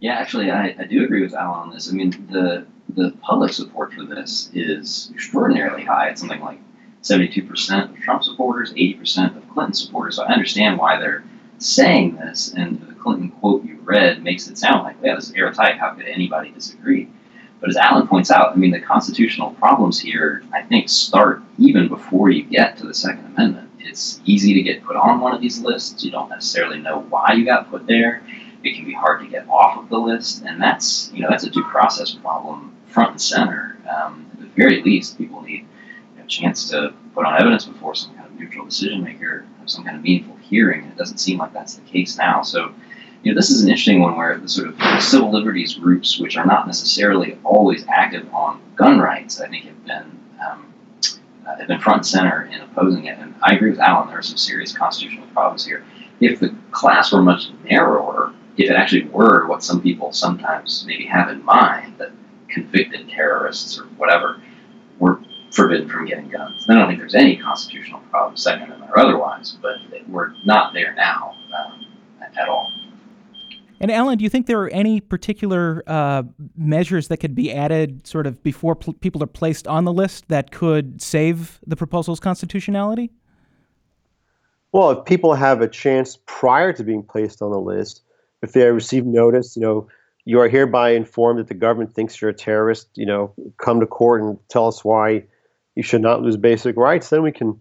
Yeah, 0.00 0.14
actually, 0.14 0.50
I, 0.50 0.74
I 0.78 0.84
do 0.84 1.04
agree 1.04 1.22
with 1.22 1.34
Alan 1.34 1.68
on 1.68 1.70
this. 1.70 1.88
I 1.88 1.92
mean, 1.92 2.10
the 2.30 2.66
the 2.88 3.12
public 3.20 3.52
support 3.52 3.92
for 3.92 4.04
this 4.04 4.50
is 4.52 5.10
extraordinarily 5.14 5.84
high. 5.84 6.08
It's 6.08 6.20
something 6.20 6.40
like 6.40 6.58
72% 7.02 7.90
of 7.90 7.96
Trump 7.98 8.24
supporters, 8.24 8.72
80% 8.72 9.36
of 9.36 9.48
Clinton 9.50 9.74
supporters. 9.74 10.16
So 10.16 10.24
I 10.24 10.32
understand 10.32 10.78
why 10.78 10.98
they're 10.98 11.24
saying 11.58 12.16
this. 12.16 12.52
And 12.54 12.80
the 12.80 12.94
Clinton 12.94 13.30
quote 13.30 13.64
you 13.64 13.78
read 13.82 14.22
makes 14.22 14.48
it 14.48 14.58
sound 14.58 14.84
like, 14.84 14.96
yeah, 15.02 15.14
this 15.14 15.28
is 15.28 15.34
airtight. 15.34 15.78
How 15.78 15.90
could 15.90 16.06
anybody 16.06 16.50
disagree? 16.50 17.08
But 17.60 17.70
as 17.70 17.76
Alan 17.76 18.06
points 18.06 18.30
out, 18.30 18.52
I 18.52 18.56
mean, 18.56 18.70
the 18.70 18.80
constitutional 18.80 19.50
problems 19.52 19.98
here, 19.98 20.42
I 20.52 20.62
think, 20.62 20.88
start 20.88 21.42
even 21.58 21.88
before 21.88 22.30
you 22.30 22.44
get 22.44 22.76
to 22.78 22.86
the 22.86 22.94
Second 22.94 23.26
Amendment. 23.26 23.70
It's 23.80 24.20
easy 24.24 24.54
to 24.54 24.62
get 24.62 24.84
put 24.84 24.96
on 24.96 25.20
one 25.20 25.34
of 25.34 25.40
these 25.40 25.60
lists. 25.60 26.04
You 26.04 26.10
don't 26.10 26.28
necessarily 26.28 26.78
know 26.78 27.00
why 27.08 27.32
you 27.32 27.44
got 27.44 27.70
put 27.70 27.86
there. 27.86 28.22
It 28.62 28.76
can 28.76 28.84
be 28.84 28.92
hard 28.92 29.20
to 29.22 29.26
get 29.26 29.48
off 29.48 29.78
of 29.78 29.88
the 29.88 29.98
list, 29.98 30.42
and 30.44 30.60
that's 30.60 31.10
you 31.14 31.22
know 31.22 31.28
that's 31.30 31.44
a 31.44 31.50
due 31.50 31.64
process 31.64 32.12
problem 32.12 32.76
front 32.88 33.12
and 33.12 33.20
center. 33.20 33.78
Um, 33.88 34.30
at 34.34 34.40
the 34.40 34.46
very 34.48 34.82
least, 34.82 35.16
people 35.16 35.42
need 35.42 35.66
chance 36.28 36.68
to 36.70 36.94
put 37.14 37.24
on 37.24 37.40
evidence 37.40 37.64
before 37.64 37.94
some 37.94 38.14
kind 38.14 38.26
of 38.26 38.38
neutral 38.38 38.64
decision 38.66 39.02
maker 39.02 39.44
some 39.68 39.84
kind 39.84 39.96
of 39.96 40.02
meaningful 40.02 40.36
hearing. 40.36 40.84
It 40.84 40.96
doesn't 40.96 41.18
seem 41.18 41.38
like 41.38 41.52
that's 41.52 41.74
the 41.74 41.82
case 41.82 42.16
now. 42.18 42.42
So, 42.42 42.72
you 43.22 43.32
know, 43.32 43.36
this 43.36 43.50
is 43.50 43.62
an 43.62 43.68
interesting 43.68 44.00
one 44.00 44.16
where 44.16 44.38
the 44.38 44.48
sort 44.48 44.68
of 44.68 45.02
civil 45.02 45.32
liberties 45.32 45.74
groups, 45.74 46.18
which 46.18 46.36
are 46.36 46.46
not 46.46 46.66
necessarily 46.66 47.38
always 47.44 47.84
active 47.88 48.32
on 48.32 48.60
gun 48.76 48.98
rights, 48.98 49.40
I 49.40 49.48
think 49.48 49.66
have 49.66 49.84
been 49.84 50.18
um, 50.46 50.72
uh, 51.46 51.56
have 51.56 51.68
been 51.68 51.80
front 51.80 51.98
and 51.98 52.06
center 52.06 52.44
in 52.44 52.60
opposing 52.60 53.06
it. 53.06 53.18
And 53.18 53.34
I 53.42 53.54
agree 53.54 53.70
with 53.70 53.80
Alan. 53.80 54.08
There 54.08 54.18
are 54.18 54.22
some 54.22 54.36
serious 54.36 54.76
constitutional 54.76 55.26
problems 55.28 55.64
here. 55.64 55.84
If 56.20 56.40
the 56.40 56.54
class 56.70 57.12
were 57.12 57.22
much 57.22 57.50
narrower, 57.64 58.32
if 58.56 58.70
it 58.70 58.74
actually 58.74 59.04
were 59.06 59.46
what 59.46 59.62
some 59.62 59.80
people 59.80 60.12
sometimes 60.12 60.84
maybe 60.86 61.04
have 61.06 61.30
in 61.30 61.44
mind, 61.44 61.94
that 61.98 62.10
convicted 62.48 63.08
terrorists 63.08 63.78
or 63.78 63.84
whatever 63.98 64.40
were 64.98 65.20
forbidden 65.50 65.88
from 65.88 66.06
getting 66.06 66.28
guns. 66.28 66.66
I 66.68 66.74
don't 66.74 66.88
think 66.88 67.00
there's 67.00 67.14
any 67.14 67.36
constitutional 67.36 68.00
problem, 68.10 68.36
Second 68.36 68.64
Amendment 68.64 68.90
or 68.90 68.98
otherwise, 68.98 69.56
but 69.62 69.76
we're 70.08 70.32
not 70.44 70.74
there 70.74 70.94
now 70.94 71.34
um, 71.58 71.86
at 72.38 72.48
all. 72.48 72.72
And 73.80 73.92
Alan, 73.92 74.18
do 74.18 74.24
you 74.24 74.30
think 74.30 74.46
there 74.46 74.60
are 74.60 74.70
any 74.70 75.00
particular 75.00 75.84
uh, 75.86 76.24
measures 76.56 77.08
that 77.08 77.18
could 77.18 77.34
be 77.34 77.52
added 77.52 78.06
sort 78.06 78.26
of 78.26 78.42
before 78.42 78.74
pl- 78.74 78.94
people 78.94 79.22
are 79.22 79.28
placed 79.28 79.68
on 79.68 79.84
the 79.84 79.92
list 79.92 80.26
that 80.28 80.50
could 80.50 81.00
save 81.00 81.60
the 81.66 81.76
proposal's 81.76 82.18
constitutionality? 82.18 83.10
Well, 84.72 84.90
if 84.90 85.04
people 85.04 85.34
have 85.34 85.60
a 85.60 85.68
chance 85.68 86.18
prior 86.26 86.72
to 86.72 86.82
being 86.82 87.02
placed 87.02 87.40
on 87.40 87.52
the 87.52 87.60
list, 87.60 88.02
if 88.42 88.52
they 88.52 88.66
receive 88.66 89.06
notice, 89.06 89.56
you 89.56 89.62
know, 89.62 89.88
you 90.24 90.40
are 90.40 90.48
hereby 90.48 90.90
informed 90.90 91.38
that 91.38 91.48
the 91.48 91.54
government 91.54 91.94
thinks 91.94 92.20
you're 92.20 92.30
a 92.30 92.34
terrorist, 92.34 92.88
you 92.94 93.06
know, 93.06 93.32
come 93.56 93.80
to 93.80 93.86
court 93.86 94.20
and 94.20 94.38
tell 94.48 94.66
us 94.66 94.84
why 94.84 95.24
you 95.78 95.84
should 95.84 96.02
not 96.02 96.22
lose 96.22 96.36
basic 96.36 96.76
rights, 96.76 97.08
then 97.08 97.22
we 97.22 97.30
can 97.30 97.60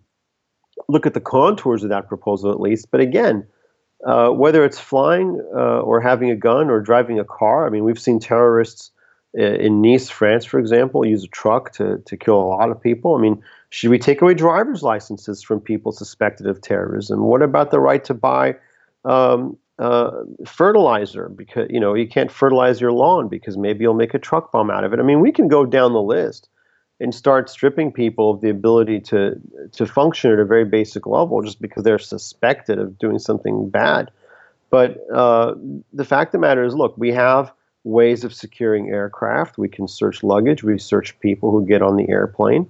look 0.90 1.06
at 1.06 1.14
the 1.14 1.22
contours 1.22 1.84
of 1.84 1.92
that 1.92 2.08
proposal 2.08 2.52
at 2.52 2.60
least. 2.60 2.88
But 2.90 3.00
again, 3.00 3.46
uh, 4.04 4.30
whether 4.30 4.66
it's 4.66 4.80
flying 4.80 5.40
uh, 5.56 5.82
or 5.82 6.02
having 6.02 6.32
a 6.32 6.36
gun 6.36 6.72
or 6.72 6.82
driving 6.82 7.20
a 7.20 7.24
car, 7.24 7.68
I 7.68 7.70
mean, 7.70 7.84
we've 7.84 8.00
seen 8.00 8.20
terrorists 8.20 8.90
in 9.36 9.84
Nice, 9.84 10.10
France, 10.10 10.46
for 10.46 10.58
example, 10.58 11.06
use 11.06 11.26
a 11.26 11.28
truck 11.28 11.74
to, 11.74 12.00
to 12.08 12.18
kill 12.18 12.42
a 12.42 12.50
lot 12.56 12.72
of 12.72 12.82
people. 12.82 13.14
I 13.14 13.22
mean, 13.22 13.44
should 13.70 13.92
we 13.92 14.00
take 14.00 14.24
away 14.24 14.34
driver's 14.34 14.82
licenses 14.82 15.44
from 15.44 15.60
people 15.62 15.92
suspected 15.92 16.48
of 16.48 16.60
terrorism? 16.60 17.20
What 17.20 17.44
about 17.44 17.70
the 17.70 17.80
right 17.80 18.04
to 18.06 18.16
buy 18.16 18.56
um, 19.06 19.58
uh, 19.78 20.10
fertilizer 20.44 21.30
because 21.30 21.68
you 21.70 21.80
know 21.80 21.94
you 21.94 22.08
can't 22.08 22.32
fertilize 22.32 22.82
your 22.82 22.92
lawn 22.92 23.28
because 23.28 23.58
maybe 23.58 23.84
you'll 23.84 23.94
make 23.94 24.16
a 24.16 24.20
truck 24.20 24.52
bomb 24.52 24.72
out 24.72 24.84
of 24.84 24.92
it. 24.92 25.00
I 25.00 25.04
mean, 25.04 25.20
we 25.20 25.32
can 25.32 25.48
go 25.48 25.68
down 25.68 25.94
the 25.94 26.02
list 26.02 26.50
and 27.00 27.14
start 27.14 27.50
stripping 27.50 27.92
people 27.92 28.32
of 28.32 28.42
the 28.42 28.50
ability 28.50 29.00
to 29.00 29.40
to 29.72 29.86
function 29.86 30.32
at 30.32 30.40
a 30.40 30.46
very 30.46 30.66
basic 30.66 31.06
level 31.06 31.42
just 31.42 31.62
because 31.62 31.84
they're 31.84 32.00
suspected 32.00 32.80
of 32.80 32.98
doing 32.98 33.20
something 33.20 33.70
bad. 33.70 34.12
But 34.70 34.98
uh, 35.14 35.56
the 35.94 36.06
fact 36.06 36.30
of 36.30 36.32
the 36.34 36.48
matter 36.48 36.64
is, 36.64 36.76
look, 36.76 36.98
we 36.98 37.14
have 37.14 37.52
ways 37.84 38.24
of 38.24 38.34
securing 38.34 38.90
aircraft. 38.90 39.58
We 39.58 39.70
can 39.70 39.88
search 39.88 40.24
luggage. 40.24 40.64
We 40.64 40.78
search 40.78 41.18
people 41.20 41.52
who 41.52 41.66
get 41.66 41.82
on 41.82 41.96
the 41.96 42.10
airplane. 42.10 42.70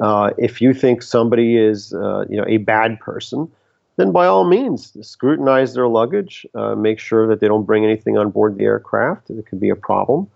Uh, 0.00 0.30
if 0.38 0.60
you 0.60 0.74
think 0.74 1.02
somebody 1.02 1.56
is, 1.56 1.94
uh, 1.94 2.24
you 2.28 2.36
know, 2.36 2.44
a 2.48 2.58
bad 2.58 2.98
person, 3.00 3.50
then 3.96 4.12
by 4.12 4.26
all 4.26 4.44
means, 4.44 4.94
scrutinize 5.06 5.74
their 5.74 5.88
luggage, 5.88 6.46
uh, 6.54 6.74
make 6.74 6.98
sure 6.98 7.26
that 7.28 7.40
they 7.40 7.48
don't 7.48 7.64
bring 7.64 7.84
anything 7.84 8.18
on 8.18 8.30
board 8.30 8.58
the 8.58 8.64
aircraft 8.64 9.30
It 9.30 9.46
could 9.46 9.60
be 9.60 9.70
a 9.70 9.76
problem, 9.76 10.28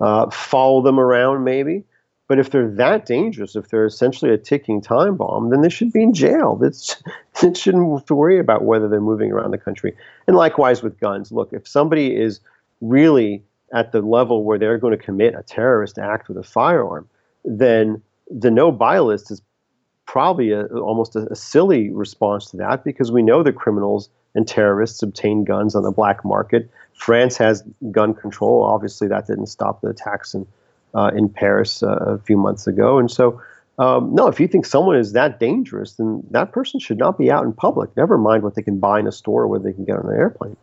uh, 0.00 0.30
follow 0.30 0.82
them 0.82 1.00
around 1.00 1.42
maybe. 1.44 1.82
But 2.28 2.38
if 2.38 2.50
they're 2.50 2.70
that 2.72 3.06
dangerous, 3.06 3.56
if 3.56 3.68
they're 3.68 3.86
essentially 3.86 4.30
a 4.30 4.36
ticking 4.38 4.82
time 4.82 5.16
bomb, 5.16 5.48
then 5.48 5.62
they 5.62 5.70
should 5.70 5.92
be 5.92 6.02
in 6.02 6.12
jail. 6.12 6.60
It's, 6.68 7.02
it 7.42 7.56
shouldn't 7.56 7.90
have 7.90 8.04
to 8.06 8.14
worry 8.14 8.38
about 8.38 8.64
whether 8.64 8.88
they're 8.88 9.00
moving 9.00 9.32
around 9.32 9.52
the 9.52 9.58
country. 9.58 9.96
And 10.26 10.36
likewise 10.36 10.82
with 10.82 11.00
guns. 11.00 11.32
Look, 11.32 11.52
if 11.52 11.66
somebody 11.66 12.14
is 12.14 12.40
really 12.80 13.42
at 13.72 13.92
the 13.92 14.02
level 14.02 14.44
where 14.44 14.58
they're 14.58 14.78
going 14.78 14.96
to 14.96 15.02
commit 15.02 15.34
a 15.34 15.42
terrorist 15.42 15.98
act 15.98 16.28
with 16.28 16.36
a 16.36 16.42
firearm, 16.42 17.08
then 17.44 18.02
the 18.30 18.50
no 18.50 18.70
buy 18.70 18.98
list 18.98 19.30
is 19.30 19.40
probably 20.04 20.52
a, 20.52 20.66
almost 20.66 21.16
a, 21.16 21.30
a, 21.30 21.36
silly 21.36 21.90
response 21.90 22.50
to 22.50 22.56
that 22.56 22.82
because 22.82 23.12
we 23.12 23.22
know 23.22 23.42
that 23.42 23.54
criminals 23.54 24.10
and 24.34 24.48
terrorists 24.48 25.02
obtain 25.02 25.44
guns 25.44 25.74
on 25.74 25.82
the 25.82 25.90
black 25.90 26.24
market. 26.24 26.68
France 26.94 27.36
has 27.36 27.62
gun 27.90 28.14
control. 28.14 28.62
Obviously, 28.62 29.06
that 29.08 29.26
didn't 29.26 29.46
stop 29.46 29.80
the 29.80 29.88
attacks 29.88 30.34
in 30.34 30.46
uh, 30.94 31.10
in 31.14 31.28
Paris 31.28 31.82
uh, 31.82 31.86
a 31.86 32.18
few 32.18 32.36
months 32.36 32.66
ago. 32.66 32.98
And 32.98 33.10
so, 33.10 33.40
um, 33.78 34.14
no, 34.14 34.26
if 34.26 34.40
you 34.40 34.48
think 34.48 34.66
someone 34.66 34.96
is 34.96 35.12
that 35.12 35.38
dangerous, 35.38 35.94
then 35.94 36.22
that 36.30 36.52
person 36.52 36.80
should 36.80 36.98
not 36.98 37.16
be 37.16 37.30
out 37.30 37.44
in 37.44 37.52
public. 37.52 37.96
Never 37.96 38.18
mind 38.18 38.42
what 38.42 38.54
they 38.54 38.62
can 38.62 38.78
buy 38.78 38.98
in 38.98 39.06
a 39.06 39.12
store, 39.12 39.42
or 39.42 39.48
where 39.48 39.60
they 39.60 39.72
can 39.72 39.84
get 39.84 39.96
on 39.96 40.06
an 40.06 40.16
airplane. 40.16 40.56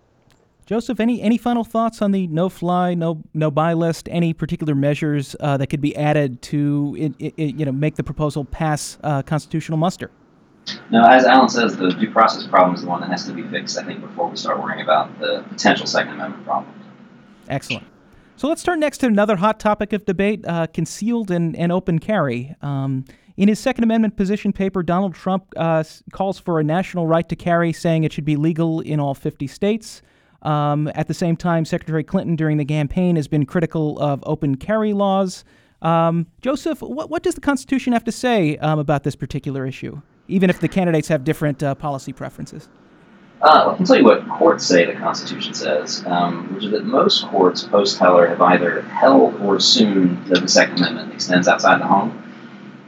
Joseph, 0.66 1.00
any 1.00 1.22
any 1.22 1.38
final 1.38 1.64
thoughts 1.64 2.02
on 2.02 2.12
the 2.12 2.26
no 2.28 2.50
fly, 2.50 2.96
no 2.96 3.22
no 3.34 3.52
buy 3.52 3.74
list? 3.74 4.10
Any 4.12 4.34
particular 4.34 4.74
measures 4.74 5.36
uh, 5.40 5.58
that 5.58 5.68
could 5.68 5.82
be 5.82 5.96
added 5.96 6.42
to 6.44 6.96
it, 6.98 7.34
it, 7.38 7.56
you 7.56 7.66
know 7.66 7.72
make 7.72 7.96
the 7.96 8.04
proposal 8.04 8.44
pass 8.44 8.98
uh, 9.04 9.22
constitutional 9.22 9.78
muster? 9.78 10.10
No, 10.90 11.04
as 11.04 11.26
Alan 11.26 11.50
says, 11.50 11.78
the 11.78 11.92
due 11.92 12.10
process 12.10 12.48
problem 12.48 12.74
is 12.74 12.82
the 12.82 12.88
one 12.88 13.02
that 13.02 13.12
has 13.12 13.26
to 13.26 13.34
be 13.34 13.44
fixed. 13.44 13.78
I 13.78 13.84
think 13.84 14.02
before 14.02 14.28
we 14.28 14.36
start 14.36 14.60
worrying 14.60 14.82
about 14.82 15.20
the 15.20 15.46
potential 15.50 15.86
Second 15.86 16.14
Amendment 16.14 16.44
problems. 16.44 16.84
Excellent. 17.48 17.86
So 18.38 18.50
let's 18.50 18.64
turn 18.64 18.82
next 18.82 18.98
to 18.98 19.08
another 19.08 19.38
hot 19.38 19.60
topic 19.62 19.94
of 19.94 20.06
debate: 20.06 20.44
uh, 20.46 20.68
concealed 20.68 21.32
and, 21.32 21.56
and 21.56 21.72
open 21.72 22.00
carry. 22.00 22.54
Um, 22.62 23.06
in 23.38 23.48
his 23.48 23.60
Second 23.60 23.84
Amendment 23.86 24.18
position 24.18 24.52
paper, 24.52 24.84
Donald 24.84 25.14
Trump 25.14 25.46
uh, 25.56 25.84
calls 26.12 26.38
for 26.40 26.60
a 26.60 26.64
national 26.64 27.08
right 27.08 27.28
to 27.30 27.36
carry, 27.36 27.72
saying 27.72 28.04
it 28.04 28.12
should 28.12 28.26
be 28.26 28.36
legal 28.36 28.82
in 28.82 29.00
all 29.00 29.14
50 29.14 29.48
states. 29.48 30.02
Um, 30.42 30.92
at 30.96 31.08
the 31.08 31.14
same 31.14 31.36
time, 31.36 31.66
Secretary 31.66 32.04
Clinton 32.04 32.36
during 32.36 32.58
the 32.58 32.66
campaign 32.66 33.16
has 33.16 33.28
been 33.28 33.46
critical 33.46 34.00
of 34.00 34.24
open 34.26 34.56
carry 34.56 34.94
laws. 34.94 35.44
Um, 35.82 36.28
Joseph, 36.42 36.82
what, 36.82 37.10
what, 37.10 37.24
does 37.24 37.36
the 37.36 37.42
Constitution 37.42 37.94
have 37.94 38.04
to 38.04 38.12
say 38.12 38.58
um, 38.58 38.80
about 38.80 39.04
this 39.04 39.16
particular 39.16 39.66
issue, 39.66 40.02
even 40.28 40.50
if 40.50 40.60
the 40.60 40.68
candidates 40.68 41.08
have 41.08 41.24
different 41.24 41.64
uh, 41.64 41.76
policy 41.76 42.14
preferences? 42.14 42.70
Uh, 43.42 43.72
I 43.72 43.76
can 43.76 43.86
tell 43.86 43.98
you 43.98 44.04
what 44.04 44.28
courts 44.30 44.66
say 44.66 44.86
the 44.86 44.94
Constitution 44.94 45.54
says, 45.54 46.04
um, 46.08 46.54
which 46.56 46.66
is 46.66 46.72
that 46.72 46.86
most 46.86 47.28
courts 47.28 47.64
post 47.64 48.00
Heller 48.00 48.28
have 48.28 48.42
either 48.42 48.82
held 48.84 49.40
or 49.42 49.58
assumed 49.58 50.26
that 50.28 50.42
the 50.42 50.48
Second 50.48 50.78
Amendment 50.78 51.14
extends 51.14 51.48
outside 51.48 51.82
the 51.82 51.86
home. 51.88 52.22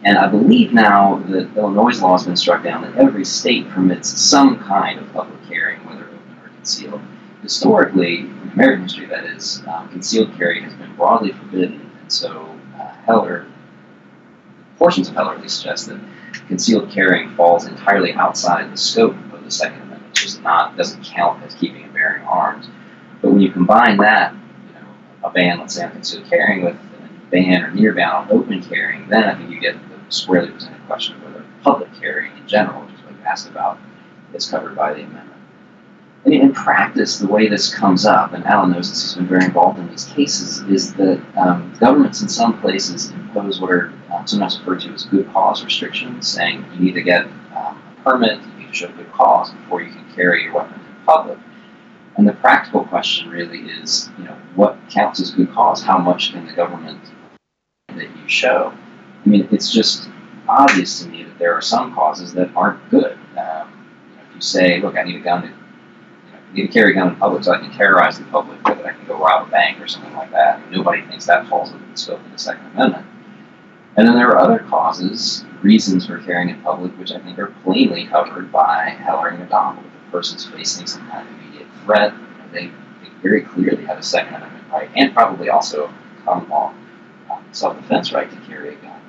And 0.03 0.17
I 0.17 0.27
believe 0.27 0.73
now 0.73 1.17
that 1.27 1.55
Illinois' 1.57 2.01
law 2.01 2.13
has 2.13 2.25
been 2.25 2.37
struck 2.37 2.63
down 2.63 2.81
that 2.83 2.95
every 2.95 3.25
state 3.25 3.69
permits 3.69 4.09
some 4.09 4.59
kind 4.59 4.99
of 4.99 5.11
public 5.11 5.37
carrying, 5.49 5.85
whether 5.85 6.05
open 6.05 6.37
or 6.43 6.49
concealed 6.49 7.01
historically, 7.41 8.19
in 8.19 8.51
American 8.53 8.83
history 8.83 9.05
that 9.07 9.25
is, 9.25 9.61
um, 9.67 9.89
concealed 9.89 10.33
carry 10.37 10.61
has 10.61 10.73
been 10.73 10.95
broadly 10.95 11.31
forbidden, 11.31 11.91
and 12.01 12.11
so 12.11 12.57
uh, 12.79 12.91
Heller, 13.05 13.47
portions 14.77 15.09
of 15.09 15.15
Heller 15.15 15.35
at 15.35 15.41
least 15.41 15.57
suggest 15.57 15.87
that 15.87 15.99
concealed 16.47 16.89
carrying 16.91 17.35
falls 17.35 17.65
entirely 17.65 18.13
outside 18.13 18.71
the 18.71 18.77
scope 18.77 19.15
of 19.33 19.43
the 19.43 19.51
Second 19.51 19.86
is 20.35 20.39
not 20.39 20.77
doesn't 20.77 21.03
count 21.03 21.43
as 21.43 21.53
keeping 21.55 21.83
and 21.83 21.93
bearing 21.93 22.23
arms. 22.23 22.67
But 23.21 23.31
when 23.31 23.41
you 23.41 23.51
combine 23.51 23.97
that, 23.97 24.33
you 24.33 24.73
know, 24.73 24.87
a 25.23 25.31
ban, 25.31 25.59
let's 25.59 25.75
say, 25.75 25.83
on 25.83 25.91
concealed 25.91 26.29
carrying 26.29 26.63
with 26.63 26.75
a 26.75 27.31
ban 27.31 27.63
or 27.63 27.71
near 27.71 27.93
ban 27.93 28.09
on 28.09 28.31
open 28.31 28.61
carrying, 28.61 29.07
then 29.09 29.23
I 29.23 29.35
think 29.35 29.49
you 29.49 29.59
get 29.59 29.75
the 29.89 29.97
squarely 30.09 30.51
presented 30.51 30.85
question 30.85 31.15
of 31.15 31.23
whether 31.23 31.45
public 31.63 31.89
carrying 31.99 32.35
in 32.37 32.47
general, 32.47 32.81
which 32.83 32.93
is 32.93 33.01
what 33.01 33.13
you 33.13 33.23
asked 33.25 33.49
about, 33.49 33.79
is 34.33 34.49
covered 34.49 34.75
by 34.75 34.93
the 34.93 35.01
amendment. 35.01 35.33
And 36.25 36.33
in 36.33 36.53
practice, 36.53 37.19
the 37.19 37.27
way 37.27 37.47
this 37.47 37.73
comes 37.73 38.05
up, 38.05 38.33
and 38.33 38.45
Alan 38.45 38.71
knows 38.71 38.89
this, 38.89 39.01
he's 39.01 39.15
been 39.15 39.27
very 39.27 39.45
involved 39.45 39.79
in 39.79 39.87
these 39.89 40.05
cases, 40.05 40.59
is 40.63 40.93
that 40.95 41.21
um, 41.37 41.73
governments 41.79 42.21
in 42.21 42.27
some 42.27 42.59
places 42.59 43.11
impose 43.11 43.61
what 43.61 43.71
are 43.71 43.93
um, 44.11 44.27
sometimes 44.27 44.59
referred 44.59 44.81
to 44.81 44.89
as 44.89 45.05
good 45.05 45.31
cause 45.31 45.63
restrictions, 45.63 46.27
saying 46.27 46.65
you 46.73 46.79
need 46.79 46.93
to 46.93 47.01
get 47.01 47.25
um, 47.55 47.81
a 47.81 48.01
permit, 48.03 48.39
show 48.73 48.87
good 48.89 49.11
cause 49.11 49.51
before 49.51 49.81
you 49.81 49.91
can 49.91 50.05
carry 50.15 50.43
your 50.43 50.53
weapon 50.53 50.79
in 50.79 51.05
public. 51.05 51.37
And 52.17 52.27
the 52.27 52.33
practical 52.33 52.83
question 52.83 53.29
really 53.29 53.59
is, 53.59 54.09
you 54.17 54.23
know, 54.23 54.35
what 54.55 54.77
counts 54.89 55.19
as 55.19 55.31
good 55.31 55.51
cause? 55.51 55.83
How 55.83 55.97
much 55.97 56.31
can 56.31 56.47
the 56.47 56.53
government 56.53 56.99
that 57.89 58.09
you 58.09 58.27
show? 58.27 58.73
I 59.25 59.29
mean, 59.29 59.47
it's 59.51 59.71
just 59.71 60.09
obvious 60.47 61.03
to 61.03 61.09
me 61.09 61.23
that 61.23 61.37
there 61.37 61.53
are 61.53 61.61
some 61.61 61.93
causes 61.93 62.33
that 62.33 62.49
aren't 62.55 62.89
good. 62.89 63.17
Um, 63.37 63.87
you 64.09 64.15
know, 64.15 64.23
if 64.29 64.35
you 64.35 64.41
say, 64.41 64.81
look, 64.81 64.95
I 64.97 65.03
need 65.03 65.17
a 65.17 65.19
gun 65.19 65.43
to, 65.43 65.47
you 65.47 65.53
know, 65.53 66.39
I 66.49 66.53
need 66.55 66.67
to 66.67 66.73
carry 66.73 66.91
a 66.91 66.95
gun 66.95 67.09
in 67.09 67.15
public 67.17 67.43
so 67.43 67.53
I 67.53 67.59
can 67.59 67.71
terrorize 67.71 68.17
the 68.17 68.25
public, 68.25 68.59
so 68.65 68.73
that 68.73 68.85
I 68.85 68.93
can 68.93 69.05
go 69.05 69.19
rob 69.19 69.47
a 69.47 69.51
bank 69.51 69.79
or 69.79 69.87
something 69.87 70.13
like 70.13 70.31
that. 70.31 70.71
Nobody 70.71 71.03
thinks 71.03 71.25
that 71.27 71.47
falls 71.47 71.71
within 71.71 71.91
the 71.91 71.97
scope 71.97 72.25
of 72.25 72.31
the 72.31 72.39
Second 72.39 72.65
Amendment. 72.67 73.05
And 73.95 74.07
then 74.07 74.15
there 74.15 74.29
are 74.29 74.37
other 74.37 74.59
causes, 74.59 75.45
reasons 75.61 76.05
for 76.05 76.19
carrying 76.19 76.49
in 76.49 76.61
public, 76.61 76.97
which 76.97 77.11
I 77.11 77.19
think 77.19 77.39
are 77.39 77.53
plainly 77.63 78.07
covered 78.07 78.51
by 78.51 78.89
Heller 78.89 79.29
and 79.29 79.39
McDonald. 79.39 79.85
If 79.85 80.07
a 80.07 80.11
person's 80.11 80.45
facing 80.45 80.87
some 80.87 81.07
kind 81.09 81.27
of 81.27 81.33
immediate 81.35 81.67
threat, 81.83 82.13
they, 82.51 82.67
they 82.67 83.09
very 83.21 83.41
clearly 83.41 83.85
have 83.85 83.97
a 83.97 84.03
Second 84.03 84.35
Amendment 84.35 84.65
right, 84.71 84.89
and 84.95 85.13
probably 85.13 85.49
also 85.49 85.91
common 86.23 86.49
law 86.49 86.73
um, 87.31 87.45
self-defense 87.51 88.11
right 88.11 88.29
to 88.29 88.37
carry 88.47 88.75
a 88.75 88.77
gun. 88.77 88.99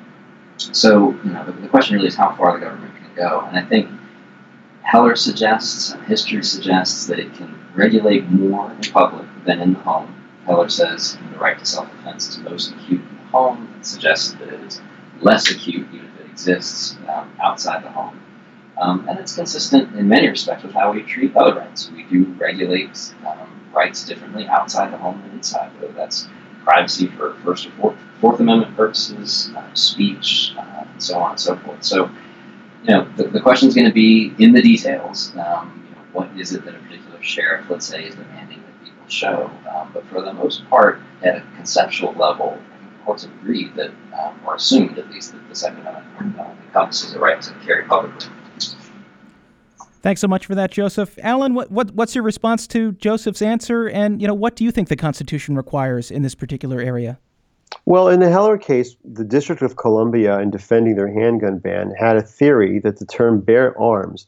So, 0.57 1.11
you 1.25 1.31
know, 1.31 1.45
the, 1.45 1.53
the, 1.53 1.69
question 1.69 1.97
really 1.97 2.09
is 2.09 2.17
how 2.17 2.35
far 2.35 2.53
the 2.55 2.65
government 2.65 2.95
can 2.97 3.15
go. 3.15 3.41
And 3.41 3.57
I 3.57 3.63
think 3.63 3.91
Heller 4.83 5.17
suggests, 5.17 5.93
and 5.93 6.03
history 6.05 6.43
suggests, 6.43 7.07
that 7.07 7.19
it 7.19 7.35
can 7.35 7.55
regulate 7.75 8.29
more 8.31 8.73
in 8.73 8.81
public 8.91 9.27
than 9.45 9.61
in 9.61 9.75
the 9.75 9.81
home. 9.81 10.15
Heller 10.47 10.69
says 10.69 11.17
the 11.33 11.39
right 11.39 11.59
to 11.59 11.67
self-defense 11.67 12.29
is 12.29 12.39
most 12.39 12.73
acute 12.73 13.01
in 13.01 13.17
the 13.17 13.31
home. 13.31 13.69
Suggests 13.83 14.33
that 14.33 14.49
it 14.49 14.61
is 14.61 14.81
less 15.21 15.51
acute, 15.51 15.87
even 15.93 16.08
exists 16.39 16.97
um, 17.09 17.31
outside 17.43 17.83
the 17.83 17.91
home. 17.91 18.21
Um, 18.81 19.09
and 19.09 19.19
it's 19.19 19.35
consistent 19.35 19.97
in 19.97 20.09
many 20.09 20.29
respects 20.29 20.63
with 20.63 20.73
how 20.73 20.93
we 20.93 21.03
treat 21.03 21.37
other 21.37 21.59
rights. 21.59 21.91
We 21.91 22.05
do 22.05 22.27
regulate 22.39 23.13
um, 23.27 23.51
rights 23.75 24.05
differently 24.05 24.47
outside 24.47 24.93
the 24.93 24.99
home 24.99 25.21
than 25.23 25.33
inside, 25.33 25.73
whether 25.81 25.93
that's 25.95 26.29
privacy 26.63 27.09
for 27.09 27.35
First 27.45 27.67
or 27.67 27.71
Fourth, 27.73 27.97
Fourth 28.21 28.39
Amendment 28.39 28.77
purposes, 28.77 29.51
uh, 29.57 29.75
speech, 29.75 30.53
uh, 30.57 30.85
and 30.93 31.03
so 31.03 31.19
on 31.19 31.31
and 31.31 31.41
so 31.41 31.57
forth. 31.57 31.83
So, 31.83 32.09
you 32.85 32.91
know, 32.91 33.09
the, 33.17 33.25
the 33.25 33.41
question 33.41 33.69
is 33.69 33.75
going 33.75 33.89
to 33.89 33.93
be 33.93 34.33
in 34.39 34.53
the 34.53 34.63
details. 34.63 35.33
Um, 35.37 35.85
you 35.89 35.97
know, 35.97 36.03
what 36.13 36.29
is 36.39 36.53
it 36.53 36.65
that 36.65 36.75
a 36.77 36.79
particular 36.79 37.21
sheriff, 37.21 37.69
let's 37.69 37.87
say, 37.87 38.05
is 38.05 38.15
demanding 38.15 38.63
that 38.63 38.85
people 38.85 39.09
show? 39.09 39.51
Um, 39.75 39.91
but 39.93 40.07
for 40.07 40.23
the 40.23 40.33
most 40.33 40.69
part, 40.71 41.01
at 41.25 41.39
a 41.39 41.41
conceptual 41.57 42.13
level, 42.13 42.57
courts 43.05 43.25
have 43.25 43.33
agreed 43.41 43.75
that, 43.77 43.91
um, 44.21 44.39
or 44.47 44.55
assumed 44.57 44.99
at 44.99 45.11
least, 45.11 45.33
that 45.33 45.49
the 45.49 45.55
Second 45.55 45.87
Amendment 45.87 46.39
uh, 46.39 46.51
encompasses 46.67 47.15
a 47.15 47.19
right 47.19 47.41
to 47.43 47.53
carry 47.65 47.85
publicly. 47.85 48.29
Thanks 50.01 50.21
so 50.21 50.29
much 50.29 50.47
for 50.47 50.55
that, 50.55 50.71
Joseph. 50.71 51.19
Alan, 51.23 51.55
what, 51.55 51.71
what, 51.73 51.91
what's 51.91 52.15
your 52.15 52.23
response 52.23 52.67
to 52.69 52.93
Joseph's 52.93 53.43
answer? 53.43 53.89
And, 53.89 54.23
you 54.23 54.29
know, 54.29 54.35
what 54.35 54.55
do 54.55 54.65
you 54.65 54.71
think 54.71 54.89
the 54.89 54.97
Constitution 54.97 55.57
requires 55.57 56.11
in 56.11 56.23
this 56.23 56.37
particular 56.37 56.81
area? 56.81 57.19
Well, 57.85 58.09
in 58.09 58.21
the 58.21 58.31
Heller 58.31 58.59
case, 58.59 58.97
the 59.05 59.25
District 59.25 59.61
of 59.61 59.77
Columbia, 59.77 60.39
in 60.39 60.51
defending 60.51 60.95
their 60.95 61.13
handgun 61.13 61.59
ban, 61.59 61.93
had 61.99 62.17
a 62.17 62.23
theory 62.23 62.79
that 62.81 62.99
the 62.99 63.07
term 63.07 63.41
bear 63.41 63.79
arms 63.79 64.27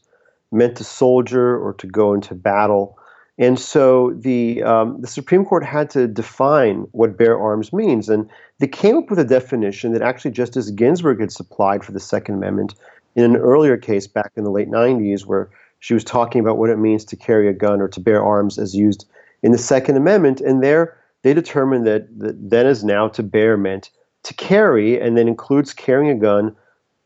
meant 0.51 0.75
to 0.77 0.83
soldier 0.83 1.57
or 1.57 1.73
to 1.75 1.87
go 1.87 2.13
into 2.13 2.35
battle. 2.35 2.97
And 3.41 3.59
so 3.59 4.11
the, 4.11 4.61
um, 4.61 5.01
the 5.01 5.07
Supreme 5.07 5.45
Court 5.45 5.65
had 5.65 5.89
to 5.89 6.07
define 6.07 6.81
what 6.91 7.17
bear 7.17 7.39
arms 7.39 7.73
means. 7.73 8.07
And 8.07 8.29
they 8.59 8.67
came 8.67 8.95
up 8.95 9.09
with 9.09 9.17
a 9.17 9.25
definition 9.25 9.93
that 9.93 10.03
actually 10.03 10.29
Justice 10.29 10.69
Ginsburg 10.69 11.19
had 11.19 11.31
supplied 11.31 11.83
for 11.83 11.91
the 11.91 11.99
Second 11.99 12.35
Amendment 12.35 12.75
in 13.15 13.23
an 13.23 13.35
earlier 13.35 13.77
case 13.77 14.05
back 14.05 14.31
in 14.35 14.43
the 14.43 14.51
late 14.51 14.69
90s 14.69 15.25
where 15.25 15.49
she 15.79 15.95
was 15.95 16.03
talking 16.03 16.39
about 16.39 16.59
what 16.59 16.69
it 16.69 16.77
means 16.77 17.03
to 17.05 17.15
carry 17.15 17.47
a 17.47 17.53
gun 17.53 17.81
or 17.81 17.87
to 17.87 17.99
bear 17.99 18.23
arms 18.23 18.59
as 18.59 18.75
used 18.75 19.07
in 19.41 19.51
the 19.51 19.57
Second 19.57 19.97
Amendment. 19.97 20.39
And 20.39 20.63
there 20.63 20.95
they 21.23 21.33
determined 21.33 21.87
that, 21.87 22.05
then 22.11 22.67
as 22.67 22.83
now 22.83 23.07
to 23.07 23.23
bear 23.23 23.57
meant 23.57 23.89
to 24.21 24.35
carry 24.35 25.01
and 25.01 25.17
then 25.17 25.27
includes 25.27 25.73
carrying 25.73 26.11
a 26.11 26.19
gun 26.19 26.55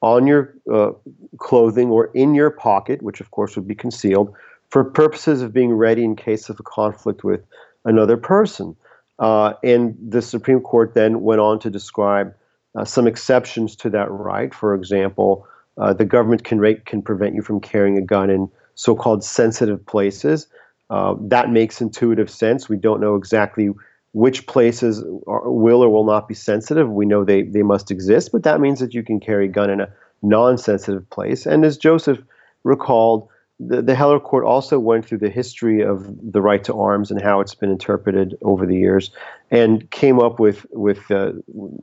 on 0.01 0.27
your 0.27 0.53
uh, 0.71 0.91
clothing 1.37 1.89
or 1.89 2.07
in 2.07 2.35
your 2.35 2.51
pocket, 2.51 3.01
which 3.01 3.21
of 3.21 3.31
course 3.31 3.55
would 3.55 3.69
be 3.69 3.73
concealed, 3.73 4.35
for 4.69 4.83
purposes 4.83 5.41
of 5.41 5.53
being 5.53 5.73
ready 5.73 6.03
in 6.03 6.15
case 6.15 6.49
of 6.49 6.59
a 6.59 6.63
conflict 6.63 7.23
with 7.23 7.41
another 7.85 8.17
person. 8.17 8.75
Uh, 9.19 9.53
and 9.63 9.95
the 10.01 10.21
Supreme 10.21 10.59
Court 10.59 10.93
then 10.93 11.21
went 11.21 11.39
on 11.39 11.59
to 11.59 11.69
describe 11.69 12.33
uh, 12.77 12.83
some 12.83 13.07
exceptions 13.07 13.75
to 13.77 13.89
that 13.91 14.11
right. 14.11 14.53
For 14.53 14.75
example, 14.75 15.47
uh, 15.77 15.93
the 15.93 16.05
government 16.05 16.43
can, 16.43 16.81
can 16.85 17.01
prevent 17.01 17.35
you 17.35 17.41
from 17.41 17.61
carrying 17.61 17.97
a 17.97 18.01
gun 18.01 18.29
in 18.29 18.49
so-called 18.75 19.23
sensitive 19.23 19.85
places. 19.85 20.47
Uh, 20.89 21.15
that 21.19 21.49
makes 21.49 21.81
intuitive 21.81 22.29
sense. 22.29 22.67
We 22.67 22.77
don't 22.77 22.99
know 22.99 23.15
exactly 23.15 23.69
which 24.11 24.47
places 24.47 25.03
are, 25.27 25.49
will 25.49 25.81
or 25.83 25.89
will 25.89 26.05
not 26.05 26.27
be 26.27 26.33
sensitive. 26.33 26.89
We 26.89 27.05
know 27.05 27.23
they, 27.23 27.43
they 27.43 27.63
must 27.63 27.91
exist, 27.91 28.31
but 28.31 28.43
that 28.43 28.61
means 28.61 28.79
that 28.79 28.93
you 28.93 29.03
can 29.03 29.19
carry 29.19 29.45
a 29.45 29.49
gun 29.49 29.69
in 29.69 29.81
a 29.81 29.89
non-sensitive 30.21 31.09
place. 31.09 31.45
And 31.45 31.65
as 31.65 31.77
Joseph 31.77 32.19
recalled, 32.63 33.27
the, 33.59 33.81
the 33.81 33.95
Heller 33.95 34.19
Court 34.19 34.43
also 34.43 34.79
went 34.79 35.05
through 35.05 35.19
the 35.19 35.29
history 35.29 35.81
of 35.81 36.07
the 36.21 36.41
right 36.41 36.63
to 36.65 36.73
arms 36.73 37.09
and 37.09 37.21
how 37.21 37.39
it's 37.39 37.55
been 37.55 37.71
interpreted 37.71 38.37
over 38.41 38.65
the 38.65 38.75
years, 38.75 39.11
and 39.49 39.89
came 39.91 40.19
up 40.19 40.39
with 40.39 40.65
with 40.71 41.09
uh, 41.09 41.33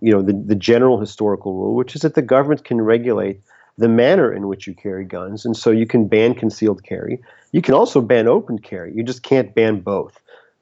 you 0.00 0.12
know 0.12 0.22
the, 0.22 0.34
the 0.34 0.54
general 0.54 1.00
historical 1.00 1.54
rule, 1.54 1.74
which 1.74 1.94
is 1.94 2.02
that 2.02 2.14
the 2.14 2.22
government 2.22 2.64
can 2.64 2.80
regulate 2.80 3.40
the 3.78 3.88
manner 3.88 4.32
in 4.32 4.48
which 4.48 4.66
you 4.66 4.74
carry 4.74 5.04
guns. 5.04 5.46
And 5.46 5.56
so 5.56 5.70
you 5.70 5.86
can 5.86 6.06
ban 6.06 6.34
concealed 6.34 6.84
carry. 6.84 7.20
You 7.52 7.62
can 7.62 7.74
also 7.74 8.00
ban 8.00 8.28
open 8.28 8.58
carry. 8.58 8.94
You 8.94 9.02
just 9.02 9.22
can't 9.22 9.54
ban 9.54 9.80
both. 9.80 10.20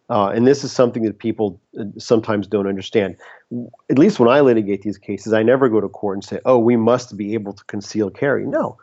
Uh, 0.08 0.28
and 0.28 0.46
this 0.46 0.64
is 0.64 0.72
something 0.72 1.04
that 1.04 1.18
people 1.18 1.60
uh, 1.78 1.84
sometimes 1.98 2.46
don't 2.46 2.66
understand. 2.66 3.16
At 3.88 3.98
least 3.98 4.18
when 4.18 4.28
I 4.28 4.40
litigate 4.40 4.82
these 4.82 4.98
cases, 4.98 5.32
I 5.32 5.42
never 5.42 5.68
go 5.68 5.80
to 5.80 5.88
court 5.88 6.16
and 6.16 6.24
say, 6.24 6.40
oh, 6.44 6.58
we 6.58 6.76
must 6.76 7.16
be 7.16 7.34
able 7.34 7.52
to 7.52 7.64
conceal 7.64 8.10
carry. 8.10 8.44
No. 8.44 8.76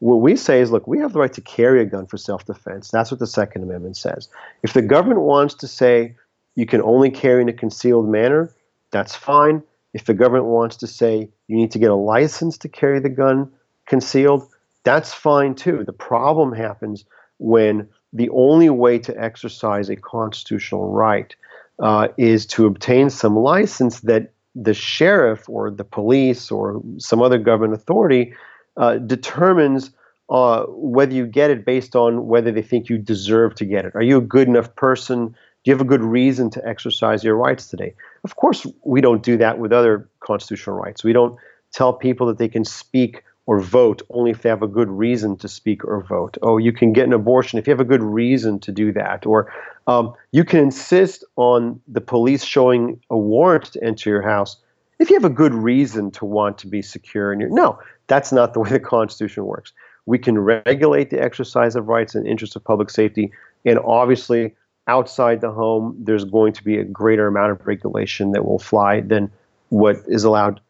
What 0.00 0.16
we 0.16 0.34
say 0.34 0.60
is, 0.60 0.70
look, 0.70 0.86
we 0.86 0.98
have 0.98 1.12
the 1.12 1.18
right 1.18 1.32
to 1.34 1.40
carry 1.42 1.80
a 1.82 1.84
gun 1.84 2.06
for 2.06 2.16
self 2.16 2.44
defense. 2.46 2.90
That's 2.90 3.10
what 3.10 3.20
the 3.20 3.26
Second 3.26 3.62
Amendment 3.62 3.96
says. 3.96 4.28
If 4.62 4.72
the 4.72 4.82
government 4.82 5.20
wants 5.20 5.54
to 5.54 5.68
say 5.68 6.16
you 6.56 6.66
can 6.66 6.82
only 6.82 7.10
carry 7.10 7.42
in 7.42 7.48
a 7.48 7.52
concealed 7.52 8.08
manner, 8.08 8.50
that's 8.90 9.14
fine. 9.14 9.62
If 9.92 10.06
the 10.06 10.14
government 10.14 10.46
wants 10.46 10.76
to 10.78 10.86
say 10.86 11.28
you 11.48 11.56
need 11.56 11.70
to 11.72 11.78
get 11.78 11.90
a 11.90 11.94
license 11.94 12.56
to 12.58 12.68
carry 12.68 12.98
the 13.00 13.08
gun, 13.08 13.50
concealed, 13.86 14.48
that's 14.84 15.12
fine 15.12 15.54
too. 15.54 15.84
The 15.84 15.92
problem 15.92 16.52
happens 16.52 17.04
when 17.38 17.88
the 18.12 18.30
only 18.30 18.70
way 18.70 18.98
to 18.98 19.22
exercise 19.22 19.88
a 19.88 19.96
constitutional 19.96 20.90
right 20.90 21.34
uh, 21.78 22.08
is 22.16 22.46
to 22.46 22.66
obtain 22.66 23.10
some 23.10 23.36
license 23.36 24.00
that 24.00 24.32
the 24.54 24.74
sheriff 24.74 25.48
or 25.48 25.70
the 25.70 25.84
police 25.84 26.50
or 26.50 26.82
some 26.98 27.22
other 27.22 27.38
government 27.38 27.74
authority 27.74 28.34
uh, 28.80 28.96
determines 28.96 29.90
uh, 30.30 30.64
whether 30.68 31.12
you 31.12 31.26
get 31.26 31.50
it 31.50 31.64
based 31.66 31.94
on 31.94 32.26
whether 32.26 32.50
they 32.50 32.62
think 32.62 32.88
you 32.88 32.96
deserve 32.96 33.54
to 33.54 33.64
get 33.66 33.84
it. 33.84 33.94
Are 33.94 34.02
you 34.02 34.16
a 34.16 34.22
good 34.22 34.48
enough 34.48 34.74
person? 34.74 35.28
Do 35.28 35.34
you 35.64 35.74
have 35.74 35.82
a 35.82 35.84
good 35.84 36.02
reason 36.02 36.48
to 36.50 36.66
exercise 36.66 37.22
your 37.22 37.36
rights 37.36 37.66
today? 37.66 37.94
Of 38.24 38.36
course, 38.36 38.66
we 38.82 39.02
don't 39.02 39.22
do 39.22 39.36
that 39.36 39.58
with 39.58 39.72
other 39.72 40.08
constitutional 40.20 40.76
rights. 40.76 41.04
We 41.04 41.12
don't 41.12 41.38
tell 41.72 41.92
people 41.92 42.26
that 42.28 42.38
they 42.38 42.48
can 42.48 42.64
speak 42.64 43.22
or 43.44 43.60
vote 43.60 44.00
only 44.08 44.30
if 44.30 44.40
they 44.40 44.48
have 44.48 44.62
a 44.62 44.68
good 44.68 44.88
reason 44.88 45.36
to 45.38 45.48
speak 45.48 45.84
or 45.84 46.02
vote. 46.02 46.38
Oh, 46.40 46.56
you 46.56 46.72
can 46.72 46.94
get 46.94 47.04
an 47.04 47.12
abortion 47.12 47.58
if 47.58 47.66
you 47.66 47.72
have 47.72 47.80
a 47.80 47.84
good 47.84 48.02
reason 48.02 48.60
to 48.60 48.72
do 48.72 48.92
that. 48.92 49.26
Or 49.26 49.52
um, 49.86 50.14
you 50.32 50.44
can 50.44 50.60
insist 50.60 51.22
on 51.36 51.80
the 51.86 52.00
police 52.00 52.44
showing 52.44 53.00
a 53.10 53.18
warrant 53.18 53.72
to 53.72 53.84
enter 53.84 54.08
your 54.08 54.22
house 54.22 54.56
if 55.00 55.10
you 55.10 55.16
have 55.16 55.24
a 55.24 55.34
good 55.34 55.54
reason 55.54 56.10
to 56.12 56.24
want 56.24 56.58
to 56.58 56.68
be 56.68 56.82
secure. 56.82 57.32
In 57.32 57.40
your 57.40 57.50
no, 57.50 57.78
that's 58.10 58.32
not 58.32 58.52
the 58.52 58.60
way 58.64 58.70
the 58.70 58.80
Constitution 58.80 59.46
works. 59.46 59.72
We 60.04 60.18
can 60.18 60.38
regulate 60.38 61.10
the 61.10 61.22
exercise 61.22 61.76
of 61.76 61.88
rights 61.88 62.14
in 62.14 62.26
interest 62.26 62.56
of 62.56 62.64
public 62.64 62.90
safety, 62.90 63.32
and 63.64 63.78
obviously 63.78 64.54
outside 64.86 65.40
the 65.40 65.52
home, 65.52 65.96
there's 65.98 66.24
going 66.24 66.52
to 66.54 66.64
be 66.64 66.78
a 66.78 66.84
greater 66.84 67.26
amount 67.26 67.52
of 67.52 67.66
regulation 67.66 68.32
that 68.32 68.44
will 68.44 68.58
fly 68.58 69.00
than 69.00 69.30
what 69.68 69.96
is 70.08 70.24
allowed 70.24 70.60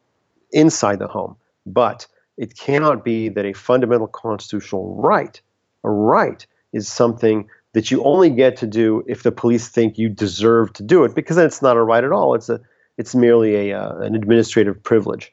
inside 0.52 0.98
the 0.98 1.06
home. 1.06 1.36
But 1.64 2.06
it 2.36 2.56
cannot 2.56 3.04
be 3.04 3.28
that 3.30 3.46
a 3.46 3.52
fundamental 3.54 4.08
constitutional 4.08 4.94
right, 4.96 5.40
a 5.84 5.90
right, 5.90 6.46
is 6.72 6.86
something 6.88 7.48
that 7.72 7.90
you 7.90 8.02
only 8.02 8.30
get 8.30 8.56
to 8.58 8.66
do 8.66 9.04
if 9.06 9.22
the 9.22 9.32
police 9.32 9.68
think 9.68 9.96
you 9.96 10.08
deserve 10.08 10.72
to 10.74 10.82
do 10.82 11.04
it, 11.04 11.14
because 11.14 11.36
then 11.36 11.46
it's 11.46 11.62
not 11.62 11.76
a 11.76 11.82
right 11.82 12.04
at 12.04 12.12
all. 12.12 12.34
It's 12.34 12.48
a 12.48 12.60
it's 12.98 13.14
merely 13.14 13.70
a 13.70 13.80
uh, 13.80 13.96
an 13.98 14.14
administrative 14.14 14.82
privilege. 14.82 15.32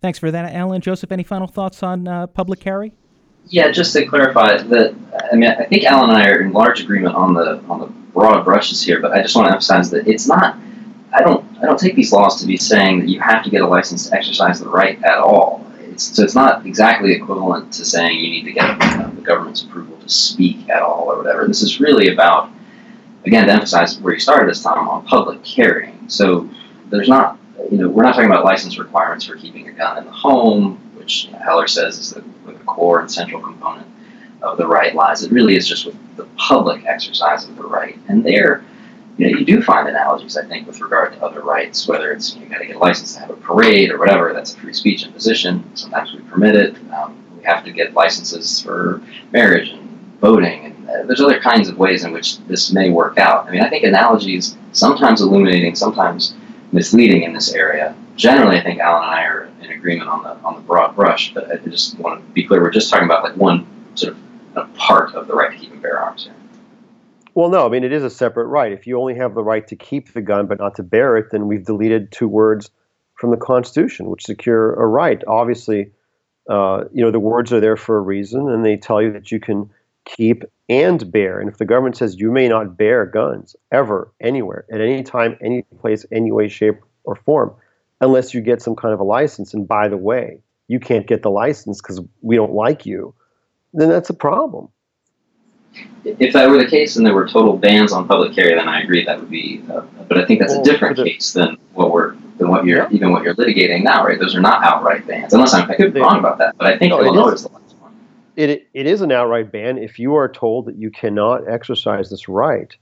Thanks 0.00 0.18
for 0.18 0.30
that, 0.30 0.54
Alan. 0.54 0.80
Joseph, 0.80 1.10
any 1.10 1.24
final 1.24 1.46
thoughts 1.46 1.82
on 1.82 2.06
uh, 2.06 2.26
public 2.28 2.60
carry? 2.60 2.92
Yeah, 3.48 3.70
just 3.70 3.92
to 3.94 4.06
clarify 4.06 4.58
that, 4.58 4.94
I 5.32 5.36
mean, 5.36 5.50
I 5.50 5.64
think 5.64 5.84
Alan 5.84 6.10
and 6.10 6.18
I 6.18 6.28
are 6.28 6.40
in 6.42 6.52
large 6.52 6.80
agreement 6.80 7.14
on 7.14 7.34
the 7.34 7.62
on 7.68 7.80
the 7.80 7.86
broad 7.86 8.44
brushes 8.44 8.82
here, 8.82 9.00
but 9.00 9.12
I 9.12 9.22
just 9.22 9.34
want 9.34 9.48
to 9.48 9.52
emphasize 9.52 9.90
that 9.90 10.06
it's 10.06 10.26
not. 10.26 10.56
I 11.12 11.22
don't. 11.22 11.44
I 11.58 11.62
don't 11.62 11.78
take 11.78 11.96
these 11.96 12.12
laws 12.12 12.40
to 12.40 12.46
be 12.46 12.56
saying 12.56 13.00
that 13.00 13.08
you 13.08 13.20
have 13.20 13.42
to 13.44 13.50
get 13.50 13.62
a 13.62 13.66
license 13.66 14.08
to 14.08 14.14
exercise 14.14 14.60
the 14.60 14.68
right 14.68 15.02
at 15.02 15.18
all. 15.18 15.66
It's, 15.80 16.14
so 16.14 16.22
it's 16.22 16.34
not 16.34 16.66
exactly 16.66 17.12
equivalent 17.12 17.72
to 17.72 17.84
saying 17.84 18.20
you 18.20 18.30
need 18.30 18.44
to 18.44 18.52
get 18.52 18.78
know, 18.78 19.10
the 19.10 19.22
government's 19.22 19.62
approval 19.62 19.96
to 19.96 20.08
speak 20.08 20.68
at 20.68 20.82
all 20.82 21.10
or 21.10 21.16
whatever. 21.16 21.46
This 21.46 21.62
is 21.62 21.80
really 21.80 22.12
about, 22.12 22.50
again, 23.24 23.46
to 23.46 23.52
emphasize 23.52 23.98
where 23.98 24.14
you 24.14 24.20
started 24.20 24.48
this 24.48 24.62
time 24.62 24.88
on 24.88 25.04
public 25.06 25.42
carrying. 25.42 26.08
So 26.08 26.48
there's 26.90 27.08
not, 27.08 27.37
you 27.70 27.78
know, 27.78 27.88
we're 27.88 28.02
not 28.02 28.14
talking 28.14 28.30
about 28.30 28.44
license 28.44 28.78
requirements 28.78 29.24
for 29.26 29.36
keeping 29.36 29.68
a 29.68 29.72
gun 29.72 29.98
in 29.98 30.04
the 30.04 30.10
home, 30.10 30.76
which 30.94 31.26
you 31.26 31.32
know, 31.32 31.38
Heller 31.38 31.66
says 31.66 31.98
is 31.98 32.10
the, 32.10 32.24
the 32.46 32.58
core 32.60 33.00
and 33.00 33.10
central 33.10 33.42
component 33.42 33.86
of 34.42 34.58
the 34.58 34.66
right 34.66 34.94
lies. 34.94 35.22
It 35.22 35.32
really 35.32 35.56
is 35.56 35.66
just 35.66 35.86
with 35.86 35.96
the 36.16 36.24
public 36.36 36.84
exercise 36.86 37.44
of 37.44 37.56
the 37.56 37.64
right. 37.64 37.98
And 38.08 38.24
there, 38.24 38.64
you 39.16 39.30
know, 39.30 39.38
you 39.38 39.44
do 39.44 39.60
find 39.60 39.88
analogies, 39.88 40.36
I 40.36 40.44
think, 40.44 40.66
with 40.66 40.80
regard 40.80 41.12
to 41.14 41.24
other 41.24 41.42
rights, 41.42 41.88
whether 41.88 42.12
it's 42.12 42.34
you, 42.34 42.40
know, 42.40 42.46
you 42.46 42.52
got 42.52 42.58
to 42.58 42.66
get 42.66 42.76
a 42.76 42.78
license 42.78 43.14
to 43.14 43.20
have 43.20 43.30
a 43.30 43.36
parade 43.36 43.90
or 43.90 43.98
whatever, 43.98 44.32
that's 44.32 44.54
a 44.54 44.56
free 44.58 44.72
speech 44.72 45.04
imposition. 45.04 45.64
Sometimes 45.74 46.12
we 46.12 46.20
permit 46.20 46.54
it. 46.54 46.76
Um, 46.92 47.16
we 47.36 47.44
have 47.44 47.64
to 47.64 47.72
get 47.72 47.94
licenses 47.94 48.60
for 48.60 49.02
marriage 49.32 49.70
and 49.70 49.88
voting. 50.20 50.66
And 50.66 50.88
uh, 50.88 51.02
there's 51.06 51.20
other 51.20 51.40
kinds 51.40 51.68
of 51.68 51.78
ways 51.78 52.04
in 52.04 52.12
which 52.12 52.38
this 52.46 52.72
may 52.72 52.90
work 52.90 53.18
out. 53.18 53.46
I 53.46 53.50
mean, 53.50 53.62
I 53.62 53.68
think 53.68 53.84
analogies, 53.84 54.56
sometimes 54.72 55.20
illuminating, 55.20 55.74
sometimes 55.74 56.34
misleading 56.72 57.22
in 57.22 57.32
this 57.32 57.52
area. 57.52 57.94
Generally, 58.16 58.58
I 58.58 58.62
think 58.62 58.80
Alan 58.80 59.04
and 59.04 59.12
I 59.12 59.24
are 59.24 59.50
in 59.62 59.70
agreement 59.70 60.08
on 60.10 60.22
the 60.22 60.30
on 60.44 60.56
the 60.56 60.60
broad 60.60 60.94
brush, 60.96 61.32
but 61.32 61.50
I 61.50 61.56
just 61.56 61.98
want 61.98 62.20
to 62.20 62.32
be 62.32 62.44
clear, 62.44 62.60
we're 62.60 62.70
just 62.70 62.90
talking 62.90 63.06
about 63.06 63.22
like 63.22 63.36
one 63.36 63.66
sort 63.94 64.14
of 64.14 64.18
a 64.56 64.64
part 64.76 65.14
of 65.14 65.28
the 65.28 65.34
right 65.34 65.52
to 65.52 65.56
keep 65.56 65.72
and 65.72 65.82
bear 65.82 65.98
arms 65.98 66.24
here. 66.24 66.34
Well, 67.34 67.50
no, 67.50 67.64
I 67.64 67.68
mean, 67.68 67.84
it 67.84 67.92
is 67.92 68.02
a 68.02 68.10
separate 68.10 68.46
right. 68.46 68.72
If 68.72 68.86
you 68.86 68.98
only 68.98 69.14
have 69.14 69.34
the 69.34 69.44
right 69.44 69.66
to 69.68 69.76
keep 69.76 70.12
the 70.12 70.20
gun 70.20 70.46
but 70.46 70.58
not 70.58 70.74
to 70.76 70.82
bear 70.82 71.16
it, 71.16 71.26
then 71.30 71.46
we've 71.46 71.64
deleted 71.64 72.10
two 72.10 72.26
words 72.26 72.70
from 73.14 73.30
the 73.30 73.36
Constitution, 73.36 74.10
which 74.10 74.24
secure 74.24 74.74
a 74.74 74.86
right. 74.86 75.22
Obviously, 75.28 75.92
uh, 76.48 76.84
you 76.92 77.04
know, 77.04 77.10
the 77.10 77.20
words 77.20 77.52
are 77.52 77.60
there 77.60 77.76
for 77.76 77.98
a 77.98 78.00
reason, 78.00 78.48
and 78.48 78.64
they 78.64 78.76
tell 78.76 79.00
you 79.00 79.12
that 79.12 79.30
you 79.30 79.38
can 79.38 79.70
keep 80.16 80.44
and 80.68 81.10
bear. 81.12 81.38
And 81.38 81.48
if 81.48 81.58
the 81.58 81.64
government 81.64 81.96
says 81.96 82.18
you 82.18 82.30
may 82.30 82.48
not 82.48 82.76
bear 82.76 83.06
guns 83.06 83.54
ever, 83.72 84.12
anywhere, 84.20 84.64
at 84.72 84.80
any 84.80 85.02
time, 85.02 85.36
any 85.40 85.62
place, 85.80 86.04
any 86.10 86.32
way, 86.32 86.48
shape, 86.48 86.80
or 87.04 87.14
form, 87.14 87.54
unless 88.00 88.34
you 88.34 88.40
get 88.40 88.62
some 88.62 88.76
kind 88.76 88.92
of 88.92 89.00
a 89.00 89.04
license, 89.04 89.54
and 89.54 89.66
by 89.66 89.88
the 89.88 89.96
way, 89.96 90.40
you 90.68 90.78
can't 90.80 91.06
get 91.06 91.22
the 91.22 91.30
license 91.30 91.80
because 91.80 92.00
we 92.20 92.36
don't 92.36 92.52
like 92.52 92.84
you, 92.84 93.14
then 93.72 93.88
that's 93.88 94.10
a 94.10 94.14
problem 94.14 94.68
if 96.04 96.32
that 96.32 96.48
were 96.48 96.58
the 96.58 96.66
case 96.66 96.96
and 96.96 97.04
there 97.04 97.14
were 97.14 97.28
total 97.28 97.56
bans 97.56 97.92
on 97.92 98.06
public 98.08 98.34
carry, 98.34 98.54
then 98.54 98.68
I 98.68 98.80
agree 98.80 99.04
that 99.04 99.20
would 99.20 99.30
be. 99.30 99.62
Uh, 99.70 99.80
but 100.08 100.18
I 100.18 100.24
think 100.24 100.40
that's 100.40 100.52
well, 100.52 100.62
a 100.62 100.64
different 100.64 100.96
the, 100.96 101.04
case 101.04 101.32
than 101.32 101.58
what 101.74 101.92
we're 101.92 102.14
than 102.38 102.48
what 102.48 102.64
you're 102.64 102.78
yeah. 102.78 102.88
even 102.90 103.12
what 103.12 103.22
you're 103.22 103.34
litigating 103.34 103.82
now, 103.82 104.04
right? 104.04 104.18
Those 104.18 104.34
are 104.34 104.40
not 104.40 104.62
outright 104.64 105.06
bans, 105.06 105.32
unless 105.34 105.54
I'm, 105.54 105.70
I 105.70 105.74
could 105.74 105.92
be 105.92 106.00
wrong 106.00 106.18
about 106.18 106.38
that. 106.38 106.56
But 106.56 106.68
I 106.68 106.78
think 106.78 106.90
no, 106.90 107.00
Illinois 107.00 107.32
is 107.32 107.42
the. 107.42 107.50
It 108.38 108.68
it 108.72 108.86
is 108.86 109.02
an 109.02 109.12
outright 109.12 109.50
ban 109.52 109.78
if 109.78 109.98
you 109.98 110.14
are 110.14 110.28
told 110.28 110.66
that 110.66 110.76
you 110.76 110.90
cannot 110.90 111.48
exercise 111.48 112.10
this 112.10 112.28
right. 112.28 112.74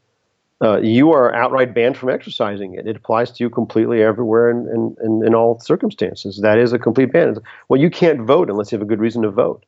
Uh, 0.62 0.80
you 0.80 1.12
are 1.12 1.34
outright 1.34 1.74
banned 1.74 1.96
from 1.98 2.08
exercising 2.08 2.74
it. 2.74 2.86
It 2.86 2.96
applies 2.96 3.30
to 3.32 3.44
you 3.44 3.50
completely 3.50 4.02
everywhere 4.02 4.48
and 4.50 4.66
in, 4.68 4.96
in, 5.02 5.20
in, 5.20 5.26
in 5.28 5.34
all 5.34 5.58
circumstances. 5.60 6.40
That 6.40 6.58
is 6.58 6.72
a 6.72 6.78
complete 6.78 7.12
ban. 7.12 7.36
Well, 7.68 7.78
you 7.78 7.90
can't 7.90 8.22
vote 8.22 8.48
unless 8.48 8.72
you 8.72 8.78
have 8.78 8.86
a 8.86 8.88
good 8.88 9.00
reason 9.00 9.22
to 9.22 9.30
vote 9.30 9.66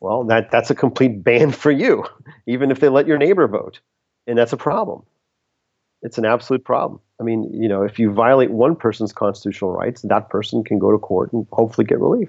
well, 0.00 0.24
that, 0.24 0.50
that's 0.50 0.70
a 0.70 0.74
complete 0.74 1.22
ban 1.24 1.52
for 1.52 1.70
you, 1.70 2.04
even 2.46 2.70
if 2.70 2.80
they 2.80 2.88
let 2.88 3.06
your 3.06 3.18
neighbor 3.18 3.46
vote. 3.48 3.80
And 4.26 4.38
that's 4.38 4.52
a 4.52 4.58
problem. 4.58 5.04
It's 6.02 6.18
an 6.18 6.24
absolute 6.24 6.64
problem. 6.64 7.00
I 7.20 7.24
mean, 7.24 7.50
you 7.52 7.68
know, 7.68 7.82
if 7.82 7.98
you 7.98 8.12
violate 8.12 8.50
one 8.50 8.76
person's 8.76 9.12
constitutional 9.12 9.72
rights, 9.72 10.02
that 10.02 10.28
person 10.28 10.62
can 10.62 10.78
go 10.78 10.92
to 10.92 10.98
court 10.98 11.32
and 11.32 11.46
hopefully 11.50 11.86
get 11.86 11.98
relief. 11.98 12.28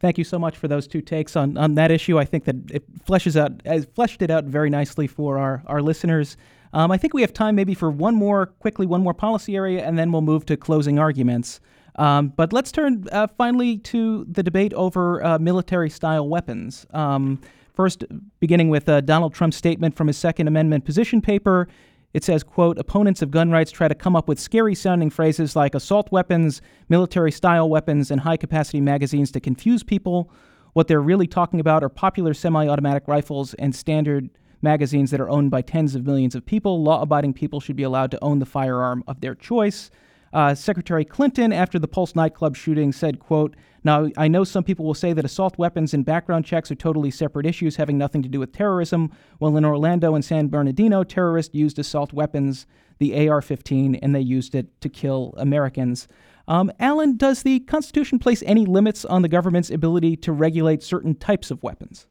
Thank 0.00 0.16
you 0.16 0.24
so 0.24 0.38
much 0.38 0.56
for 0.56 0.68
those 0.68 0.86
two 0.86 1.00
takes 1.00 1.34
on, 1.34 1.56
on 1.56 1.74
that 1.74 1.90
issue. 1.90 2.18
I 2.18 2.24
think 2.24 2.44
that 2.44 2.56
it 2.70 3.04
fleshes 3.04 3.38
out, 3.38 3.60
has 3.66 3.86
fleshed 3.94 4.22
it 4.22 4.30
out 4.30 4.44
very 4.44 4.70
nicely 4.70 5.08
for 5.08 5.38
our, 5.38 5.62
our 5.66 5.82
listeners. 5.82 6.36
Um, 6.72 6.92
I 6.92 6.98
think 6.98 7.14
we 7.14 7.22
have 7.22 7.32
time 7.32 7.56
maybe 7.56 7.74
for 7.74 7.90
one 7.90 8.14
more, 8.14 8.46
quickly, 8.46 8.86
one 8.86 9.02
more 9.02 9.14
policy 9.14 9.56
area, 9.56 9.84
and 9.84 9.98
then 9.98 10.12
we'll 10.12 10.22
move 10.22 10.46
to 10.46 10.56
closing 10.56 10.98
arguments. 10.98 11.60
Um, 11.96 12.28
but 12.28 12.52
let's 12.52 12.70
turn 12.70 13.06
uh, 13.10 13.26
finally 13.26 13.78
to 13.78 14.24
the 14.30 14.42
debate 14.42 14.72
over 14.74 15.24
uh, 15.24 15.38
military 15.38 15.90
style 15.90 16.28
weapons. 16.28 16.86
Um, 16.92 17.40
first, 17.74 18.04
beginning 18.38 18.68
with 18.68 18.88
uh, 18.88 19.00
Donald 19.00 19.34
Trump's 19.34 19.56
statement 19.56 19.96
from 19.96 20.06
his 20.06 20.16
Second 20.16 20.46
Amendment 20.46 20.84
position 20.84 21.20
paper. 21.20 21.66
It 22.14 22.24
says, 22.24 22.42
quote, 22.42 22.78
opponents 22.78 23.20
of 23.20 23.30
gun 23.30 23.50
rights 23.50 23.70
try 23.70 23.86
to 23.86 23.94
come 23.94 24.16
up 24.16 24.28
with 24.28 24.40
scary 24.40 24.74
sounding 24.74 25.10
phrases 25.10 25.54
like 25.54 25.74
assault 25.74 26.10
weapons, 26.10 26.62
military 26.88 27.30
style 27.30 27.68
weapons, 27.68 28.10
and 28.10 28.20
high 28.20 28.38
capacity 28.38 28.80
magazines 28.80 29.30
to 29.32 29.40
confuse 29.40 29.82
people. 29.82 30.30
What 30.72 30.88
they're 30.88 31.02
really 31.02 31.26
talking 31.26 31.60
about 31.60 31.84
are 31.84 31.88
popular 31.88 32.32
semi 32.32 32.66
automatic 32.66 33.06
rifles 33.06 33.52
and 33.54 33.74
standard 33.74 34.30
magazines 34.62 35.10
that 35.10 35.20
are 35.20 35.28
owned 35.28 35.50
by 35.50 35.60
tens 35.60 35.94
of 35.94 36.06
millions 36.06 36.34
of 36.34 36.46
people. 36.46 36.82
Law 36.82 37.02
abiding 37.02 37.34
people 37.34 37.60
should 37.60 37.76
be 37.76 37.82
allowed 37.82 38.10
to 38.10 38.24
own 38.24 38.38
the 38.38 38.46
firearm 38.46 39.04
of 39.06 39.20
their 39.20 39.34
choice. 39.34 39.90
Uh, 40.32 40.54
Secretary 40.54 41.04
Clinton, 41.04 41.52
after 41.52 41.78
the 41.78 41.88
Pulse 41.88 42.14
nightclub 42.14 42.56
shooting, 42.56 42.92
said, 42.92 43.18
quote, 43.18 43.56
Now, 43.84 44.08
I 44.16 44.28
know 44.28 44.44
some 44.44 44.64
people 44.64 44.84
will 44.84 44.94
say 44.94 45.12
that 45.12 45.24
assault 45.24 45.56
weapons 45.58 45.94
and 45.94 46.04
background 46.04 46.44
checks 46.44 46.70
are 46.70 46.76
totally 46.76 47.10
separate 47.10 47.46
issues 47.46 47.76
having 47.76 47.96
nothing 47.96 48.22
to 48.22 48.28
do 48.28 48.40
with 48.40 48.52
terrorism. 48.52 49.10
Well, 49.40 49.56
in 49.56 49.64
Orlando 49.64 50.14
and 50.14 50.24
San 50.24 50.48
Bernardino, 50.48 51.04
terrorists 51.04 51.54
used 51.54 51.78
assault 51.78 52.12
weapons, 52.12 52.66
the 52.98 53.28
AR 53.28 53.40
15, 53.40 53.94
and 53.96 54.14
they 54.14 54.20
used 54.20 54.54
it 54.54 54.80
to 54.80 54.88
kill 54.88 55.34
Americans. 55.38 56.08
Um, 56.48 56.72
Alan, 56.80 57.16
does 57.16 57.42
the 57.42 57.60
Constitution 57.60 58.18
place 58.18 58.42
any 58.46 58.64
limits 58.64 59.04
on 59.04 59.22
the 59.22 59.28
government's 59.28 59.70
ability 59.70 60.16
to 60.16 60.32
regulate 60.32 60.82
certain 60.82 61.14
types 61.14 61.50
of 61.50 61.62
weapons? 61.62 62.06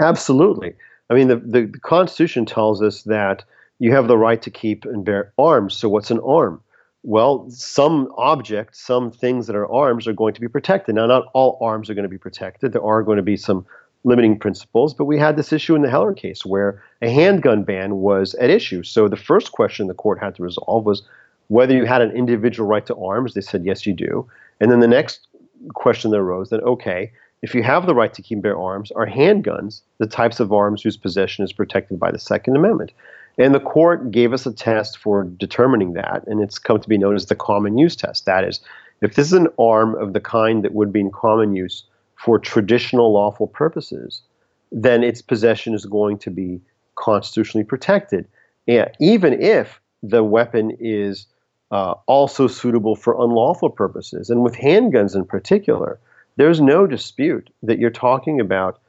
Absolutely. 0.00 0.74
I 1.10 1.14
mean, 1.14 1.28
the, 1.28 1.36
the, 1.36 1.66
the 1.66 1.80
Constitution 1.80 2.46
tells 2.46 2.82
us 2.82 3.02
that 3.02 3.44
you 3.78 3.92
have 3.92 4.08
the 4.08 4.16
right 4.16 4.40
to 4.42 4.50
keep 4.50 4.84
and 4.84 5.04
bear 5.04 5.32
arms. 5.38 5.76
So, 5.76 5.88
what's 5.88 6.10
an 6.10 6.20
arm? 6.20 6.60
Well, 7.04 7.44
some 7.50 8.10
objects, 8.16 8.80
some 8.80 9.10
things 9.10 9.46
that 9.46 9.54
are 9.54 9.70
arms 9.70 10.08
are 10.08 10.14
going 10.14 10.32
to 10.32 10.40
be 10.40 10.48
protected. 10.48 10.94
Now, 10.94 11.06
not 11.06 11.26
all 11.34 11.58
arms 11.60 11.90
are 11.90 11.94
going 11.94 12.04
to 12.04 12.08
be 12.08 12.18
protected. 12.18 12.72
There 12.72 12.82
are 12.82 13.02
going 13.02 13.18
to 13.18 13.22
be 13.22 13.36
some 13.36 13.66
limiting 14.04 14.38
principles, 14.38 14.94
but 14.94 15.04
we 15.04 15.18
had 15.18 15.36
this 15.36 15.52
issue 15.52 15.74
in 15.74 15.82
the 15.82 15.90
Heller 15.90 16.14
case 16.14 16.46
where 16.46 16.82
a 17.02 17.10
handgun 17.10 17.62
ban 17.62 17.96
was 17.96 18.34
at 18.36 18.48
issue. 18.48 18.82
So 18.82 19.06
the 19.06 19.16
first 19.16 19.52
question 19.52 19.86
the 19.86 19.94
court 19.94 20.18
had 20.18 20.34
to 20.36 20.42
resolve 20.42 20.86
was 20.86 21.02
whether 21.48 21.74
you 21.74 21.84
had 21.84 22.00
an 22.00 22.10
individual 22.12 22.66
right 22.66 22.86
to 22.86 22.96
arms. 22.96 23.34
They 23.34 23.42
said, 23.42 23.66
yes, 23.66 23.84
you 23.84 23.92
do. 23.92 24.26
And 24.60 24.70
then 24.70 24.80
the 24.80 24.88
next 24.88 25.26
question 25.74 26.10
that 26.10 26.18
arose 26.18 26.48
that, 26.50 26.62
okay, 26.62 27.12
if 27.42 27.54
you 27.54 27.62
have 27.62 27.84
the 27.84 27.94
right 27.94 28.14
to 28.14 28.22
keep 28.22 28.36
and 28.36 28.42
bear 28.42 28.58
arms, 28.58 28.90
are 28.92 29.06
handguns 29.06 29.82
the 29.98 30.06
types 30.06 30.40
of 30.40 30.54
arms 30.54 30.80
whose 30.80 30.96
possession 30.96 31.44
is 31.44 31.52
protected 31.52 32.00
by 32.00 32.10
the 32.10 32.18
Second 32.18 32.56
Amendment? 32.56 32.92
And 33.38 33.54
the 33.54 33.60
court 33.60 34.10
gave 34.10 34.32
us 34.32 34.46
a 34.46 34.52
test 34.52 34.98
for 34.98 35.24
determining 35.24 35.94
that, 35.94 36.24
and 36.26 36.40
it's 36.40 36.58
come 36.58 36.80
to 36.80 36.88
be 36.88 36.98
known 36.98 37.16
as 37.16 37.26
the 37.26 37.34
common 37.34 37.76
use 37.78 37.96
test. 37.96 38.26
That 38.26 38.44
is, 38.44 38.60
if 39.00 39.14
this 39.14 39.26
is 39.26 39.32
an 39.32 39.48
arm 39.58 39.96
of 39.96 40.12
the 40.12 40.20
kind 40.20 40.64
that 40.64 40.72
would 40.72 40.92
be 40.92 41.00
in 41.00 41.10
common 41.10 41.54
use 41.54 41.84
for 42.16 42.38
traditional 42.38 43.12
lawful 43.12 43.48
purposes, 43.48 44.22
then 44.70 45.02
its 45.02 45.20
possession 45.20 45.74
is 45.74 45.84
going 45.84 46.18
to 46.18 46.30
be 46.30 46.60
constitutionally 46.94 47.64
protected. 47.64 48.26
And 48.68 48.90
even 49.00 49.42
if 49.42 49.80
the 50.02 50.22
weapon 50.22 50.76
is 50.78 51.26
uh, 51.70 51.94
also 52.06 52.46
suitable 52.46 52.94
for 52.94 53.14
unlawful 53.14 53.70
purposes, 53.70 54.30
and 54.30 54.42
with 54.42 54.54
handguns 54.54 55.16
in 55.16 55.24
particular, 55.24 55.98
there's 56.36 56.60
no 56.60 56.86
dispute 56.86 57.50
that 57.62 57.78
you're 57.78 57.90
talking 57.90 58.40
about 58.40 58.80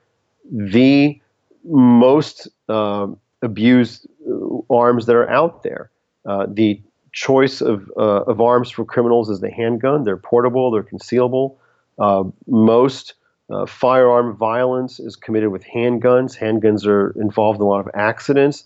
the 0.51 1.19
most 1.63 2.47
uh, 2.69 3.07
abused 3.41 4.07
uh, 4.29 4.73
arms 4.73 5.05
that 5.05 5.15
are 5.15 5.29
out 5.29 5.63
there. 5.63 5.91
Uh, 6.25 6.47
the 6.49 6.81
choice 7.11 7.61
of, 7.61 7.89
uh, 7.97 8.23
of 8.23 8.41
arms 8.41 8.69
for 8.69 8.83
criminals 8.83 9.29
is 9.29 9.39
the 9.39 9.51
handgun. 9.51 10.03
They're 10.03 10.17
portable, 10.17 10.71
they're 10.71 10.83
concealable. 10.83 11.55
Uh, 11.97 12.25
most 12.47 13.13
uh, 13.49 13.65
firearm 13.65 14.35
violence 14.35 14.99
is 14.99 15.15
committed 15.15 15.49
with 15.49 15.63
handguns. 15.63 16.37
Handguns 16.37 16.85
are 16.85 17.11
involved 17.21 17.59
in 17.59 17.65
a 17.65 17.69
lot 17.69 17.79
of 17.79 17.89
accidents. 17.93 18.65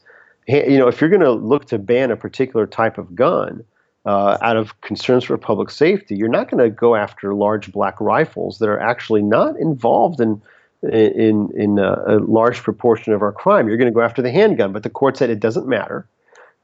Ha- 0.49 0.67
you 0.67 0.77
know, 0.77 0.87
if 0.87 0.99
you're 0.99 1.09
going 1.09 1.21
to 1.21 1.31
look 1.31 1.65
to 1.65 1.77
ban 1.77 2.11
a 2.11 2.15
particular 2.15 2.65
type 2.65 2.97
of 2.97 3.13
gun 3.15 3.63
uh, 4.05 4.37
out 4.41 4.57
of 4.57 4.79
concerns 4.81 5.25
for 5.25 5.37
public 5.37 5.69
safety, 5.69 6.15
you're 6.15 6.29
not 6.29 6.49
going 6.49 6.63
to 6.63 6.69
go 6.69 6.95
after 6.95 7.35
large 7.35 7.71
black 7.71 7.99
rifles 7.99 8.59
that 8.59 8.69
are 8.69 8.79
actually 8.79 9.21
not 9.21 9.57
involved 9.59 10.19
in 10.21 10.41
in 10.83 11.49
in 11.55 11.79
a, 11.79 12.03
a 12.07 12.15
large 12.19 12.63
proportion 12.63 13.13
of 13.13 13.21
our 13.21 13.31
crime. 13.31 13.67
You're 13.67 13.77
going 13.77 13.91
to 13.91 13.93
go 13.93 14.01
after 14.01 14.21
the 14.21 14.31
handgun, 14.31 14.71
but 14.73 14.83
the 14.83 14.89
court 14.89 15.17
said 15.17 15.29
it 15.29 15.39
doesn't 15.39 15.67
matter 15.67 16.07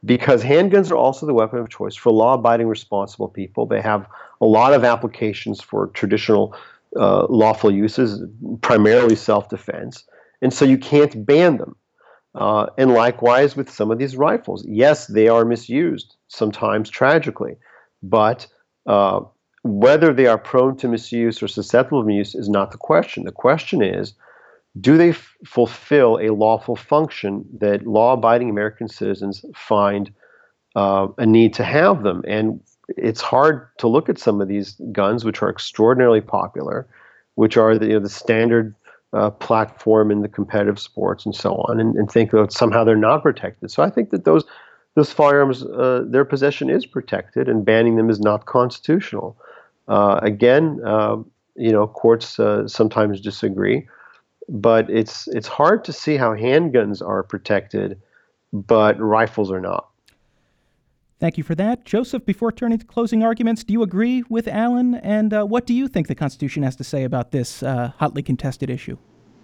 because 0.03 0.43
handguns 0.43 0.91
are 0.91 0.95
also 0.95 1.25
the 1.25 1.33
weapon 1.33 1.59
of 1.59 1.69
choice 1.69 1.95
for 1.95 2.11
law 2.11 2.35
abiding, 2.35 2.67
responsible 2.67 3.27
people. 3.27 3.65
They 3.65 3.81
have 3.81 4.07
a 4.39 4.45
lot 4.45 4.73
of 4.73 4.83
applications 4.83 5.61
for 5.61 5.87
traditional 5.87 6.55
uh, 6.95 7.25
lawful 7.27 7.71
uses, 7.71 8.23
primarily 8.61 9.15
self 9.15 9.49
defense. 9.49 10.03
And 10.41 10.53
so 10.53 10.65
you 10.65 10.77
can't 10.77 11.25
ban 11.25 11.57
them. 11.57 11.75
Uh, 12.35 12.67
and 12.77 12.91
likewise 12.91 13.55
with 13.55 13.69
some 13.69 13.91
of 13.91 13.97
these 13.97 14.17
rifles. 14.17 14.65
Yes, 14.67 15.07
they 15.07 15.29
are 15.29 15.45
misused, 15.45 16.17
sometimes 16.27 16.89
tragically, 16.89 17.55
but 18.03 18.45
uh, 18.87 19.21
whether 19.65 20.13
they 20.13 20.27
are 20.27 20.37
prone 20.37 20.77
to 20.77 20.87
misuse 20.87 21.41
or 21.41 21.47
susceptible 21.47 22.03
to 22.03 22.07
misuse 22.07 22.35
is 22.35 22.47
not 22.47 22.71
the 22.71 22.77
question. 22.77 23.23
The 23.23 23.31
question 23.31 23.81
is 23.81 24.13
do 24.79 24.95
they 24.95 25.09
f- 25.09 25.35
fulfill 25.43 26.19
a 26.19 26.29
lawful 26.29 26.75
function 26.75 27.45
that 27.59 27.87
law 27.87 28.13
abiding 28.13 28.49
American 28.49 28.87
citizens 28.87 29.43
find 29.55 30.13
uh, 30.75 31.07
a 31.17 31.25
need 31.25 31.55
to 31.55 31.63
have 31.63 32.03
them? 32.03 32.23
And 32.27 32.59
it's 32.89 33.21
hard 33.21 33.67
to 33.79 33.87
look 33.87 34.07
at 34.07 34.19
some 34.19 34.39
of 34.39 34.47
these 34.47 34.79
guns, 34.91 35.25
which 35.25 35.41
are 35.41 35.49
extraordinarily 35.49 36.21
popular, 36.21 36.87
which 37.33 37.57
are 37.57 37.75
the, 37.75 37.87
you 37.87 37.93
know, 37.93 37.99
the 38.01 38.09
standard 38.09 38.75
uh, 39.13 39.31
platform 39.31 40.11
in 40.11 40.21
the 40.21 40.27
competitive 40.27 40.77
sports 40.77 41.25
and 41.25 41.33
so 41.33 41.55
on, 41.69 41.79
and, 41.79 41.95
and, 41.95 42.11
think 42.11 42.31
that 42.31 42.51
somehow 42.51 42.83
they're 42.83 42.97
not 42.97 43.23
protected. 43.23 43.71
So 43.71 43.81
I 43.81 43.89
think 43.89 44.11
that 44.11 44.25
those 44.25 44.43
those 44.95 45.11
firearms, 45.11 45.63
uh, 45.63 46.03
their 46.05 46.25
possession 46.25 46.69
is 46.69 46.85
protected, 46.85 47.49
and 47.49 47.65
banning 47.65 47.95
them 47.95 48.09
is 48.09 48.19
not 48.19 48.45
constitutional. 48.45 49.37
Uh, 49.87 50.19
again, 50.21 50.79
uh, 50.85 51.17
you 51.55 51.71
know, 51.71 51.87
courts 51.87 52.39
uh, 52.39 52.67
sometimes 52.67 53.21
disagree, 53.21 53.87
but 54.49 54.89
it's 54.89 55.27
it's 55.27 55.47
hard 55.47 55.83
to 55.85 55.93
see 55.93 56.17
how 56.17 56.33
handguns 56.33 57.05
are 57.05 57.23
protected, 57.23 58.01
but 58.51 58.99
rifles 58.99 59.51
are 59.51 59.61
not. 59.61 59.89
Thank 61.19 61.37
you 61.37 61.43
for 61.43 61.55
that. 61.55 61.85
Joseph, 61.85 62.25
before 62.25 62.51
turning 62.51 62.77
to 62.77 62.85
closing 62.85 63.23
arguments, 63.23 63.63
do 63.63 63.71
you 63.71 63.83
agree 63.83 64.23
with 64.29 64.47
Alan? 64.47 64.95
And 64.95 65.33
uh, 65.33 65.45
what 65.45 65.65
do 65.65 65.73
you 65.73 65.87
think 65.87 66.07
the 66.07 66.15
Constitution 66.15 66.61
has 66.63 66.75
to 66.75 66.83
say 66.83 67.03
about 67.03 67.31
this 67.31 67.63
uh, 67.63 67.93
hotly 67.97 68.21
contested 68.21 68.69
issue? 68.69 68.97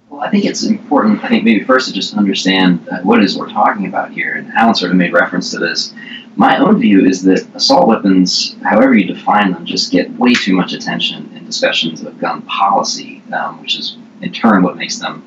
Well, 0.10 0.20
I 0.20 0.30
think 0.30 0.44
it's 0.44 0.64
important, 0.64 1.24
I 1.24 1.30
think 1.30 1.46
maybe 1.46 1.64
first 1.64 1.88
to 1.88 1.94
just 1.94 2.18
understand 2.18 2.86
uh, 2.90 3.00
what 3.04 3.20
it 3.20 3.26
is 3.26 3.38
we're 3.38 3.50
talking 3.50 3.86
about 3.88 4.12
here. 4.12 4.34
And 4.34 4.52
Alan 4.52 4.76
sort 4.76 4.92
of 4.92 4.98
made 4.98 5.14
reference 5.14 5.50
to 5.52 5.60
this. 5.60 5.94
My 6.42 6.58
own 6.58 6.80
view 6.80 7.06
is 7.06 7.22
that 7.26 7.48
assault 7.54 7.88
weapons, 7.88 8.56
however 8.64 8.96
you 8.96 9.06
define 9.06 9.52
them, 9.52 9.64
just 9.64 9.92
get 9.92 10.10
way 10.18 10.34
too 10.34 10.56
much 10.56 10.74
attention 10.74 11.32
in 11.36 11.46
discussions 11.46 12.02
of 12.02 12.20
gun 12.20 12.42
policy, 12.42 13.22
um, 13.32 13.62
which 13.62 13.78
is 13.78 13.96
in 14.22 14.34
turn 14.34 14.64
what 14.64 14.76
makes 14.76 14.98
them 14.98 15.24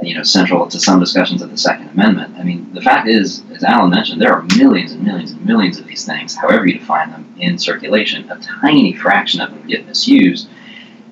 you 0.00 0.14
know, 0.14 0.22
central 0.22 0.66
to 0.66 0.80
some 0.80 0.98
discussions 0.98 1.42
of 1.42 1.50
the 1.50 1.58
Second 1.58 1.88
Amendment. 1.90 2.38
I 2.38 2.42
mean, 2.42 2.72
the 2.72 2.80
fact 2.80 3.06
is, 3.06 3.42
as 3.54 3.64
Alan 3.64 3.90
mentioned, 3.90 4.18
there 4.18 4.32
are 4.32 4.46
millions 4.56 4.92
and 4.92 5.04
millions 5.04 5.32
and 5.32 5.44
millions 5.44 5.78
of 5.78 5.86
these 5.86 6.06
things, 6.06 6.34
however 6.34 6.66
you 6.66 6.78
define 6.78 7.10
them, 7.10 7.34
in 7.38 7.58
circulation. 7.58 8.30
A 8.30 8.38
tiny 8.38 8.94
fraction 8.94 9.42
of 9.42 9.50
them 9.50 9.68
get 9.68 9.86
misused, 9.86 10.48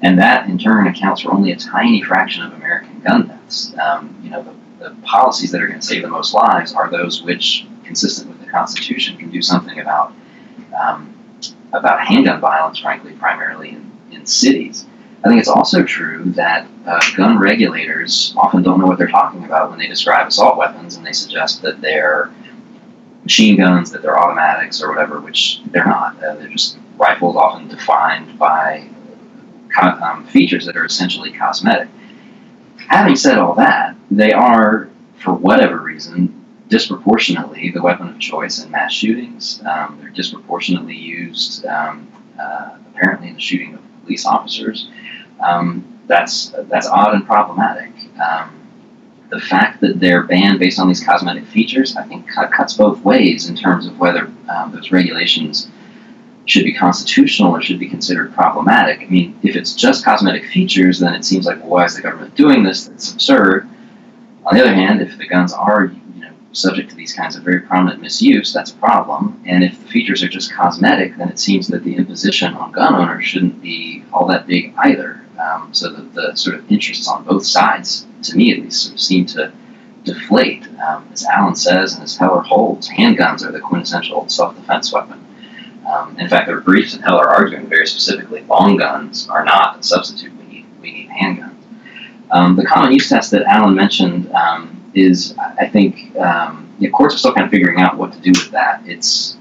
and 0.01 0.19
that 0.19 0.49
in 0.49 0.57
turn 0.57 0.87
accounts 0.87 1.21
for 1.21 1.35
only 1.35 1.53
a 1.53 1.57
tiny 1.57 2.01
fraction 2.01 2.45
of 2.45 2.55
American 2.55 2.99
gun 3.03 3.27
deaths. 3.27 3.77
Um, 3.77 4.19
you 4.23 4.31
know, 4.31 4.43
the, 4.43 4.89
the 4.89 4.97
policies 5.03 5.53
that 5.53 5.61
are 5.61 5.67
going 5.67 5.81
to 5.81 5.87
save 5.87 6.01
the 6.01 6.09
most 6.09 6.33
lives 6.33 6.73
are 6.73 6.91
those 6.91 7.23
which, 7.23 7.67
consistent 7.85 8.31
with 8.31 8.38
the 8.49 8.53
Constitution, 8.53 9.17
can 9.17 9.31
do 9.31 9.43
something 9.43 9.79
about 9.81 10.13
um, 10.79 11.15
about 11.73 12.01
handgun 12.01 12.41
violence, 12.41 12.79
frankly, 12.79 13.13
primarily 13.13 13.71
in, 13.71 13.93
in 14.11 14.27
cities. 14.27 14.87
I 15.25 15.29
think 15.29 15.41
it's 15.41 15.49
also 15.49 15.83
true 15.83 16.25
that 16.33 16.67
uh, 16.87 17.01
gun 17.17 17.39
regulators 17.39 18.33
often 18.37 18.63
don't 18.63 18.81
know 18.81 18.87
what 18.87 18.99
they're 18.99 19.09
talking 19.09 19.45
about 19.45 19.71
when 19.71 19.79
they 19.79 19.89
describe 19.89 20.29
assault 20.29 20.57
weapons 20.57 20.97
and 20.97 21.05
they 21.05 21.13
suggest 21.13 21.61
that 21.63 21.81
they're 21.81 22.33
machine 23.25 23.57
guns, 23.57 23.91
that 23.91 24.01
they're 24.01 24.19
automatics 24.19 24.81
or 24.81 24.89
whatever, 24.89 25.21
which 25.21 25.61
they're 25.67 25.85
not. 25.85 26.23
Uh, 26.23 26.37
they're 26.37 26.49
just 26.49 26.79
rifles 26.97 27.37
often 27.37 27.69
defined 27.69 28.39
by 28.39 28.89
um, 29.83 30.25
features 30.27 30.65
that 30.67 30.77
are 30.77 30.85
essentially 30.85 31.33
cosmetic. 31.33 31.89
Having 32.89 33.17
said 33.17 33.39
all 33.39 33.55
that, 33.55 33.97
they 34.11 34.33
are, 34.33 34.89
for 35.19 35.35
whatever 35.35 35.79
reason, 35.79 36.38
disproportionately 36.69 37.71
the 37.71 37.83
weapon 37.83 38.09
of 38.09 38.19
choice 38.19 38.63
in 38.63 38.71
mass 38.71 38.93
shootings. 38.93 39.63
Um, 39.65 39.99
they're 40.01 40.11
disproportionately 40.11 40.97
used, 40.97 41.67
um, 41.67 42.11
uh, 42.39 42.77
apparently, 42.95 43.29
in 43.29 43.35
the 43.35 43.41
shooting 43.41 43.75
of 43.75 43.81
police 44.05 44.27
officers 44.27 44.89
um, 45.41 45.85
that's 46.07 46.53
that's 46.69 46.87
odd 46.87 47.15
and 47.15 47.27
problematic. 47.27 47.93
Um, 48.21 48.55
the 49.31 49.41
fact 49.41 49.81
that 49.83 50.01
they're 50.01 50.23
banned 50.23 50.59
based 50.59 50.79
on 50.79 50.89
these 50.89 51.05
cosmetic 51.05 51.45
features, 51.45 51.97
I 51.97 52.03
think, 52.05 52.27
cuts 52.29 52.75
both 52.75 53.03
ways 53.05 53.49
in 53.49 53.57
terms 53.57 53.87
of 53.87 53.99
whether 53.99 54.33
um, 54.49 54.73
those 54.73 54.91
regulations 54.91 55.69
should 56.47 56.65
be 56.65 56.73
constitutional 56.73 57.55
or 57.55 57.61
should 57.61 57.79
be 57.79 57.89
considered 57.89 58.33
problematic. 58.33 59.03
I 59.03 59.07
mean, 59.07 59.39
if 59.43 59.55
it's 59.55 59.75
just 59.75 60.03
cosmetic 60.03 60.47
features, 60.47 60.99
then 60.99 61.15
it 61.15 61.27
seems 61.27 61.45
like, 61.45 61.61
well, 61.61 61.69
why 61.69 61.85
is 61.85 61.95
the 61.95 62.01
government 62.01 62.35
doing 62.37 62.63
this? 62.63 62.87
That's 62.87 63.13
absurd. 63.13 63.69
On 64.47 64.57
the 64.57 64.63
other 64.63 64.75
hand, 64.75 65.03
if 65.03 65.19
the 65.19 65.27
guns 65.27 65.53
are 65.53 65.93
subject 66.59 66.91
to 66.91 66.97
these 66.97 67.13
kinds 67.13 67.37
of 67.37 67.43
very 67.43 67.61
prominent 67.61 68.01
misuse, 68.03 68.53
that's 68.53 68.71
a 68.73 68.77
problem. 68.77 69.41
And 69.47 69.65
if 69.65 69.81
the 69.81 69.89
features 69.89 70.23
are 70.23 70.29
just 70.29 70.53
cosmetic, 70.53 71.17
then 71.17 71.29
it 71.29 71.39
seems 71.39 71.69
that 71.69 71.85
the 71.85 71.95
imposition 71.95 72.55
on 72.55 72.73
gun 72.73 72.95
owners 72.95 73.25
shouldn't 73.25 73.63
be 73.63 74.05
all 74.13 74.27
that 74.27 74.47
big 74.47 74.75
either. 74.79 75.23
Um, 75.39 75.73
so 75.73 75.91
that 75.93 76.15
the 76.15 76.35
sort 76.35 76.57
of 76.57 76.71
interests 76.71 77.07
on 77.07 77.23
both 77.23 77.47
sides, 77.47 78.09
to 78.25 78.37
me 78.37 78.53
at 78.53 78.59
least, 78.59 78.83
sort 78.83 78.95
of 78.95 79.01
seem 79.01 79.25
to 79.27 79.53
deflate. 80.03 80.67
Um, 80.81 81.09
as 81.13 81.25
Alan 81.25 81.55
says 81.55 81.95
and 81.95 82.03
as 82.03 82.17
Heller 82.17 82.41
holds, 82.41 82.89
handguns 82.89 83.47
are 83.47 83.53
the 83.53 83.61
quintessential 83.61 84.29
self-defense 84.29 84.93
weapon. 84.93 85.25
Um, 85.89 86.19
in 86.19 86.29
fact, 86.29 86.49
there 86.49 86.57
are 86.57 86.61
briefs 86.61 86.95
in 86.95 87.03
Heller 87.03 87.29
arguing 87.29 87.67
very 87.67 87.87
specifically 87.87 88.43
long 88.43 88.77
guns 88.77 89.29
are 89.29 89.45
not 89.45 89.79
a 89.79 89.83
substitute. 89.83 90.33
We 90.37 90.45
need, 90.47 90.67
we 90.83 90.93
need 90.93 91.11
handguns. 91.11 91.55
Um, 92.31 92.57
the 92.57 92.65
common 92.65 92.93
use 92.93 93.09
test 93.09 93.31
that 93.31 93.43
Alan 93.43 93.75
mentioned 93.75 94.31
um, 94.33 94.78
is, 94.95 95.35
I 95.39 95.69
think, 95.69 96.17
um, 96.17 96.65
courts 96.93 97.15
are 97.15 97.19
still 97.19 97.35
kind 97.35 97.45
of 97.45 97.51
figuring 97.51 97.81
out 97.81 97.97
what 97.97 98.13
to 98.13 98.21
do 98.21 98.31
with 98.31 98.51
that. 98.53 98.83
It's, 98.87 99.37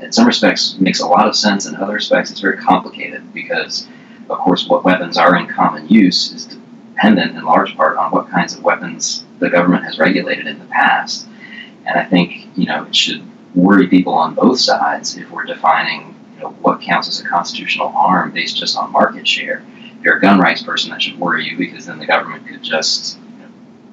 in 0.00 0.12
some 0.12 0.26
respects, 0.26 0.78
makes 0.78 1.00
a 1.00 1.06
lot 1.06 1.26
of 1.26 1.36
sense. 1.36 1.66
In 1.66 1.74
other 1.76 1.94
respects, 1.94 2.30
it's 2.30 2.40
very 2.40 2.56
complicated 2.56 3.32
because 3.34 3.88
of 4.30 4.38
course, 4.38 4.68
what 4.68 4.84
weapons 4.84 5.16
are 5.16 5.36
in 5.36 5.46
common 5.46 5.88
use 5.88 6.32
is 6.32 6.46
dependent 6.46 7.36
in 7.36 7.44
large 7.44 7.76
part 7.76 7.96
on 7.96 8.10
what 8.10 8.28
kinds 8.28 8.54
of 8.54 8.62
weapons 8.62 9.24
the 9.38 9.48
government 9.48 9.84
has 9.84 9.98
regulated 9.98 10.46
in 10.46 10.58
the 10.58 10.64
past. 10.66 11.26
And 11.86 11.98
I 11.98 12.04
think, 12.04 12.48
you 12.56 12.66
know, 12.66 12.84
it 12.84 12.94
should 12.94 13.22
worry 13.54 13.86
people 13.86 14.12
on 14.12 14.34
both 14.34 14.60
sides 14.60 15.16
if 15.16 15.30
we're 15.30 15.44
defining, 15.44 16.14
you 16.36 16.42
know, 16.42 16.50
what 16.60 16.80
counts 16.80 17.08
as 17.08 17.20
a 17.20 17.28
constitutional 17.28 17.88
harm 17.88 18.32
based 18.32 18.58
just 18.58 18.76
on 18.76 18.92
market 18.92 19.26
share. 19.26 19.64
If 19.98 20.04
you're 20.04 20.18
a 20.18 20.20
gun 20.20 20.38
rights 20.38 20.62
person, 20.62 20.90
that 20.90 21.00
should 21.00 21.18
worry 21.18 21.48
you 21.48 21.56
because 21.56 21.86
then 21.86 21.98
the 21.98 22.06
government 22.06 22.46
could 22.46 22.62
just 22.62 23.17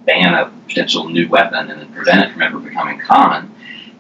ban 0.06 0.34
a 0.34 0.52
potential 0.68 1.10
new 1.10 1.28
weapon 1.28 1.72
and 1.72 1.82
then 1.82 1.92
prevent 1.94 2.22
it 2.22 2.34
from 2.34 2.42
ever 2.42 2.60
becoming 2.60 3.00
common. 3.00 3.52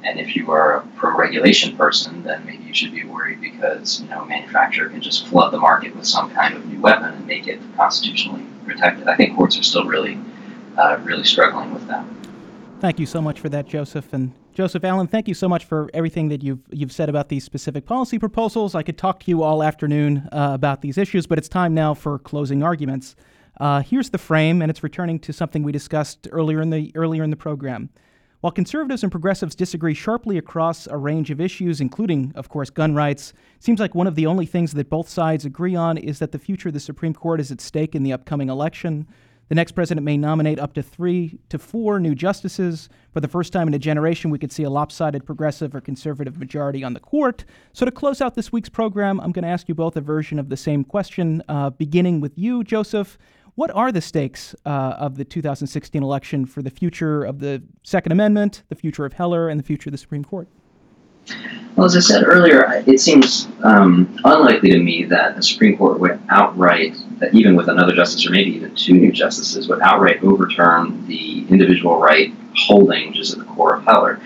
And 0.04 0.20
if 0.20 0.36
you 0.36 0.52
are 0.52 0.78
a 0.78 0.88
pro-regulation 0.98 1.76
person, 1.76 2.24
then 2.24 2.46
maybe 2.46 2.64
you 2.64 2.74
should 2.74 2.92
be 2.92 3.04
worried 3.04 3.42
because 3.42 4.02
you 4.02 4.08
know 4.08 4.22
a 4.22 4.26
manufacturer 4.26 4.90
can 4.90 5.02
just 5.02 5.28
flood 5.28 5.52
the 5.52 5.58
market 5.58 5.96
with 5.96 6.06
some 6.06 6.30
kind 6.32 6.56
of 6.56 6.66
new 6.68 6.80
weapon 6.80 7.14
and 7.14 7.26
make 7.26 7.48
it 7.48 7.60
constitutionally 7.76 8.46
protected. 8.66 9.08
I 9.08 9.16
think 9.16 9.36
courts 9.36 9.58
are 9.58 9.64
still 9.64 9.86
really, 9.86 10.20
uh, 10.78 11.00
really 11.04 11.24
struggling 11.24 11.74
with 11.74 11.88
that. 11.88 12.06
Thank 12.82 13.00
you 13.00 13.08
so 13.08 13.22
much 13.22 13.40
for 13.40 13.50
that, 13.50 13.68
Joseph. 13.68 14.14
And 14.14 14.34
Joseph 14.54 14.84
Alan, 14.84 15.08
thank 15.08 15.28
you 15.28 15.34
so 15.34 15.50
much 15.50 15.66
for 15.66 15.90
everything 15.94 16.30
that 16.30 16.44
you've 16.44 16.62
you've 16.72 16.92
said 16.92 17.10
about 17.10 17.30
these 17.30 17.44
specific 17.44 17.86
policy 17.86 18.20
proposals. 18.20 18.76
I 18.76 18.84
could 18.84 18.98
talk 18.98 19.22
to 19.22 19.32
you 19.32 19.42
all 19.42 19.64
afternoon 19.64 20.30
uh, 20.32 20.52
about 20.54 20.82
these 20.82 21.00
issues, 21.00 21.26
but 21.26 21.38
it's 21.40 21.50
time 21.50 21.74
now 21.74 21.96
for 21.96 22.20
closing 22.20 22.62
arguments. 22.62 23.16
Uh, 23.58 23.82
here's 23.82 24.10
the 24.10 24.18
frame, 24.18 24.62
and 24.62 24.70
it's 24.70 24.84
returning 24.84 25.20
to 25.20 25.32
something 25.34 25.64
we 25.64 25.72
discussed 25.72 26.28
earlier 26.32 26.62
in 26.62 26.70
the 26.70 26.92
earlier 26.96 27.24
in 27.24 27.30
the 27.30 27.36
program. 27.36 27.90
While 28.42 28.52
conservatives 28.52 29.02
and 29.02 29.12
progressives 29.12 29.56
disagree 29.56 29.96
sharply 29.96 30.38
across 30.38 30.86
a 30.88 30.98
range 30.98 31.32
of 31.32 31.42
issues, 31.42 31.82
including, 31.82 32.32
of 32.36 32.48
course, 32.50 32.70
gun 32.70 32.94
rights, 32.94 33.34
seems 33.60 33.80
like 33.80 33.96
one 33.96 34.08
of 34.08 34.16
the 34.16 34.28
only 34.28 34.46
things 34.46 34.74
that 34.74 34.90
both 34.90 35.10
sides 35.10 35.46
agree 35.46 35.76
on 35.76 35.98
is 35.98 36.20
that 36.20 36.32
the 36.32 36.38
future 36.38 36.70
of 36.70 36.74
the 36.74 36.80
Supreme 36.80 37.14
Court 37.14 37.40
is 37.40 37.52
at 37.52 37.60
stake 37.60 37.96
in 37.96 38.04
the 38.04 38.14
upcoming 38.14 38.50
election. 38.50 39.08
The 39.48 39.56
next 39.56 39.72
president 39.72 40.06
may 40.06 40.18
nominate 40.18 40.60
up 40.60 40.74
to 40.74 40.84
three 40.84 41.40
to 41.50 41.58
four 41.58 42.00
new 42.00 42.16
justices. 42.16 42.90
For 43.14 43.20
the 43.20 43.28
first 43.28 43.54
time 43.54 43.68
in 43.68 43.74
a 43.74 43.80
generation, 43.80 44.32
we 44.32 44.40
could 44.40 44.52
see 44.52 44.64
a 44.64 44.70
lopsided 44.70 45.26
progressive 45.26 45.74
or 45.76 45.82
conservative 45.82 46.38
majority 46.38 46.84
on 46.84 46.94
the 46.94 47.00
court. 47.00 47.46
So, 47.72 47.86
to 47.86 47.92
close 47.92 48.22
out 48.22 48.36
this 48.36 48.52
week's 48.52 48.70
program, 48.70 49.20
I'm 49.22 49.32
going 49.32 49.44
to 49.44 49.50
ask 49.50 49.70
you 49.70 49.76
both 49.76 49.96
a 49.98 50.02
version 50.02 50.40
of 50.40 50.50
the 50.50 50.58
same 50.58 50.84
question, 50.84 51.44
uh, 51.48 51.70
beginning 51.72 52.22
with 52.22 52.38
you, 52.38 52.64
Joseph. 52.64 53.18
What 53.56 53.72
are 53.72 53.92
the 53.94 54.02
stakes 54.02 54.54
uh, 54.66 54.96
of 54.98 55.16
the 55.16 55.24
2016 55.24 56.04
election 56.04 56.46
for 56.46 56.62
the 56.62 56.70
future 56.70 57.24
of 57.24 57.40
the 57.40 57.64
Second 57.84 58.12
Amendment, 58.12 58.64
the 58.68 58.76
future 58.76 59.06
of 59.06 59.14
Heller, 59.14 59.48
and 59.48 59.58
the 59.58 59.64
future 59.64 59.90
of 59.90 59.94
the 59.94 59.98
Supreme 59.98 60.26
Court? 60.26 60.50
Well, 61.78 61.86
as 61.86 61.96
I 61.96 62.02
said 62.02 62.24
earlier, 62.26 62.84
it 62.86 63.00
seems 63.00 63.48
um, 63.64 64.20
unlikely 64.26 64.72
to 64.72 64.80
me 64.84 65.06
that 65.06 65.38
the 65.38 65.42
Supreme 65.42 65.78
Court 65.78 66.00
would 66.02 66.20
outright, 66.30 66.98
even 67.32 67.56
with 67.56 67.70
another 67.70 67.94
justice 67.94 68.28
or 68.28 68.32
maybe 68.32 68.52
even 68.52 68.76
two 68.76 68.94
new 68.94 69.12
justices, 69.12 69.70
would 69.70 69.82
outright 69.82 70.22
overturn 70.22 71.08
the 71.08 71.48
individual 71.48 71.98
right 71.98 72.34
holding, 72.56 73.10
which 73.10 73.20
is 73.20 73.34
at 73.34 73.40
the 73.40 73.46
core 73.46 73.76
of 73.76 73.86
Heller. 73.86 74.20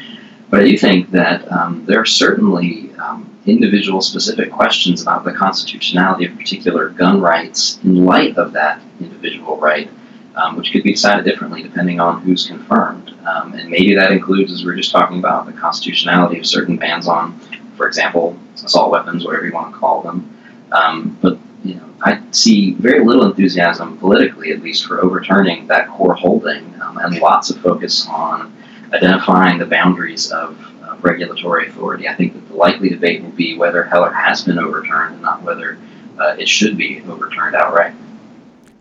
but 0.49 0.61
I 0.61 0.63
do 0.63 0.77
think 0.77 1.11
that 1.11 1.49
um, 1.51 1.85
there 1.85 1.99
are 1.99 2.05
certainly 2.05 2.91
um, 2.95 3.29
individual 3.49 4.01
specific 4.01 4.51
questions 4.51 5.01
about 5.01 5.23
the 5.23 5.33
constitutionality 5.33 6.25
of 6.25 6.37
particular 6.37 6.89
gun 6.89 7.21
rights 7.21 7.79
in 7.83 8.05
light 8.05 8.37
of 8.37 8.53
that 8.53 8.81
individual 8.99 9.57
right, 9.57 9.89
um, 10.35 10.55
which 10.55 10.71
could 10.71 10.83
be 10.83 10.93
decided 10.93 11.25
differently 11.25 11.63
depending 11.63 11.99
on 11.99 12.21
who's 12.21 12.47
confirmed. 12.47 13.13
Um, 13.27 13.53
and 13.53 13.69
maybe 13.69 13.95
that 13.95 14.11
includes, 14.11 14.51
as 14.51 14.63
we 14.63 14.71
are 14.71 14.75
just 14.75 14.91
talking 14.91 15.19
about, 15.19 15.45
the 15.45 15.53
constitutionality 15.53 16.39
of 16.39 16.45
certain 16.45 16.77
bans 16.77 17.07
on, 17.07 17.39
for 17.75 17.87
example, 17.87 18.37
assault 18.55 18.91
weapons, 18.91 19.25
whatever 19.25 19.45
you 19.45 19.53
want 19.53 19.73
to 19.73 19.79
call 19.79 20.01
them. 20.01 20.35
Um, 20.71 21.17
but 21.21 21.37
you 21.63 21.75
know, 21.75 21.89
I 22.01 22.21
see 22.31 22.73
very 22.75 23.03
little 23.05 23.25
enthusiasm 23.25 23.97
politically, 23.97 24.51
at 24.51 24.61
least, 24.61 24.85
for 24.85 25.03
overturning 25.03 25.67
that 25.67 25.89
core 25.89 26.15
holding, 26.15 26.63
um, 26.81 26.97
and 26.97 27.19
lots 27.19 27.49
of 27.49 27.57
focus 27.61 28.07
on 28.07 28.55
identifying 28.93 29.59
the 29.59 29.65
boundaries 29.65 30.31
of 30.31 30.57
regulatory 31.01 31.69
authority. 31.69 32.07
I 32.07 32.15
think 32.15 32.33
that 32.33 32.47
the 32.47 32.55
likely 32.55 32.89
debate 32.89 33.23
will 33.23 33.31
be 33.31 33.57
whether 33.57 33.83
Heller 33.83 34.11
has 34.11 34.43
been 34.43 34.59
overturned 34.59 35.13
and 35.13 35.21
not 35.21 35.43
whether 35.43 35.77
uh, 36.19 36.35
it 36.37 36.47
should 36.47 36.77
be 36.77 37.01
overturned 37.07 37.55
outright. 37.55 37.93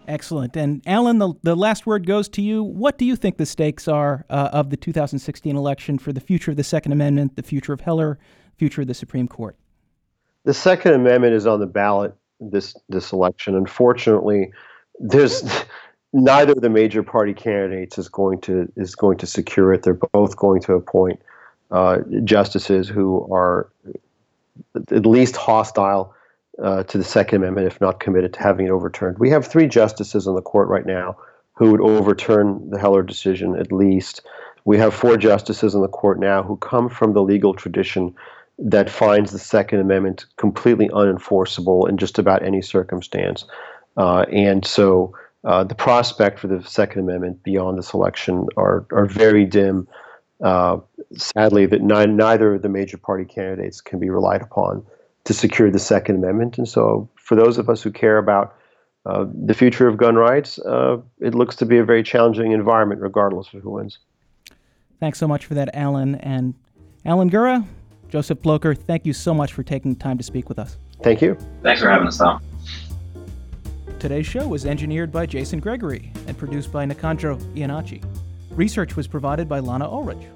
Excellent. 0.06 0.56
And 0.56 0.82
Alan, 0.86 1.18
the, 1.18 1.34
the 1.42 1.54
last 1.54 1.86
word 1.86 2.06
goes 2.06 2.28
to 2.30 2.42
you. 2.42 2.62
What 2.62 2.96
do 2.96 3.04
you 3.04 3.14
think 3.14 3.36
the 3.36 3.44
stakes 3.44 3.86
are 3.86 4.24
uh, 4.30 4.48
of 4.52 4.70
the 4.70 4.76
2016 4.76 5.54
election 5.54 5.98
for 5.98 6.12
the 6.12 6.20
future 6.20 6.50
of 6.50 6.56
the 6.56 6.64
Second 6.64 6.92
Amendment, 6.92 7.36
the 7.36 7.42
future 7.42 7.74
of 7.74 7.82
Heller, 7.82 8.18
future 8.56 8.80
of 8.80 8.86
the 8.86 8.94
Supreme 8.94 9.28
Court? 9.28 9.54
The 10.44 10.54
Second 10.54 10.94
Amendment 10.94 11.34
is 11.34 11.46
on 11.46 11.60
the 11.60 11.66
ballot 11.66 12.14
this 12.40 12.74
this 12.88 13.12
election. 13.12 13.54
Unfortunately, 13.54 14.50
there's 14.98 15.44
neither 16.12 16.52
of 16.52 16.62
the 16.62 16.70
major 16.70 17.02
party 17.02 17.34
candidates 17.34 17.98
is 17.98 18.08
going 18.08 18.40
to 18.42 18.72
is 18.76 18.94
going 18.94 19.18
to 19.18 19.26
secure 19.26 19.72
it. 19.72 19.82
They're 19.82 19.98
both 20.12 20.36
going 20.36 20.62
to 20.62 20.74
appoint 20.74 21.20
uh, 21.70 21.98
justices 22.24 22.88
who 22.88 23.26
are 23.32 23.70
at 24.90 25.06
least 25.06 25.36
hostile 25.36 26.14
uh, 26.62 26.82
to 26.84 26.98
the 26.98 27.04
Second 27.04 27.42
Amendment, 27.42 27.66
if 27.66 27.80
not 27.80 28.00
committed 28.00 28.32
to 28.32 28.40
having 28.40 28.66
it 28.66 28.70
overturned. 28.70 29.18
We 29.18 29.30
have 29.30 29.46
three 29.46 29.68
justices 29.68 30.26
on 30.26 30.34
the 30.34 30.42
court 30.42 30.68
right 30.68 30.86
now 30.86 31.16
who 31.54 31.72
would 31.72 31.80
overturn 31.80 32.70
the 32.70 32.78
Heller 32.78 33.02
decision 33.02 33.56
at 33.56 33.72
least. 33.72 34.22
We 34.64 34.78
have 34.78 34.94
four 34.94 35.16
justices 35.16 35.74
on 35.74 35.82
the 35.82 35.88
court 35.88 36.20
now 36.20 36.42
who 36.42 36.56
come 36.56 36.88
from 36.88 37.12
the 37.12 37.22
legal 37.22 37.54
tradition 37.54 38.14
that 38.58 38.90
finds 38.90 39.30
the 39.30 39.38
Second 39.38 39.80
Amendment 39.80 40.26
completely 40.36 40.88
unenforceable 40.88 41.88
in 41.88 41.96
just 41.96 42.18
about 42.18 42.42
any 42.42 42.60
circumstance. 42.60 43.44
Uh, 43.96 44.24
and 44.32 44.64
so 44.64 45.14
uh, 45.44 45.64
the 45.64 45.74
prospect 45.74 46.38
for 46.38 46.48
the 46.48 46.62
Second 46.62 47.02
Amendment 47.02 47.42
beyond 47.42 47.78
this 47.78 47.94
election 47.94 48.46
are, 48.56 48.84
are 48.92 49.06
very 49.06 49.44
dim. 49.44 49.86
Uh, 50.42 50.78
sadly, 51.16 51.66
that 51.66 51.82
ni- 51.82 52.06
neither 52.06 52.54
of 52.54 52.62
the 52.62 52.68
major 52.68 52.96
party 52.96 53.24
candidates 53.24 53.80
can 53.80 53.98
be 53.98 54.08
relied 54.08 54.42
upon 54.42 54.84
to 55.24 55.34
secure 55.34 55.70
the 55.70 55.78
Second 55.78 56.16
Amendment. 56.16 56.58
And 56.58 56.68
so, 56.68 57.08
for 57.16 57.34
those 57.34 57.58
of 57.58 57.68
us 57.68 57.82
who 57.82 57.90
care 57.90 58.18
about 58.18 58.54
uh, 59.04 59.26
the 59.32 59.54
future 59.54 59.88
of 59.88 59.96
gun 59.96 60.16
rights, 60.16 60.58
uh, 60.60 60.98
it 61.20 61.34
looks 61.34 61.56
to 61.56 61.66
be 61.66 61.78
a 61.78 61.84
very 61.84 62.02
challenging 62.02 62.52
environment, 62.52 63.00
regardless 63.00 63.52
of 63.52 63.62
who 63.62 63.70
wins. 63.70 63.98
Thanks 65.00 65.18
so 65.18 65.28
much 65.28 65.46
for 65.46 65.54
that, 65.54 65.74
Alan. 65.74 66.16
And 66.16 66.54
Alan 67.04 67.30
Gura, 67.30 67.64
Joseph 68.08 68.40
Blocher, 68.40 68.76
thank 68.76 69.06
you 69.06 69.12
so 69.12 69.32
much 69.32 69.52
for 69.52 69.62
taking 69.62 69.96
time 69.96 70.18
to 70.18 70.24
speak 70.24 70.48
with 70.48 70.58
us. 70.58 70.78
Thank 71.02 71.22
you. 71.22 71.36
Thanks 71.62 71.80
for 71.80 71.88
having 71.88 72.08
us, 72.08 72.18
Tom. 72.18 72.42
Today's 73.98 74.26
show 74.26 74.46
was 74.46 74.64
engineered 74.64 75.10
by 75.10 75.26
Jason 75.26 75.58
Gregory 75.58 76.12
and 76.26 76.36
produced 76.38 76.70
by 76.70 76.86
Nicandro 76.86 77.36
Iannacci. 77.54 78.02
Research 78.58 78.96
was 78.96 79.06
provided 79.06 79.48
by 79.48 79.60
Lana 79.60 79.88
Ulrich. 79.88 80.26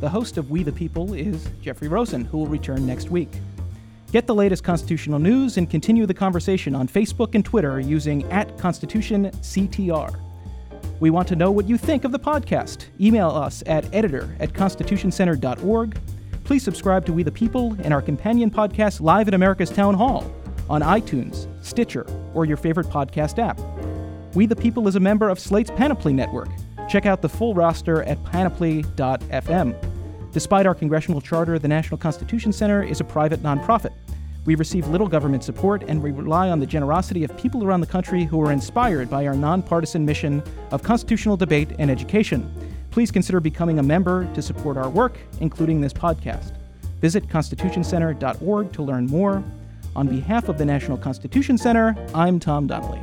The 0.00 0.08
host 0.08 0.38
of 0.38 0.50
We 0.50 0.62
the 0.62 0.72
People 0.72 1.12
is 1.12 1.46
Jeffrey 1.60 1.88
Rosen, 1.88 2.24
who 2.24 2.38
will 2.38 2.46
return 2.46 2.86
next 2.86 3.10
week. 3.10 3.28
Get 4.12 4.26
the 4.26 4.34
latest 4.34 4.64
constitutional 4.64 5.18
news 5.18 5.58
and 5.58 5.68
continue 5.68 6.06
the 6.06 6.14
conversation 6.14 6.74
on 6.74 6.88
Facebook 6.88 7.34
and 7.34 7.44
Twitter 7.44 7.78
using 7.78 8.24
at 8.32 8.56
ConstitutionCTR. 8.56 10.18
We 11.00 11.10
want 11.10 11.28
to 11.28 11.36
know 11.36 11.50
what 11.50 11.68
you 11.68 11.76
think 11.76 12.04
of 12.04 12.12
the 12.12 12.18
podcast. 12.18 12.86
Email 12.98 13.28
us 13.28 13.62
at 13.66 13.94
editor 13.94 14.34
at 14.40 14.54
constitutioncenter.org 14.54 15.98
Please 16.44 16.62
subscribe 16.62 17.04
to 17.04 17.12
We 17.12 17.24
the 17.24 17.32
People 17.32 17.76
and 17.82 17.92
our 17.92 18.00
companion 18.00 18.52
podcast, 18.52 19.00
Live 19.00 19.26
at 19.26 19.34
America's 19.34 19.68
Town 19.68 19.94
Hall, 19.94 20.32
on 20.70 20.80
iTunes, 20.80 21.48
Stitcher, 21.62 22.06
or 22.34 22.44
your 22.44 22.56
favorite 22.56 22.86
podcast 22.86 23.40
app. 23.40 23.60
We 24.36 24.46
the 24.46 24.54
People 24.54 24.86
is 24.86 24.94
a 24.94 25.00
member 25.00 25.28
of 25.28 25.40
Slate's 25.40 25.72
Panoply 25.72 26.12
Network. 26.12 26.48
Check 26.88 27.06
out 27.06 27.22
the 27.22 27.28
full 27.28 27.54
roster 27.54 28.02
at 28.02 28.22
panoply.fm. 28.24 29.74
Despite 30.32 30.66
our 30.66 30.74
congressional 30.74 31.20
charter, 31.20 31.58
the 31.58 31.68
National 31.68 31.96
Constitution 31.98 32.52
Center 32.52 32.82
is 32.82 33.00
a 33.00 33.04
private 33.04 33.42
nonprofit. 33.42 33.92
We 34.44 34.54
receive 34.54 34.86
little 34.88 35.08
government 35.08 35.42
support 35.42 35.82
and 35.88 36.02
we 36.02 36.12
rely 36.12 36.50
on 36.50 36.60
the 36.60 36.66
generosity 36.66 37.24
of 37.24 37.36
people 37.36 37.64
around 37.64 37.80
the 37.80 37.86
country 37.86 38.24
who 38.24 38.40
are 38.42 38.52
inspired 38.52 39.10
by 39.10 39.26
our 39.26 39.34
nonpartisan 39.34 40.04
mission 40.04 40.42
of 40.70 40.82
constitutional 40.82 41.36
debate 41.36 41.70
and 41.78 41.90
education 41.90 42.48
please 42.96 43.10
consider 43.10 43.40
becoming 43.40 43.78
a 43.78 43.82
member 43.82 44.26
to 44.32 44.40
support 44.40 44.78
our 44.78 44.88
work, 44.88 45.18
including 45.42 45.82
this 45.82 45.92
podcast. 45.92 46.56
Visit 47.02 47.28
constitutioncenter.org 47.28 48.72
to 48.72 48.82
learn 48.82 49.04
more. 49.04 49.44
On 49.94 50.08
behalf 50.08 50.48
of 50.48 50.56
the 50.56 50.64
National 50.64 50.96
Constitution 50.96 51.58
Center, 51.58 51.94
I'm 52.14 52.40
Tom 52.40 52.66
Donnelly. 52.66 53.02